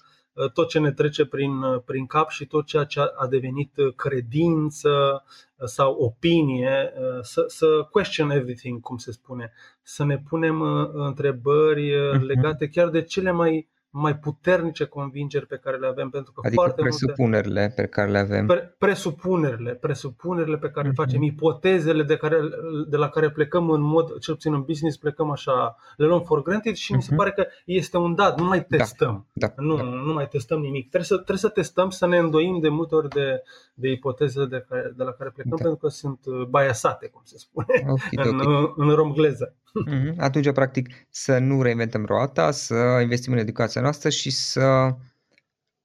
tot 0.54 0.70
ce 0.70 0.80
ne 0.80 0.92
trece 0.92 1.26
prin, 1.26 1.62
uh, 1.62 1.82
prin 1.86 2.06
cap 2.06 2.30
și 2.30 2.46
tot 2.46 2.66
ceea 2.66 2.84
ce 2.84 3.00
a 3.00 3.28
devenit 3.28 3.78
uh, 3.78 3.94
credință 3.96 5.24
sau 5.66 5.94
opinie, 5.94 6.94
să, 7.22 7.44
să 7.48 7.88
question 7.92 8.30
everything, 8.30 8.82
cum 8.82 8.98
se 8.98 9.12
spune, 9.12 9.52
să 9.82 10.06
ne 10.06 10.18
punem 10.18 10.62
întrebări 10.94 11.92
mhm. 12.14 12.24
legate 12.24 12.68
chiar 12.68 12.90
de 12.90 13.02
cele 13.02 13.32
mai 13.32 13.68
mai 13.92 14.18
puternice 14.18 14.86
convingeri 14.86 15.46
pe 15.46 15.58
care 15.58 15.78
le 15.78 15.88
avem, 15.88 16.10
pentru 16.10 16.32
că 16.32 16.42
adică 16.44 16.62
foarte 16.62 16.82
presupunerile 16.82 17.60
multe, 17.60 17.82
pe 17.82 17.88
care 17.88 18.12
le 18.12 18.18
avem. 18.18 18.46
Pre, 18.46 18.76
presupunerile, 18.78 19.74
presupunerile 19.74 20.58
pe 20.58 20.70
care 20.70 20.88
uh-huh. 20.88 20.96
le 20.96 20.96
mhm. 20.98 21.04
facem, 21.04 21.22
ipotezele 21.22 22.04
de, 22.04 22.18
care, 22.18 22.40
de 22.88 22.98
la 22.98 23.10
care 23.10 23.30
plecăm 23.30 23.70
în 23.70 23.82
mod, 23.82 24.20
cel 24.20 24.34
puțin 24.34 24.54
în 24.54 24.62
business, 24.62 24.98
plecăm 24.98 25.32
așa, 25.32 25.76
le 25.98 26.06
luăm 26.06 26.22
for 26.22 26.42
granted 26.42 26.76
și 26.76 26.92
uh-huh. 26.92 26.96
mi 26.96 27.02
se 27.02 27.08
mhm. 27.10 27.18
pare 27.18 27.32
că 27.32 27.48
este 27.66 27.98
un 27.98 28.16
dat, 28.16 28.40
nu 28.40 28.48
mai 28.48 28.66
da. 28.70 28.78
testăm. 28.78 29.28
Da, 29.34 29.48
da, 29.48 29.64
nu, 29.64 29.76
da. 29.76 29.84
nu 29.84 30.14
mai 30.14 30.28
testăm 30.28 30.60
nimic. 30.60 30.82
Trebuie 30.82 31.04
să, 31.04 31.16
trebuie 31.16 31.38
să 31.38 31.50
testăm, 31.50 31.90
să 31.90 32.08
ne 32.08 32.18
îndoim 32.18 32.60
de 32.60 32.70
multe 32.70 32.96
ori 32.96 33.10
de, 33.10 33.44
de 33.74 33.92
ipotezele 33.92 34.46
de, 34.46 34.66
care, 34.70 34.94
de 34.96 35.04
la 35.04 35.12
care 35.12 35.30
plecăm, 35.30 35.58
da. 35.58 35.64
pentru 35.64 35.80
că 35.80 35.88
sunt 35.88 36.20
uh, 36.26 36.46
biasate, 36.46 37.08
cum 37.08 37.22
se 37.24 37.38
spune, 37.38 37.86
okay, 37.88 38.10
în, 38.12 38.40
okay. 38.40 38.74
în 38.76 38.90
romgleză. 38.90 39.54
Mm-hmm. 39.86 40.16
Atunci, 40.28 40.52
practic, 40.52 40.88
să 41.10 41.38
nu 41.38 41.62
reinventăm 41.62 42.06
roata, 42.06 42.52
să 42.52 43.00
investim 43.02 43.34
în 43.34 43.40
educația 43.40 43.82
noastră 43.82 44.10
și 44.10 44.30
să, 44.30 44.96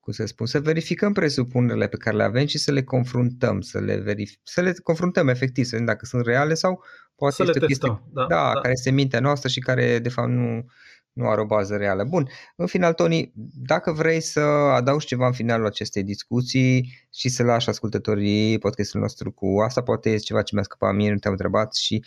cum 0.00 0.12
să 0.12 0.26
spun, 0.26 0.46
să 0.46 0.60
verificăm 0.60 1.12
presupunerile 1.12 1.86
pe 1.86 1.96
care 1.96 2.16
le 2.16 2.22
avem 2.22 2.46
și 2.46 2.58
să 2.58 2.72
le 2.72 2.82
confruntăm, 2.82 3.60
să 3.60 3.80
le, 3.80 4.02
verif- 4.02 4.40
să 4.42 4.60
le 4.60 4.72
confruntăm 4.82 5.28
efectiv, 5.28 5.64
să 5.64 5.70
vedem 5.70 5.86
dacă 5.86 6.04
sunt 6.04 6.26
reale 6.26 6.54
sau 6.54 6.82
poate 7.14 7.34
să 7.34 7.42
este 7.42 7.58
le 7.58 7.66
testăm, 7.66 7.90
chestie, 7.90 8.10
da, 8.12 8.26
da, 8.26 8.52
da, 8.52 8.60
care 8.60 8.72
este 8.72 8.90
mintea 8.90 9.20
noastră 9.20 9.48
și 9.48 9.60
care, 9.60 9.98
de 9.98 10.08
fapt, 10.08 10.28
nu, 10.28 10.64
nu 11.14 11.28
are 11.28 11.40
o 11.40 11.46
bază 11.46 11.76
reală. 11.76 12.04
Bun, 12.04 12.28
în 12.56 12.66
final, 12.66 12.92
Tony, 12.92 13.32
dacă 13.54 13.92
vrei 13.92 14.20
să 14.20 14.40
adaugi 14.40 15.06
ceva 15.06 15.26
în 15.26 15.32
finalul 15.32 15.66
acestei 15.66 16.02
discuții 16.02 17.06
și 17.12 17.28
să 17.28 17.42
lași 17.42 17.68
ascultătorii 17.68 18.58
podcastului 18.58 19.02
nostru 19.02 19.32
cu 19.32 19.60
asta, 19.64 19.82
poate 19.82 20.10
este 20.10 20.24
ceva 20.26 20.42
ce 20.42 20.54
mi-a 20.54 20.62
scăpat 20.64 20.94
mie, 20.94 21.10
nu 21.10 21.18
te-am 21.18 21.32
întrebat 21.32 21.74
și 21.74 22.04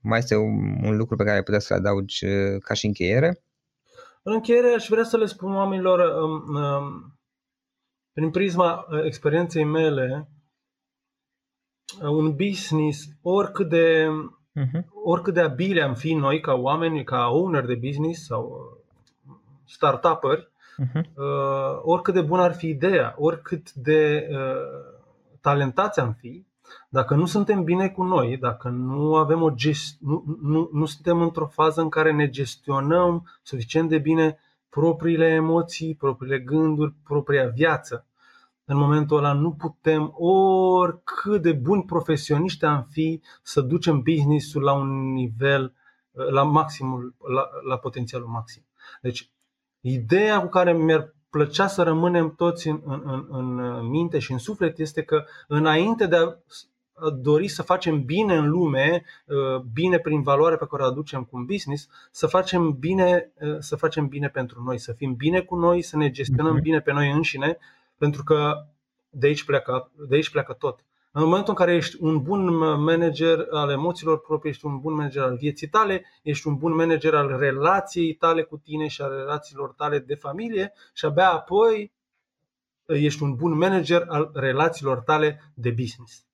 mai 0.00 0.18
este 0.18 0.36
un, 0.36 0.84
un 0.84 0.96
lucru 0.96 1.16
pe 1.16 1.24
care 1.24 1.36
ai 1.36 1.42
putea 1.42 1.58
să-l 1.58 1.78
adaugi 1.78 2.24
uh, 2.26 2.60
ca 2.60 2.74
și 2.74 2.86
încheiere? 2.86 3.42
În 4.22 4.32
încheiere 4.32 4.74
aș 4.74 4.86
vrea 4.88 5.04
să 5.04 5.16
le 5.16 5.26
spun 5.26 5.54
oamenilor, 5.54 6.22
um, 6.22 6.54
um, 6.54 7.18
prin 8.12 8.30
prisma 8.30 8.86
uh, 8.90 9.04
experienței 9.04 9.64
mele, 9.64 10.28
uh, 12.00 12.08
un 12.08 12.36
business, 12.36 13.08
oricât 13.22 13.68
de 13.68 14.08
Uh-huh. 14.56 14.84
Oricât 15.04 15.34
de 15.34 15.40
abile 15.40 15.82
am 15.82 15.94
fi 15.94 16.14
noi 16.14 16.40
ca 16.40 16.54
oameni, 16.54 17.04
ca 17.04 17.28
owner 17.28 17.64
de 17.64 17.74
business 17.74 18.24
sau 18.24 18.74
uh, 19.26 19.34
startup-uri, 19.64 20.50
uh-huh. 20.82 21.04
uh, 21.14 21.80
oricât 21.82 22.14
de 22.14 22.20
bună 22.20 22.42
ar 22.42 22.54
fi 22.54 22.68
ideea, 22.68 23.14
oricât 23.18 23.72
de 23.72 24.28
uh, 24.30 24.94
talentați 25.40 26.00
am 26.00 26.12
fi, 26.12 26.46
dacă 26.88 27.14
nu 27.14 27.26
suntem 27.26 27.64
bine 27.64 27.88
cu 27.88 28.02
noi, 28.02 28.36
dacă 28.36 28.68
nu 28.68 29.14
avem 29.14 29.42
o 29.42 29.50
gest- 29.50 29.98
nu, 30.00 30.24
nu, 30.42 30.68
nu 30.72 30.84
suntem 30.84 31.20
într-o 31.20 31.46
fază 31.46 31.80
în 31.80 31.88
care 31.88 32.12
ne 32.12 32.28
gestionăm 32.28 33.28
suficient 33.42 33.88
de 33.88 33.98
bine 33.98 34.38
propriile 34.68 35.26
emoții, 35.26 35.94
propriile 35.94 36.38
gânduri, 36.38 36.94
propria 37.04 37.46
viață, 37.46 38.06
în 38.64 38.76
momentul 38.76 39.16
ăla 39.16 39.32
nu 39.32 39.52
putem, 39.52 40.14
oricât 40.18 41.42
de 41.42 41.52
buni 41.52 41.84
profesioniști 41.84 42.64
am 42.64 42.86
fi, 42.90 43.20
să 43.42 43.60
ducem 43.60 44.00
business-ul 44.00 44.62
la 44.62 44.72
un 44.72 45.12
nivel, 45.12 45.74
la 46.12 46.42
maximul, 46.42 47.14
la, 47.34 47.48
la 47.68 47.76
potențialul 47.76 48.28
maxim. 48.28 48.62
Deci, 49.00 49.30
ideea 49.80 50.40
cu 50.40 50.48
care 50.48 50.72
mi-ar 50.72 51.14
plăcea 51.30 51.66
să 51.66 51.82
rămânem 51.82 52.34
toți 52.34 52.68
în, 52.68 52.80
în, 52.84 53.26
în 53.30 53.86
minte 53.88 54.18
și 54.18 54.32
în 54.32 54.38
suflet 54.38 54.78
este 54.78 55.02
că 55.02 55.24
înainte 55.48 56.06
de 56.06 56.16
a 56.16 56.36
dori 57.10 57.48
să 57.48 57.62
facem 57.62 58.04
bine 58.04 58.36
în 58.36 58.48
lume, 58.48 59.04
bine 59.72 59.98
prin 59.98 60.22
valoarea 60.22 60.58
pe 60.58 60.66
care 60.70 60.82
o 60.82 60.86
aducem 60.86 61.24
cu 61.24 61.36
un 61.36 61.44
business, 61.44 61.88
să 62.10 62.26
facem 62.26 62.72
bine, 62.72 63.32
să 63.58 63.76
facem 63.76 64.06
bine 64.08 64.28
pentru 64.28 64.62
noi, 64.62 64.78
să 64.78 64.92
fim 64.92 65.14
bine 65.14 65.40
cu 65.40 65.56
noi, 65.56 65.82
să 65.82 65.96
ne 65.96 66.10
gestionăm 66.10 66.52
mhm. 66.52 66.62
bine 66.62 66.80
pe 66.80 66.92
noi 66.92 67.10
înșine 67.10 67.58
pentru 67.98 68.22
că 68.22 68.66
de 69.10 69.26
aici 69.26 69.44
pleacă, 69.44 69.90
de 70.08 70.14
aici 70.14 70.30
pleacă 70.30 70.52
tot. 70.52 70.84
În 71.18 71.24
momentul 71.24 71.48
în 71.48 71.54
care 71.54 71.74
ești 71.74 71.96
un 72.00 72.22
bun 72.22 72.54
manager 72.82 73.46
al 73.50 73.70
emoțiilor 73.70 74.20
proprii, 74.20 74.50
ești 74.50 74.66
un 74.66 74.78
bun 74.78 74.94
manager 74.94 75.22
al 75.22 75.36
vieții 75.36 75.68
tale, 75.68 76.04
ești 76.22 76.46
un 76.46 76.56
bun 76.56 76.74
manager 76.74 77.14
al 77.14 77.38
relației 77.38 78.14
tale 78.14 78.42
cu 78.42 78.56
tine 78.56 78.86
și 78.86 79.02
al 79.02 79.10
relațiilor 79.16 79.72
tale 79.72 79.98
de 79.98 80.14
familie 80.14 80.72
și 80.94 81.04
abia 81.04 81.30
apoi 81.30 81.92
ești 82.86 83.22
un 83.22 83.34
bun 83.34 83.56
manager 83.56 84.04
al 84.08 84.30
relațiilor 84.34 85.00
tale 85.00 85.52
de 85.54 85.70
business. 85.70 86.24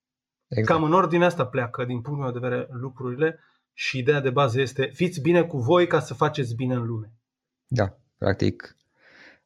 Exact. 0.48 0.68
Cam 0.68 0.82
în 0.82 0.92
ordine 0.92 1.24
asta 1.24 1.46
pleacă, 1.46 1.84
din 1.84 2.00
punctul 2.00 2.24
meu 2.24 2.32
de 2.32 2.48
vedere, 2.48 2.68
lucrurile 2.70 3.38
și 3.72 3.98
ideea 3.98 4.20
de 4.20 4.30
bază 4.30 4.60
este 4.60 4.90
fiți 4.94 5.20
bine 5.20 5.44
cu 5.44 5.58
voi 5.58 5.86
ca 5.86 6.00
să 6.00 6.14
faceți 6.14 6.54
bine 6.54 6.74
în 6.74 6.86
lume. 6.86 7.12
Da, 7.66 7.96
practic 8.18 8.76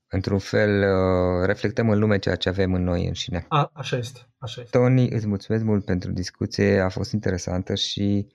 într-un 0.09 0.39
fel, 0.39 0.81
uh, 0.81 1.47
reflectăm 1.47 1.91
în 1.91 1.99
lume 1.99 2.19
ceea 2.19 2.37
ce 2.37 2.49
avem 2.49 2.75
în 2.75 2.85
noi 2.85 3.07
înșine. 3.07 3.45
A, 3.49 3.71
așa 3.73 3.97
este, 3.97 4.21
așa 4.39 4.61
este. 4.61 4.79
Tony, 4.79 5.09
îți 5.09 5.27
mulțumesc 5.27 5.65
mult 5.65 5.85
pentru 5.85 6.11
discuție, 6.11 6.81
a 6.81 6.89
fost 6.89 7.13
interesantă 7.13 7.75
și 7.75 8.27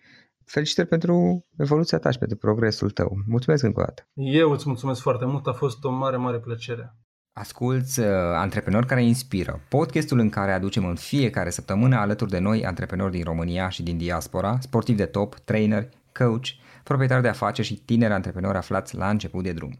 felicitări 0.46 0.88
pentru 0.88 1.46
evoluția 1.58 1.98
ta 1.98 2.12
și 2.12 2.18
pentru 2.18 2.38
progresul 2.38 2.90
tău. 2.90 3.18
Mulțumesc 3.28 3.64
încă 3.64 3.80
o 3.80 3.84
dată. 3.84 4.08
Eu 4.14 4.52
îți 4.52 4.68
mulțumesc 4.68 5.02
foarte 5.02 5.26
mult, 5.26 5.48
a 5.48 5.54
fost 5.54 5.84
o 5.84 5.92
mare, 5.92 6.18
mare 6.18 6.40
plăcere. 6.40 6.96
Asculți 7.34 8.00
uh, 8.00 8.06
Antreprenori 8.36 8.86
care 8.86 9.04
inspiră, 9.04 9.62
podcastul 9.70 10.20
în 10.20 10.30
care 10.30 10.52
aducem 10.52 10.86
în 10.86 10.96
fiecare 10.96 11.50
săptămână 11.50 11.96
alături 11.96 12.30
de 12.30 12.40
noi 12.40 12.66
antreprenori 12.66 13.12
din 13.12 13.24
România 13.24 13.70
și 13.70 13.84
din 13.84 13.98
diaspora, 13.98 14.58
sportivi 14.60 14.98
de 14.98 15.06
top, 15.06 15.36
trainer, 15.36 15.90
coach, 16.14 16.48
proprietari 16.84 17.22
de 17.22 17.28
afaceri 17.28 17.68
și 17.68 17.84
tineri 17.86 18.14
antreprenori 18.14 18.58
aflați 18.58 18.96
la 18.96 19.10
început 19.10 19.44
de 19.44 19.52
drum. 19.52 19.80